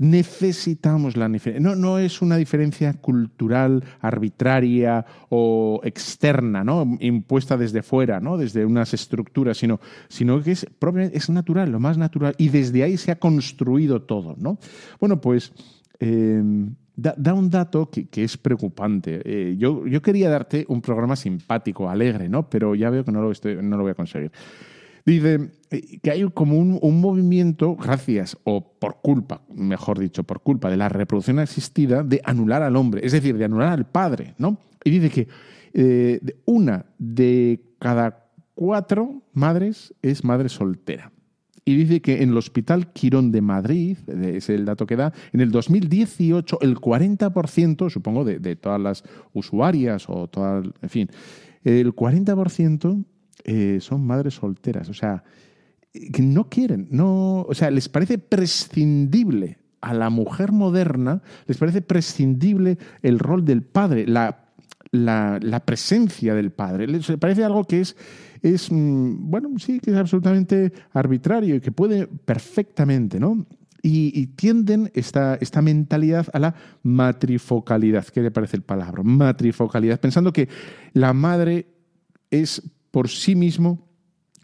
Necesitamos 0.00 1.16
la 1.16 1.28
diferencia. 1.28 1.68
No, 1.70 1.74
no 1.76 1.98
es 1.98 2.22
una 2.22 2.36
diferencia 2.36 2.94
cultural, 2.94 3.82
arbitraria 4.00 5.04
o 5.28 5.80
externa, 5.82 6.62
¿no? 6.64 6.96
Impuesta 7.00 7.56
desde 7.56 7.82
fuera, 7.82 8.20
¿no? 8.20 8.36
Desde 8.38 8.64
unas 8.64 8.94
estructuras, 8.94 9.58
sino, 9.58 9.80
sino 10.08 10.40
que 10.40 10.52
es, 10.52 10.66
es 11.12 11.30
natural, 11.30 11.72
lo 11.72 11.80
más 11.80 11.98
natural. 11.98 12.34
Y 12.38 12.48
desde 12.48 12.84
ahí 12.84 12.96
se 12.96 13.10
ha 13.10 13.18
construido 13.18 14.02
todo, 14.02 14.36
¿no? 14.38 14.58
Bueno, 15.00 15.20
pues 15.20 15.52
eh, 15.98 16.42
da, 16.94 17.14
da 17.18 17.34
un 17.34 17.50
dato 17.50 17.90
que, 17.90 18.06
que 18.08 18.22
es 18.22 18.36
preocupante. 18.36 19.20
Eh, 19.24 19.56
yo, 19.58 19.84
yo 19.86 20.00
quería 20.00 20.30
darte 20.30 20.64
un 20.68 20.80
programa 20.80 21.16
simpático, 21.16 21.90
alegre, 21.90 22.28
¿no? 22.28 22.48
Pero 22.48 22.76
ya 22.76 22.88
veo 22.90 23.04
que 23.04 23.10
no 23.12 23.20
lo, 23.20 23.32
estoy- 23.32 23.56
no 23.60 23.76
lo 23.76 23.82
voy 23.82 23.90
a 23.90 23.94
conseguir. 23.96 24.30
Dice 25.08 25.52
eh, 25.70 26.00
que 26.02 26.10
hay 26.10 26.22
como 26.32 26.58
un, 26.58 27.00
movimiento, 27.00 27.74
gracias 27.76 28.36
o 28.44 28.74
por 28.78 28.98
culpa, 29.00 29.40
mejor 29.48 29.98
dicho, 29.98 30.22
por 30.24 30.42
culpa 30.42 30.68
de 30.68 30.76
la 30.76 30.90
reproducción 30.90 31.38
asistida, 31.38 32.02
de 32.02 32.20
anular 32.24 32.62
al 32.62 32.76
hombre, 32.76 33.00
es 33.02 33.12
decir, 33.12 33.38
de 33.38 33.46
anular 33.46 33.72
al 33.72 33.86
padre, 33.86 34.34
¿no? 34.36 34.58
Y 34.84 34.90
dice 34.90 35.08
que 35.08 35.28
eh, 35.72 36.20
una 36.44 36.84
de 36.98 37.62
cada 37.78 38.28
cuatro 38.54 39.22
madres 39.32 39.94
es 40.02 40.24
madre 40.24 40.50
soltera. 40.50 41.10
Y 41.64 41.74
dice 41.74 42.02
que 42.02 42.22
en 42.22 42.30
el 42.30 42.36
Hospital 42.36 42.92
Quirón 42.92 43.32
de 43.32 43.40
Madrid, 43.40 43.96
es 44.08 44.50
el 44.50 44.66
dato 44.66 44.84
que 44.84 44.96
da, 44.96 45.14
en 45.32 45.40
el 45.40 45.50
2018 45.50 46.58
el 46.60 46.76
40%, 46.76 47.88
supongo, 47.88 48.24
de, 48.24 48.40
de 48.40 48.56
todas 48.56 48.80
las 48.80 49.04
usuarias 49.32 50.04
o 50.08 50.28
todas, 50.28 50.66
en 50.82 50.88
fin, 50.90 51.08
el 51.64 51.94
40% 51.94 53.04
eh, 53.50 53.80
son 53.80 54.06
madres 54.06 54.34
solteras. 54.34 54.90
O 54.90 54.94
sea, 54.94 55.24
que 55.90 56.20
no 56.20 56.50
quieren, 56.50 56.86
no, 56.90 57.40
o 57.48 57.54
sea, 57.54 57.70
les 57.70 57.88
parece 57.88 58.18
prescindible 58.18 59.56
a 59.80 59.94
la 59.94 60.10
mujer 60.10 60.52
moderna, 60.52 61.22
les 61.46 61.56
parece 61.56 61.80
prescindible 61.80 62.76
el 63.00 63.18
rol 63.18 63.46
del 63.46 63.62
padre, 63.62 64.06
la, 64.06 64.50
la, 64.90 65.38
la 65.40 65.60
presencia 65.60 66.34
del 66.34 66.50
padre. 66.50 66.86
Les 66.88 67.06
parece 67.18 67.42
algo 67.42 67.64
que 67.64 67.80
es, 67.80 67.96
es, 68.42 68.70
mm, 68.70 69.30
bueno, 69.30 69.48
sí, 69.58 69.80
que 69.80 69.92
es 69.92 69.96
absolutamente 69.96 70.70
arbitrario 70.92 71.54
y 71.54 71.60
que 71.60 71.72
puede 71.72 72.06
perfectamente, 72.06 73.18
¿no? 73.18 73.46
Y, 73.80 74.12
y 74.20 74.26
tienden 74.26 74.90
esta, 74.92 75.36
esta 75.36 75.62
mentalidad 75.62 76.26
a 76.34 76.38
la 76.38 76.54
matrifocalidad. 76.82 78.04
¿Qué 78.08 78.20
le 78.20 78.30
parece 78.30 78.58
el 78.58 78.62
palabra? 78.62 79.02
Matrifocalidad, 79.02 80.00
pensando 80.00 80.34
que 80.34 80.50
la 80.92 81.14
madre 81.14 81.66
es 82.30 82.62
por 82.90 83.08
sí 83.08 83.34
mismo 83.34 83.88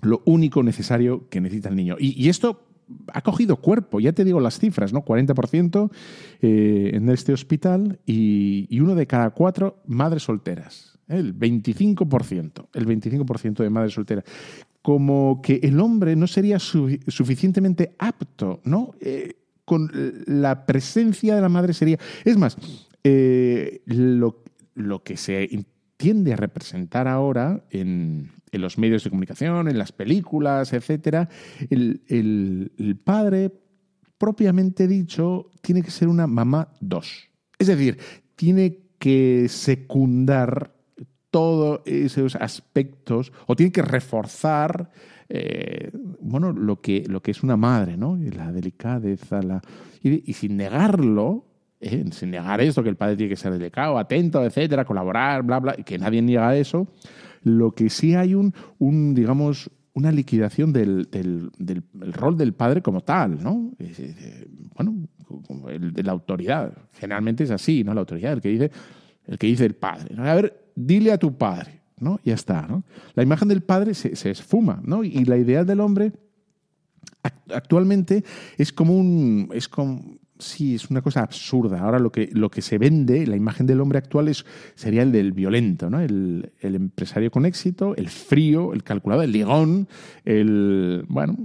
lo 0.03 0.22
único 0.26 0.62
necesario 0.62 1.28
que 1.28 1.40
necesita 1.40 1.68
el 1.68 1.76
niño. 1.76 1.97
Y, 1.99 2.28
esto 2.28 2.66
ha 3.12 3.22
cogido 3.22 3.57
cuerpo, 3.57 4.01
ya 4.01 4.12
te 4.12 4.24
digo 4.24 4.40
las 4.40 4.59
cifras, 4.59 4.92
¿no? 4.92 5.05
40% 5.05 5.90
eh, 6.42 6.90
en 6.92 7.09
este 7.09 7.32
hospital 7.32 7.99
y, 8.07 8.78
uno 8.80 8.95
de 8.95 9.07
cada 9.07 9.30
cuatro 9.30 9.82
madres 9.86 10.24
solteras. 10.24 10.99
¿eh? 11.09 11.16
El 11.16 11.38
25%, 11.38 12.68
el 12.74 12.86
25% 12.86 13.62
de 13.62 13.70
madres 13.70 13.95
solteras. 13.95 14.24
Como 14.82 15.40
que 15.42 15.61
el 15.62 15.80
hombre 15.80 16.14
no 16.14 16.26
sería 16.26 16.59
su- 16.59 16.99
suficientemente 17.09 17.95
apto, 17.99 18.61
¿no? 18.64 18.92
Eh, 19.01 19.36
con 19.64 19.90
la 20.26 20.66
presencia 20.66 21.34
de 21.34 21.40
la 21.40 21.49
madre 21.49 21.72
sería... 21.72 21.99
Es 22.22 22.36
más, 22.36 22.59
eh, 23.03 23.80
lo, 23.86 24.42
lo 24.74 25.03
que 25.03 25.16
se 25.16 25.49
tiende 25.97 26.32
a 26.32 26.36
representar 26.36 27.09
ahora 27.09 27.64
en, 27.70 28.32
en 28.51 28.61
los 28.61 28.78
medios 28.78 29.05
de 29.05 29.11
comunicación, 29.11 29.68
en 29.68 29.78
las 29.78 29.92
películas, 29.92 30.72
etcétera, 30.72 31.28
el, 31.70 32.03
el- 32.09 32.97
padre, 33.03 33.53
propiamente 34.18 34.86
dicho, 34.88 35.51
tiene 35.61 35.82
que 35.82 35.90
ser 35.90 36.09
una 36.09 36.26
mamá 36.26 36.68
dos. 36.80 37.28
Es 37.59 37.68
decir, 37.68 37.99
tiene 38.36 38.80
que 38.99 39.47
secundar 39.49 40.74
todos 41.30 41.80
esos 41.84 42.36
aspectos 42.36 43.32
o 43.47 43.57
tiene 43.57 43.72
que 43.72 43.82
reforzar 43.82 44.90
eh, 45.28 45.90
bueno, 46.20 46.53
lo 46.53 46.80
que, 46.80 47.05
lo 47.09 47.22
que 47.22 47.30
es 47.30 47.42
una 47.42 47.57
madre, 47.57 47.97
¿no? 47.97 48.16
La 48.16 48.53
delicadeza, 48.53 49.42
la... 49.42 49.62
Y 50.03 50.34
sin 50.34 50.57
negarlo, 50.59 51.47
eh, 51.85 52.05
sin 52.12 52.30
negar 52.30 52.61
esto, 52.61 52.82
que 52.82 52.89
el 52.89 52.97
padre 52.97 53.16
tiene 53.16 53.30
que 53.30 53.37
ser 53.37 53.53
delicado, 53.53 53.99
atento, 53.99 54.45
etcétera, 54.45 54.85
colaborar, 54.85 55.43
bla, 55.43 55.61
bla, 55.61 55.74
que 55.74 55.99
nadie 55.99 56.22
niega 56.22 56.57
eso, 56.57 56.89
lo 57.43 57.72
que 57.72 57.91
sí 57.91 58.14
hay 58.14 58.35
un, 58.35 58.55
un 58.78 59.14
digamos, 59.14 59.70
una 59.93 60.11
liquidación 60.11 60.72
del, 60.72 61.09
del- 61.11 61.51
del- 61.59 61.82
el 62.03 62.12
rol 62.12 62.37
del 62.37 62.53
padre 62.55 62.82
como 62.82 63.03
tal, 63.03 63.43
¿no? 63.43 63.72
Es- 63.78 64.01
eh, 64.01 64.49
bueno, 64.74 65.07
de 65.93 66.03
la 66.03 66.12
autoridad. 66.12 66.72
Generalmente 66.95 67.45
es 67.45 67.51
así, 67.51 67.85
¿no? 67.85 67.95
La 67.95 68.01
autoridad, 68.01 68.32
el 68.32 68.41
que 68.41 68.49
dice 68.49 68.70
el, 69.26 69.39
que 69.39 69.47
dice 69.47 69.64
el 69.64 69.74
padre. 69.74 70.14
¿no? 70.14 70.24
A 70.24 70.35
ver, 70.35 70.70
dile 70.74 71.12
a 71.12 71.18
tu 71.18 71.37
padre, 71.37 71.80
¿no? 72.01 72.18
Ya 72.24 72.35
está, 72.35 72.66
¿no? 72.66 72.82
La 73.14 73.22
imagen 73.22 73.49
del 73.49 73.62
padre 73.62 73.95
se, 73.95 74.16
se 74.16 74.30
esfuma, 74.30 74.80
¿no? 74.85 75.05
Y 75.05 75.24
la 75.24 75.37
idea 75.37 75.64
del 75.64 75.80
hombre 75.80 76.12
act- 77.22 77.55
actualmente 77.55 78.24
es 78.59 78.72
como 78.72 78.97
un 78.97 79.49
es 79.55 79.68
como 79.68 80.18
sí 80.39 80.74
es 80.74 80.91
una 80.91 81.03
cosa 81.03 81.22
absurda. 81.22 81.80
Ahora 81.80 81.99
lo 81.99 82.11
que 82.11 82.28
lo 82.32 82.51
que 82.51 82.62
se 82.62 82.78
vende 82.78 83.26
la 83.26 83.37
imagen 83.37 83.66
del 83.66 83.80
hombre 83.80 83.99
actual 83.99 84.28
es 84.28 84.45
sería 84.74 85.03
el 85.03 85.12
del 85.12 85.32
violento 85.32 85.89
no 85.91 86.01
el, 86.01 86.53
el 86.61 86.74
empresario 86.74 87.30
con 87.30 87.47
éxito 87.47 87.95
el 87.97 88.09
frío 88.09 88.72
el 88.72 88.82
calculado 88.82 89.22
el 89.22 89.32
ligón 89.32 89.89
el 90.24 91.05
bueno 91.09 91.37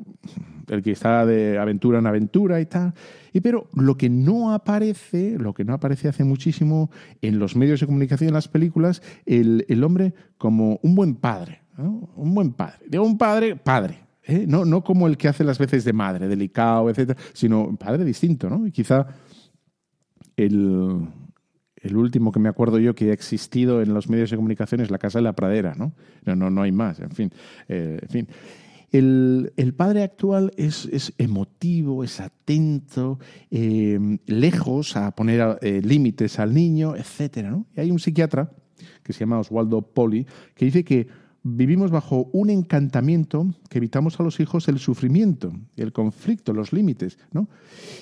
el 0.68 0.84
que 0.84 0.92
está 0.92 1.26
de 1.26 1.58
aventura 1.58 2.00
en 2.00 2.08
aventura 2.08 2.62
y 2.62 2.66
tal. 2.66 2.94
Y 3.34 3.42
pero 3.42 3.68
lo 3.74 3.96
que 3.98 4.10
no 4.10 4.54
aparece 4.54 5.38
lo 5.38 5.54
que 5.54 5.66
no 5.66 5.74
aparece 5.74 6.08
hace 6.08 6.24
muchísimo 6.24 6.90
en 7.22 7.40
los 7.40 7.56
medios 7.56 7.80
de 7.80 7.86
comunicación 7.86 8.30
en 8.30 8.34
las 8.34 8.48
películas 8.48 9.02
el, 9.26 9.66
el 9.70 9.84
hombre 9.84 10.14
como 10.38 10.80
un 10.82 10.96
buen 10.96 11.16
padre 11.16 11.62
¿no? 11.78 12.10
un 12.16 12.34
buen 12.34 12.54
padre. 12.54 12.80
Digo 12.88 13.04
un 13.04 13.18
padre 13.18 13.56
padre 13.56 14.09
¿eh? 14.30 14.46
No, 14.48 14.66
no 14.66 14.84
como 14.84 15.08
el 15.08 15.18
que 15.18 15.28
hace 15.28 15.44
las 15.44 15.58
veces 15.58 15.84
de 15.84 15.94
madre, 15.94 16.28
delicado, 16.28 16.90
etcétera, 16.90 17.20
sino 17.34 17.76
padre 17.76 18.06
distinto, 18.06 18.50
¿no? 18.50 18.66
Y 18.68 18.72
quizá 18.72 19.08
el, 20.38 21.08
el 21.76 21.98
último 21.98 22.32
que 22.32 22.40
me 22.40 22.50
acuerdo 22.50 22.80
yo 22.80 22.96
que 22.96 23.10
ha 23.10 23.14
existido 23.14 23.82
en 23.82 23.94
los 23.94 24.10
medios 24.10 24.30
de 24.30 24.38
comunicación 24.38 24.82
es 24.82 24.92
La 24.92 24.98
Casa 24.98 25.20
de 25.20 25.24
la 25.24 25.34
Pradera, 25.34 25.74
¿no? 25.76 25.94
No, 26.26 26.36
no, 26.36 26.50
no 26.50 26.62
hay 26.62 26.72
más, 26.72 27.00
en 27.00 27.12
fin. 27.12 27.32
eh, 27.68 28.00
en 28.02 28.10
fin. 28.10 28.28
El, 28.92 29.54
el 29.56 29.76
padre 29.76 30.02
actual 30.02 30.52
es, 30.58 30.86
es 30.92 31.14
emotivo, 31.20 32.04
es 32.04 32.20
atento, 32.20 33.20
eh, 33.52 34.18
lejos 34.26 34.96
a 34.96 35.12
poner 35.12 35.60
límites 35.62 36.40
al 36.40 36.56
niño, 36.56 36.96
etcétera, 36.96 37.52
¿no? 37.52 37.68
Y 37.76 37.82
hay 37.82 37.92
un 37.92 38.00
psiquiatra 38.00 38.50
que 39.04 39.14
se 39.14 39.20
llama 39.20 39.40
Oswaldo 39.40 39.82
Poli 39.82 40.26
que 40.56 40.66
dice 40.66 40.84
que 40.84 41.08
vivimos 41.44 41.90
bajo 41.92 42.30
un 42.34 42.50
encantamiento 42.50 43.54
que 43.70 43.78
evitamos 43.78 44.20
a 44.20 44.24
los 44.24 44.40
hijos 44.40 44.68
el 44.68 44.80
sufrimiento, 44.80 45.54
el 45.78 45.94
conflicto, 45.94 46.54
los 46.54 46.74
límites, 46.74 47.18
¿no? 47.32 47.48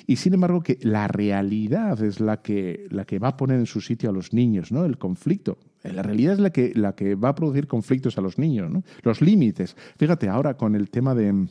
Y 0.07 0.15
sin 0.15 0.33
embargo 0.33 0.61
que 0.61 0.79
la 0.81 1.07
realidad 1.07 2.01
es 2.03 2.19
la 2.19 2.41
que, 2.41 2.87
la 2.89 3.05
que 3.05 3.19
va 3.19 3.29
a 3.29 3.37
poner 3.37 3.59
en 3.59 3.65
su 3.65 3.81
sitio 3.81 4.09
a 4.09 4.13
los 4.13 4.33
niños, 4.33 4.71
¿no? 4.71 4.85
El 4.85 4.97
conflicto. 4.97 5.57
La 5.83 6.01
realidad 6.01 6.33
es 6.33 6.39
la 6.39 6.49
que, 6.49 6.73
la 6.75 6.95
que 6.95 7.15
va 7.15 7.29
a 7.29 7.35
producir 7.35 7.67
conflictos 7.67 8.17
a 8.17 8.21
los 8.21 8.37
niños, 8.37 8.71
¿no? 8.71 8.83
Los 9.03 9.21
límites. 9.21 9.75
Fíjate, 9.97 10.27
ahora 10.27 10.57
con 10.57 10.75
el 10.75 10.89
tema 10.89 11.13
de, 11.15 11.47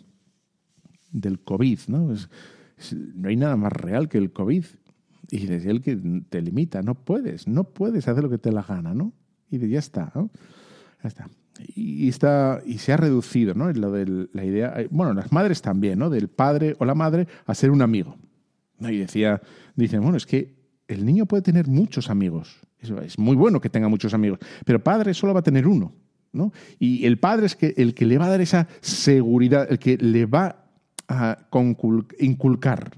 del 1.13 1.41
COVID, 1.41 1.79
¿no? 1.89 2.13
Es- 2.13 2.29
no 3.15 3.29
hay 3.29 3.37
nada 3.37 3.57
más 3.57 3.73
real 3.73 4.09
que 4.09 4.19
el 4.19 4.33
COVID. 4.33 4.65
Y 5.31 5.47
desde 5.47 5.71
el 5.71 5.81
que 5.81 5.97
te 6.29 6.43
limita, 6.43 6.83
no 6.83 6.95
puedes, 6.95 7.49
no 7.49 7.65
puedes 7.65 8.07
hacer 8.07 8.23
lo 8.23 8.31
que 8.31 8.39
te 8.39 8.53
la 8.53 8.63
gana, 8.63 8.93
¿no? 8.95 9.13
Y 9.51 9.67
ya 9.69 9.79
está, 9.79 10.13
¿no? 10.15 10.31
Ya 11.03 11.09
está. 11.09 11.29
Y, 11.75 12.09
está, 12.09 12.61
y 12.67 12.79
se 12.79 12.93
ha 12.93 12.97
reducido, 12.97 13.55
¿no? 13.55 13.73
Lo 13.73 13.93
de 13.93 14.29
la 14.33 14.45
idea, 14.45 14.75
eh, 14.77 14.89
bueno, 14.91 15.15
las 15.15 15.33
madres 15.33 15.63
también, 15.63 15.99
¿no? 15.99 16.11
Del 16.11 16.29
padre 16.29 16.77
o 16.79 16.85
la 16.85 16.95
madre 16.95 17.27
a 17.47 17.55
ser 17.55 17.71
un 17.71 17.83
amigo. 17.83 18.17
¿no? 18.79 18.91
Y 18.91 18.99
decía, 18.99 19.41
dicen, 19.75 20.03
bueno, 20.03 20.17
es 20.17 20.27
que 20.27 20.55
el 20.89 21.05
niño 21.05 21.27
puede 21.27 21.43
tener 21.43 21.67
muchos 21.67 22.11
amigos. 22.11 22.61
Es 22.81 23.19
muy 23.19 23.37
bueno 23.37 23.61
que 23.61 23.71
tenga 23.71 23.89
muchos 23.89 24.15
amigos, 24.15 24.39
pero 24.65 24.83
padre 24.83 25.15
solo 25.15 25.35
va 25.35 25.41
a 25.41 25.43
tener 25.43 25.67
uno, 25.67 25.93
¿no? 26.33 26.53
Y 26.79 27.05
el 27.07 27.19
padre 27.19 27.47
es 27.47 27.57
que, 27.57 27.75
el 27.77 27.95
que 27.95 28.05
le 28.05 28.19
va 28.19 28.27
a 28.27 28.31
dar 28.31 28.41
esa 28.41 28.69
seguridad, 28.81 29.67
el 29.69 29.79
que 29.79 29.97
le 29.97 30.27
va 30.27 30.66
a 31.09 31.39
inculcar. 32.19 32.93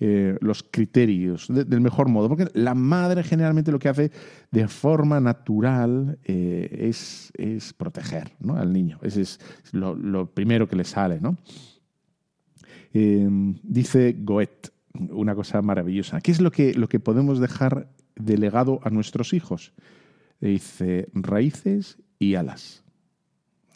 Eh, 0.00 0.36
los 0.40 0.62
criterios 0.62 1.46
de- 1.48 1.64
del 1.64 1.80
mejor 1.80 2.08
modo. 2.08 2.28
Porque 2.28 2.48
la 2.54 2.74
madre 2.74 3.22
generalmente 3.22 3.72
lo 3.72 3.78
que 3.78 3.88
hace 3.88 4.10
de 4.50 4.68
forma 4.68 5.20
natural 5.20 6.18
eh, 6.24 6.88
es, 6.88 7.32
es 7.36 7.72
proteger 7.72 8.32
¿no? 8.40 8.56
al 8.56 8.72
niño. 8.72 8.98
Ese 9.02 9.22
es 9.22 9.38
lo, 9.72 10.26
primero 10.26 10.68
que 10.68 10.76
le 10.76 10.84
sale. 10.84 11.20
¿no? 11.20 11.36
Eh, 12.92 13.28
dice 13.62 14.16
Goethe 14.18 14.70
una 15.10 15.34
cosa 15.34 15.60
maravillosa. 15.62 16.20
¿Qué 16.20 16.30
es 16.30 16.40
lo 16.40 16.50
que, 16.52 16.74
lo 16.74 16.88
que 16.88 17.00
podemos 17.00 17.40
dejar 17.40 17.88
de 18.14 18.38
legado 18.38 18.80
a 18.84 18.90
nuestros 18.90 19.32
hijos? 19.32 19.72
Dice 20.40 21.08
raíces 21.14 21.98
y 22.18 22.34
alas 22.34 22.83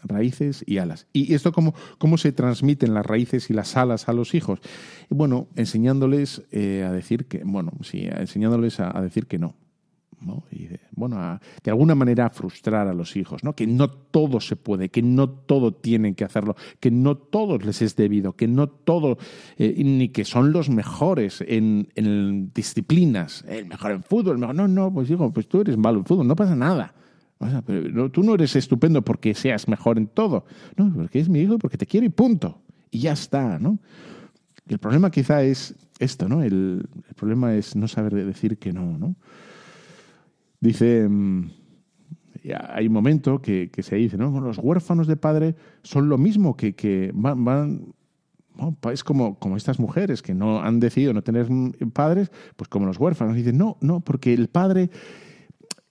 raíces 0.04 0.64
y 0.66 0.78
alas. 0.78 1.06
¿Y 1.12 1.34
esto 1.34 1.52
cómo, 1.52 1.74
cómo 1.98 2.18
se 2.18 2.32
transmiten 2.32 2.94
las 2.94 3.06
raíces 3.06 3.50
y 3.50 3.54
las 3.54 3.76
alas 3.76 4.08
a 4.08 4.12
los 4.12 4.34
hijos? 4.34 4.60
Bueno, 5.10 5.48
enseñándoles 5.56 6.42
eh, 6.50 6.84
a 6.86 6.92
decir 6.92 7.26
que, 7.26 7.42
bueno, 7.44 7.72
sí, 7.82 8.06
enseñándoles 8.06 8.80
a, 8.80 9.00
decir 9.02 9.26
que 9.26 9.38
no. 9.38 9.54
¿no? 10.20 10.42
Y 10.50 10.68
bueno, 10.96 11.16
a- 11.18 11.40
de 11.62 11.70
alguna 11.70 11.94
manera 11.94 12.26
a 12.26 12.30
frustrar 12.30 12.88
a 12.88 12.92
los 12.92 13.16
hijos, 13.16 13.44
¿no? 13.44 13.54
Que 13.54 13.68
no 13.68 13.88
todo 13.88 14.40
se 14.40 14.56
puede, 14.56 14.88
que 14.88 15.00
no 15.00 15.28
todo 15.30 15.72
tienen 15.74 16.16
que 16.16 16.24
hacerlo, 16.24 16.56
que 16.80 16.90
no 16.90 17.16
todo 17.16 17.56
les 17.58 17.82
es 17.82 17.94
debido, 17.94 18.34
que 18.34 18.48
no 18.48 18.66
todo, 18.68 19.16
eh, 19.58 19.80
ni 19.84 20.08
que 20.08 20.24
son 20.24 20.50
los 20.52 20.70
mejores 20.70 21.44
en, 21.46 21.88
en 21.94 22.52
disciplinas, 22.52 23.44
el 23.48 23.66
mejor 23.66 23.92
en 23.92 24.02
fútbol, 24.02 24.32
el 24.34 24.38
mejor, 24.38 24.56
no, 24.56 24.66
no, 24.66 24.92
pues 24.92 25.08
digo, 25.08 25.32
pues 25.32 25.46
tú 25.48 25.60
eres 25.60 25.76
malo 25.76 25.98
en 26.00 26.04
fútbol, 26.04 26.26
no 26.26 26.34
pasa 26.34 26.56
nada. 26.56 26.94
O 27.38 27.48
sea, 27.48 27.62
pero 27.62 28.10
tú 28.10 28.22
no 28.22 28.34
eres 28.34 28.56
estupendo 28.56 29.02
porque 29.02 29.32
seas 29.34 29.68
mejor 29.68 29.96
en 29.96 30.08
todo. 30.08 30.44
No, 30.76 30.92
porque 30.92 31.20
es 31.20 31.28
mi 31.28 31.40
hijo, 31.40 31.58
porque 31.58 31.78
te 31.78 31.86
quiero 31.86 32.04
y 32.04 32.10
punto. 32.10 32.60
Y 32.90 33.00
ya 33.00 33.12
está, 33.12 33.58
¿no? 33.58 33.78
Y 34.68 34.72
el 34.72 34.78
problema 34.78 35.10
quizá 35.10 35.42
es 35.42 35.74
esto, 35.98 36.28
¿no? 36.28 36.42
El, 36.42 36.88
problema 37.16 37.54
es 37.54 37.76
no 37.76 37.88
saber 37.88 38.14
de- 38.14 38.24
decir 38.24 38.58
que 38.58 38.72
no, 38.72 38.98
¿no? 38.98 39.14
Dice, 40.60 41.08
mm, 41.08 41.50
hay 42.68 42.86
un 42.86 42.92
momento 42.92 43.40
que, 43.40 43.70
se 43.78 43.96
dice, 43.96 44.16
¿no? 44.16 44.40
Los 44.40 44.58
huérfanos 44.58 45.06
de 45.06 45.16
padre 45.16 45.54
son 45.82 46.08
lo 46.08 46.18
mismo 46.18 46.56
que, 46.56 46.74
que 46.74 47.12
van... 47.14 47.94
es 48.92 49.04
como, 49.04 49.38
como 49.38 49.56
estas 49.56 49.78
mujeres 49.78 50.22
que 50.22 50.34
no 50.34 50.60
han 50.60 50.80
decidido 50.80 51.12
no 51.12 51.22
tener 51.22 51.48
padres, 51.92 52.30
pues 52.56 52.68
como 52.68 52.86
los 52.86 52.98
huérfanos. 52.98 53.36
Dicen, 53.36 53.58
no, 53.58 53.76
no, 53.80 54.00
porque 54.00 54.34
el 54.34 54.48
padre 54.48 54.90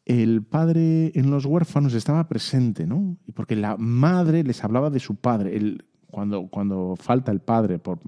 el 0.07 0.41
padre 0.41 1.11
en 1.15 1.29
los 1.29 1.43
huérfanos 1.43 1.93
estaba 1.93 2.29
presente, 2.29 2.87
¿no? 2.87 3.17
Porque 3.33 3.57
la 3.57 3.75
madre 3.75 4.41
les 4.41 4.63
hablaba 4.63 4.89
de 4.89 5.01
su 5.01 5.15
padre. 5.15 5.57
El, 5.57 5.83
cuando, 6.09 6.47
cuando 6.47 6.95
falta 6.95 7.29
el 7.33 7.41
padre, 7.41 7.77
por, 7.77 7.99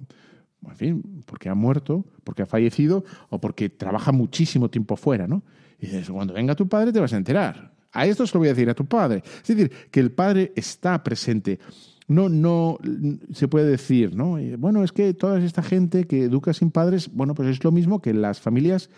en 0.65 0.75
fin, 0.77 1.23
porque 1.25 1.49
ha 1.49 1.55
muerto, 1.55 2.05
porque 2.23 2.43
ha 2.43 2.45
fallecido 2.45 3.03
o 3.29 3.41
porque 3.41 3.69
trabaja 3.69 4.13
muchísimo 4.13 4.69
tiempo 4.69 4.95
fuera, 4.95 5.27
¿no? 5.27 5.43
Y 5.77 5.87
dices, 5.87 6.09
cuando 6.09 6.33
venga 6.33 6.55
tu 6.55 6.69
padre 6.69 6.93
te 6.93 7.01
vas 7.01 7.11
a 7.11 7.17
enterar. 7.17 7.73
A 7.91 8.05
esto 8.05 8.25
se 8.25 8.33
lo 8.33 8.39
voy 8.39 8.47
a 8.47 8.53
decir 8.53 8.69
a 8.69 8.75
tu 8.75 8.85
padre. 8.85 9.21
Es 9.41 9.47
decir, 9.47 9.69
que 9.91 9.99
el 9.99 10.11
padre 10.11 10.53
está 10.55 11.03
presente. 11.03 11.59
No, 12.07 12.29
no 12.29 12.77
se 13.33 13.49
puede 13.49 13.69
decir, 13.69 14.15
¿no? 14.15 14.37
Eh, 14.37 14.55
Bueno, 14.55 14.85
es 14.85 14.93
que 14.93 15.13
toda 15.13 15.37
esta 15.43 15.63
gente 15.63 16.05
que 16.05 16.23
educa 16.23 16.53
sin 16.53 16.71
padres, 16.71 17.13
bueno, 17.13 17.35
pues 17.35 17.49
es 17.49 17.61
lo 17.61 17.73
mismo 17.73 18.01
que 18.01 18.13
las 18.13 18.39
familias 18.39 18.89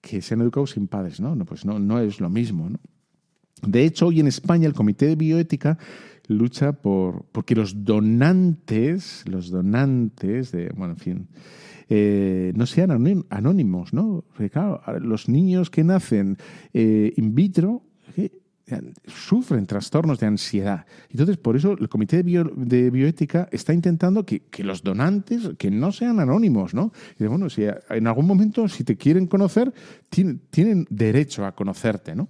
que 0.00 0.22
se 0.22 0.34
han 0.34 0.40
educado 0.42 0.66
sin 0.66 0.86
padres, 0.88 1.20
¿no? 1.20 1.34
no 1.34 1.44
pues 1.44 1.64
no, 1.64 1.78
no 1.78 1.98
es 2.00 2.20
lo 2.20 2.30
mismo, 2.30 2.68
¿no? 2.70 2.78
De 3.62 3.84
hecho, 3.84 4.06
hoy 4.06 4.20
en 4.20 4.28
España 4.28 4.66
el 4.68 4.74
Comité 4.74 5.06
de 5.06 5.16
Bioética 5.16 5.78
lucha 6.28 6.72
por 6.72 7.24
porque 7.32 7.54
los 7.56 7.84
donantes, 7.84 9.24
los 9.26 9.50
donantes 9.50 10.52
de, 10.52 10.70
bueno, 10.76 10.94
en 10.94 10.98
fin, 10.98 11.28
eh, 11.88 12.52
no 12.54 12.66
sean 12.66 12.90
anónim- 12.90 13.26
anónimos, 13.30 13.92
¿no? 13.92 14.24
Claro, 14.52 14.80
los 15.00 15.28
niños 15.28 15.70
que 15.70 15.82
nacen 15.84 16.36
eh, 16.72 17.12
in 17.16 17.34
vitro 17.34 17.82
sufren 19.06 19.66
trastornos 19.66 20.18
de 20.20 20.26
ansiedad. 20.26 20.86
Entonces, 21.10 21.36
por 21.36 21.56
eso 21.56 21.72
el 21.78 21.88
Comité 21.88 22.18
de, 22.18 22.22
Bio- 22.24 22.52
de 22.56 22.90
Bioética 22.90 23.48
está 23.52 23.72
intentando 23.72 24.24
que, 24.26 24.40
que 24.40 24.64
los 24.64 24.82
donantes 24.82 25.50
que 25.58 25.70
no 25.70 25.92
sean 25.92 26.20
anónimos, 26.20 26.74
¿no? 26.74 26.92
Y 27.18 27.24
bueno, 27.24 27.48
si 27.50 27.64
en 27.64 28.06
algún 28.06 28.26
momento, 28.26 28.68
si 28.68 28.84
te 28.84 28.96
quieren 28.96 29.26
conocer, 29.26 29.72
tienen, 30.10 30.86
derecho 30.90 31.44
a 31.46 31.52
conocerte, 31.54 32.14
¿no? 32.14 32.28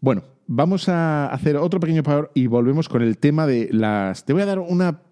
Bueno, 0.00 0.22
vamos 0.46 0.88
a 0.88 1.26
hacer 1.26 1.56
otro 1.56 1.78
pequeño 1.80 2.02
parón 2.02 2.28
y 2.34 2.46
volvemos 2.46 2.88
con 2.88 3.02
el 3.02 3.18
tema 3.18 3.46
de 3.46 3.68
las... 3.72 4.24
Te 4.24 4.32
voy 4.32 4.42
a 4.42 4.46
dar 4.46 4.58
una 4.58 5.02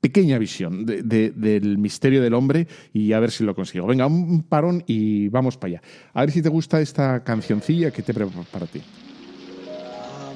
pequeña 0.00 0.38
visión 0.38 0.86
de- 0.86 1.02
de- 1.02 1.32
del 1.32 1.78
misterio 1.78 2.22
del 2.22 2.34
hombre 2.34 2.68
y 2.92 3.12
a 3.12 3.18
ver 3.18 3.32
si 3.32 3.42
lo 3.42 3.56
consigo. 3.56 3.86
Venga, 3.88 4.06
un 4.06 4.44
parón 4.44 4.84
y 4.86 5.28
vamos 5.30 5.56
para 5.56 5.70
allá. 5.78 5.82
A 6.14 6.20
ver 6.20 6.30
si 6.30 6.42
te 6.42 6.48
gusta 6.48 6.80
esta 6.80 7.24
cancioncilla 7.24 7.90
que 7.90 8.02
te 8.02 8.14
preparo 8.14 8.44
para 8.52 8.66
ti. 8.66 8.80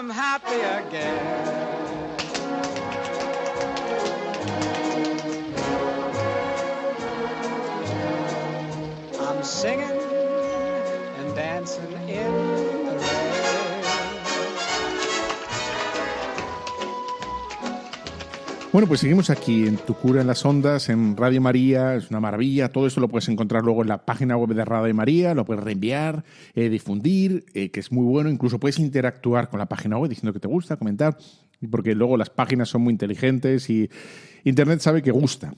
I'm 0.00 0.08
happy 0.08 0.56
again. 0.56 2.16
I'm 9.20 9.44
singing 9.44 9.99
Bueno, 18.72 18.86
pues 18.86 19.00
seguimos 19.00 19.30
aquí 19.30 19.66
en 19.66 19.78
Tu 19.78 19.94
Cura 19.94 20.20
en 20.20 20.28
las 20.28 20.44
Ondas, 20.44 20.90
en 20.90 21.16
Radio 21.16 21.40
María, 21.40 21.96
es 21.96 22.08
una 22.10 22.20
maravilla. 22.20 22.68
Todo 22.68 22.86
esto 22.86 23.00
lo 23.00 23.08
puedes 23.08 23.28
encontrar 23.28 23.64
luego 23.64 23.82
en 23.82 23.88
la 23.88 24.04
página 24.04 24.36
web 24.36 24.54
de 24.54 24.64
Radio 24.64 24.94
María, 24.94 25.34
lo 25.34 25.44
puedes 25.44 25.64
reenviar, 25.64 26.22
eh, 26.54 26.68
difundir, 26.68 27.46
eh, 27.52 27.72
que 27.72 27.80
es 27.80 27.90
muy 27.90 28.04
bueno. 28.04 28.30
Incluso 28.30 28.60
puedes 28.60 28.78
interactuar 28.78 29.50
con 29.50 29.58
la 29.58 29.66
página 29.66 29.98
web 29.98 30.08
diciendo 30.08 30.32
que 30.32 30.38
te 30.38 30.46
gusta, 30.46 30.76
comentar, 30.76 31.18
porque 31.68 31.96
luego 31.96 32.16
las 32.16 32.30
páginas 32.30 32.68
son 32.68 32.82
muy 32.82 32.92
inteligentes 32.92 33.68
y 33.70 33.90
Internet 34.44 34.78
sabe 34.78 35.02
que 35.02 35.10
gusta. 35.10 35.52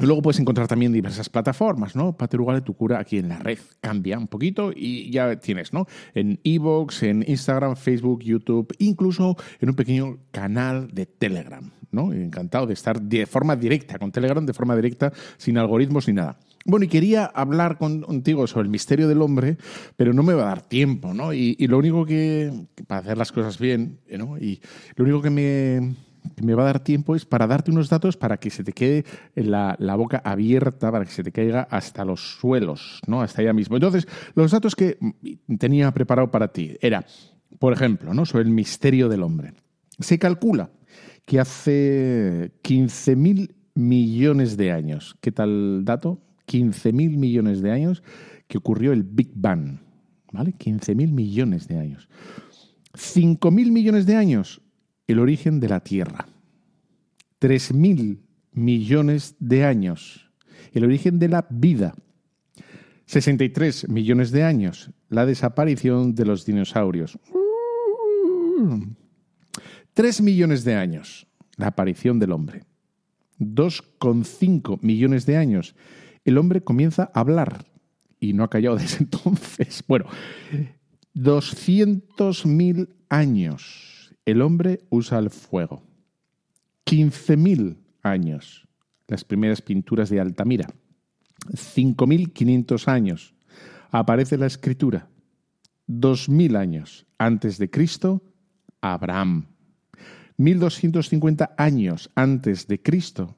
Luego 0.00 0.22
puedes 0.22 0.40
encontrar 0.40 0.66
también 0.66 0.92
diversas 0.92 1.28
plataformas, 1.28 1.94
¿no? 1.94 2.16
Pater 2.16 2.40
Ugale, 2.40 2.62
tu 2.62 2.74
cura 2.74 2.98
aquí 2.98 3.18
en 3.18 3.28
la 3.28 3.38
red 3.38 3.58
cambia 3.80 4.18
un 4.18 4.26
poquito 4.26 4.72
y 4.74 5.10
ya 5.10 5.36
tienes, 5.38 5.72
¿no? 5.72 5.86
En 6.14 6.40
Evox, 6.42 7.04
en 7.04 7.24
Instagram, 7.26 7.76
Facebook, 7.76 8.22
YouTube, 8.24 8.74
incluso 8.78 9.36
en 9.60 9.68
un 9.68 9.76
pequeño 9.76 10.18
canal 10.32 10.88
de 10.92 11.06
Telegram, 11.06 11.70
¿no? 11.92 12.12
Encantado 12.12 12.66
de 12.66 12.74
estar 12.74 13.00
de 13.00 13.24
forma 13.26 13.54
directa, 13.54 13.98
con 13.98 14.10
Telegram 14.10 14.44
de 14.44 14.52
forma 14.52 14.74
directa, 14.74 15.12
sin 15.36 15.58
algoritmos 15.58 16.08
ni 16.08 16.14
nada. 16.14 16.40
Bueno, 16.66 16.86
y 16.86 16.88
quería 16.88 17.26
hablar 17.26 17.78
con- 17.78 18.00
contigo 18.00 18.46
sobre 18.48 18.64
el 18.64 18.70
misterio 18.70 19.06
del 19.06 19.22
hombre, 19.22 19.58
pero 19.96 20.12
no 20.12 20.22
me 20.24 20.32
va 20.34 20.42
a 20.44 20.46
dar 20.46 20.62
tiempo, 20.62 21.14
¿no? 21.14 21.32
Y, 21.32 21.54
y 21.58 21.66
lo 21.68 21.78
único 21.78 22.04
que, 22.04 22.50
para 22.88 23.02
hacer 23.02 23.16
las 23.18 23.30
cosas 23.30 23.58
bien, 23.60 24.00
¿no? 24.10 24.38
Y 24.38 24.60
lo 24.96 25.04
único 25.04 25.22
que 25.22 25.30
me, 25.30 25.94
me 26.42 26.54
va 26.54 26.62
a 26.62 26.66
dar 26.66 26.80
tiempo 26.80 27.14
es 27.14 27.24
para 27.24 27.46
darte 27.46 27.70
unos 27.70 27.88
datos 27.88 28.16
para 28.16 28.38
que 28.38 28.50
se 28.50 28.64
te 28.64 28.72
quede 28.72 29.04
la, 29.34 29.76
la 29.78 29.94
boca 29.94 30.22
abierta, 30.24 30.90
para 30.90 31.04
que 31.04 31.10
se 31.10 31.22
te 31.22 31.32
caiga 31.32 31.66
hasta 31.70 32.04
los 32.04 32.38
suelos, 32.38 33.00
¿no? 33.06 33.22
Hasta 33.22 33.42
allá 33.42 33.52
mismo. 33.52 33.76
Entonces, 33.76 34.06
los 34.34 34.50
datos 34.50 34.74
que 34.74 34.98
tenía 35.58 35.92
preparado 35.92 36.30
para 36.30 36.48
ti 36.48 36.76
era, 36.80 37.04
por 37.58 37.72
ejemplo, 37.72 38.14
¿no? 38.14 38.26
sobre 38.26 38.44
el 38.44 38.50
misterio 38.50 39.08
del 39.08 39.22
hombre. 39.22 39.54
Se 39.98 40.18
calcula 40.18 40.70
que 41.24 41.40
hace 41.40 42.52
15.000 42.62 43.54
millones 43.74 44.56
de 44.56 44.72
años, 44.72 45.16
¿qué 45.20 45.32
tal 45.32 45.84
dato? 45.84 46.20
15.000 46.46 47.16
millones 47.16 47.62
de 47.62 47.70
años 47.70 48.02
que 48.46 48.58
ocurrió 48.58 48.92
el 48.92 49.02
Big 49.02 49.30
Bang, 49.34 49.78
¿vale? 50.32 50.52
15.000 50.52 51.10
millones 51.10 51.68
de 51.68 51.78
años. 51.78 52.08
5.000 52.94 53.72
millones 53.72 54.06
de 54.06 54.16
años, 54.16 54.60
el 55.06 55.18
origen 55.18 55.60
de 55.60 55.68
la 55.68 55.80
Tierra. 55.80 56.26
3.000 57.40 58.20
millones 58.52 59.36
de 59.38 59.64
años, 59.64 60.30
el 60.72 60.84
origen 60.84 61.18
de 61.18 61.28
la 61.28 61.46
vida. 61.50 61.94
63 63.06 63.88
millones 63.88 64.30
de 64.30 64.44
años, 64.44 64.90
la 65.10 65.26
desaparición 65.26 66.14
de 66.14 66.24
los 66.24 66.46
dinosaurios. 66.46 67.18
3 69.92 70.20
millones 70.22 70.64
de 70.64 70.74
años, 70.74 71.26
la 71.56 71.68
aparición 71.68 72.18
del 72.18 72.32
hombre. 72.32 72.64
2,5 73.38 74.78
millones 74.82 75.26
de 75.26 75.36
años, 75.36 75.74
el 76.24 76.38
hombre 76.38 76.62
comienza 76.62 77.10
a 77.12 77.20
hablar 77.20 77.66
y 78.20 78.32
no 78.32 78.44
ha 78.44 78.50
callado 78.50 78.76
desde 78.78 78.98
entonces. 78.98 79.84
Bueno, 79.86 80.06
200.000 81.14 82.88
años, 83.08 83.93
el 84.26 84.42
hombre 84.42 84.80
usa 84.90 85.18
el 85.18 85.30
fuego. 85.30 85.82
15.000 86.86 87.76
años, 88.02 88.66
las 89.06 89.24
primeras 89.24 89.62
pinturas 89.62 90.10
de 90.10 90.20
Altamira. 90.20 90.68
5.500 91.50 92.88
años, 92.88 93.34
aparece 93.90 94.38
la 94.38 94.46
escritura. 94.46 95.08
2.000 95.88 96.56
años 96.56 97.06
antes 97.18 97.58
de 97.58 97.70
Cristo, 97.70 98.22
Abraham. 98.80 99.46
1250 100.36 101.54
años 101.56 102.10
antes 102.14 102.66
de 102.66 102.80
Cristo, 102.82 103.36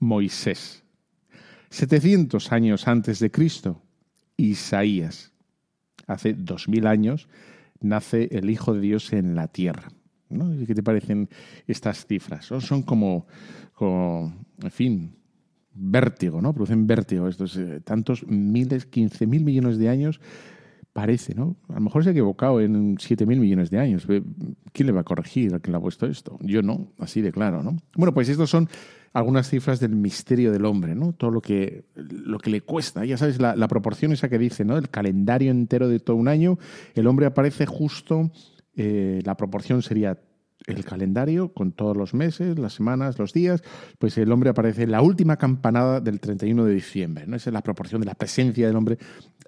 Moisés. 0.00 0.82
700 1.70 2.52
años 2.52 2.88
antes 2.88 3.18
de 3.20 3.30
Cristo, 3.30 3.82
Isaías. 4.36 5.32
Hace 6.06 6.32
2000 6.34 6.86
años 6.86 7.28
nace 7.80 8.28
el 8.32 8.50
Hijo 8.50 8.74
de 8.74 8.80
Dios 8.80 9.12
en 9.12 9.34
la 9.34 9.48
tierra. 9.48 9.88
¿No? 10.30 10.54
¿Y 10.54 10.66
¿Qué 10.66 10.74
te 10.74 10.82
parecen 10.82 11.28
estas 11.66 12.06
cifras? 12.06 12.46
Son- 12.46 12.82
como, 12.82 13.26
como, 13.74 14.32
en 14.62 14.70
fin, 14.70 15.16
vértigo, 15.74 16.40
¿no? 16.40 16.52
Producen 16.54 16.86
vértigo 16.86 17.28
estos 17.28 17.56
eh, 17.56 17.80
tantos 17.84 18.26
miles, 18.26 18.86
15 18.86 19.26
mil 19.26 19.44
millones 19.44 19.78
de 19.78 19.88
años. 19.88 20.20
Parece, 20.92 21.34
¿no? 21.34 21.56
A 21.68 21.74
lo 21.74 21.80
mejor 21.82 22.02
se 22.04 22.08
ha 22.08 22.12
equivocado 22.12 22.58
en 22.62 22.96
7 22.98 23.26
mil 23.26 23.38
millones 23.38 23.68
de 23.68 23.78
años. 23.78 24.06
¿Quién 24.72 24.86
le 24.86 24.92
va 24.92 25.02
a 25.02 25.04
corregir 25.04 25.54
a 25.54 25.60
quien 25.60 25.72
le 25.72 25.76
ha 25.76 25.80
puesto 25.82 26.06
esto? 26.06 26.38
Yo 26.40 26.62
no, 26.62 26.88
así 26.98 27.20
de 27.20 27.32
claro, 27.32 27.62
¿no? 27.62 27.76
Bueno, 27.96 28.14
pues 28.14 28.30
estos 28.30 28.48
son 28.48 28.66
algunas 29.12 29.50
cifras 29.50 29.78
del 29.78 29.94
misterio 29.94 30.52
del 30.52 30.64
hombre, 30.64 30.94
¿no? 30.94 31.12
Todo 31.12 31.30
lo 31.30 31.42
que, 31.42 31.84
lo 31.96 32.38
que 32.38 32.48
le 32.48 32.62
cuesta. 32.62 33.04
Ya 33.04 33.18
sabes, 33.18 33.38
la, 33.38 33.54
la 33.56 33.68
proporción 33.68 34.12
esa 34.12 34.30
que 34.30 34.38
dice, 34.38 34.64
¿no? 34.64 34.78
El 34.78 34.88
calendario 34.88 35.50
entero 35.50 35.86
de 35.86 36.00
todo 36.00 36.16
un 36.16 36.28
año, 36.28 36.58
el 36.94 37.06
hombre 37.08 37.26
aparece 37.26 37.66
justo, 37.66 38.30
eh, 38.76 39.20
la 39.24 39.36
proporción 39.36 39.82
sería 39.82 40.18
el 40.66 40.84
calendario 40.84 41.52
con 41.52 41.72
todos 41.72 41.96
los 41.96 42.14
meses, 42.14 42.58
las 42.58 42.72
semanas, 42.72 43.18
los 43.18 43.32
días, 43.32 43.62
pues 43.98 44.16
el 44.18 44.32
hombre 44.32 44.50
aparece 44.50 44.82
en 44.84 44.90
la 44.90 45.02
última 45.02 45.36
campanada 45.36 46.00
del 46.00 46.18
31 46.18 46.64
de 46.64 46.74
diciembre. 46.74 47.26
¿no? 47.26 47.36
Esa 47.36 47.50
es 47.50 47.54
la 47.54 47.62
proporción 47.62 48.00
de 48.00 48.06
la 48.06 48.14
presencia 48.14 48.66
del 48.66 48.74
hombre 48.74 48.98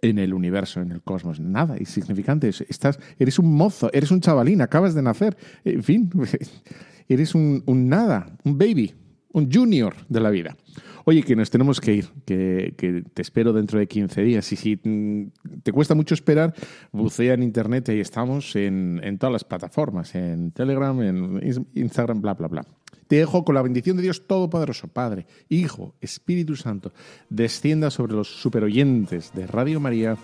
en 0.02 0.18
el 0.18 0.32
universo, 0.34 0.80
en 0.80 0.92
el 0.92 1.02
cosmos. 1.02 1.40
Nada 1.40 1.76
insignificante. 1.78 2.48
Es- 2.50 2.60
Estás, 2.68 3.00
eres 3.18 3.38
un 3.38 3.52
mozo, 3.52 3.90
eres 3.92 4.10
un 4.10 4.20
chavalín, 4.20 4.60
acabas 4.60 4.94
de 4.94 5.02
nacer. 5.02 5.36
En 5.64 5.82
fin, 5.82 6.10
eres 7.08 7.34
un 7.34 7.62
nada, 7.66 8.36
un 8.44 8.56
baby, 8.58 8.94
un 9.38 9.50
junior 9.50 9.94
de 10.08 10.20
la 10.20 10.30
vida. 10.30 10.56
Oye, 11.04 11.22
que 11.22 11.34
nos 11.34 11.48
tenemos 11.48 11.80
que 11.80 11.94
ir, 11.94 12.08
que, 12.26 13.02
te 13.14 13.22
espero 13.22 13.54
dentro 13.54 13.78
de 13.78 13.86
15 13.86 14.22
días. 14.22 14.52
Y 14.52 14.56
si 14.56 14.76
mm, 14.76 15.62
te 15.62 15.72
cuesta 15.72 15.94
mucho 15.94 16.12
esperar, 16.12 16.54
bucea 16.92 17.32
en 17.32 17.42
internet 17.42 17.88
ahí 17.88 18.00
estamos 18.00 18.54
en, 18.56 19.00
en 19.02 19.16
todas 19.16 19.32
las 19.32 19.44
plataformas, 19.44 20.14
en 20.14 20.50
Telegram, 20.52 21.00
en 21.00 21.40
Instagram, 21.74 22.20
bla, 22.20 22.34
bla, 22.34 22.48
bla. 22.48 22.64
Te 23.06 23.16
dejo 23.16 23.42
con 23.42 23.54
la 23.54 23.62
bendición 23.62 23.96
de 23.96 24.02
Dios 24.02 24.26
Todopoderoso, 24.26 24.88
Padre, 24.88 25.26
Hijo, 25.48 25.94
Espíritu 26.02 26.56
Santo, 26.56 26.92
descienda 27.30 27.90
sobre 27.90 28.12
los 28.12 28.28
superoyentes 28.28 29.32
de 29.32 29.46
Radio 29.46 29.80
María. 29.80 30.18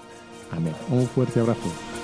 Amén. 0.53 0.75
Un 0.91 1.07
fuerte 1.07 1.41
abrazo. 1.41 2.04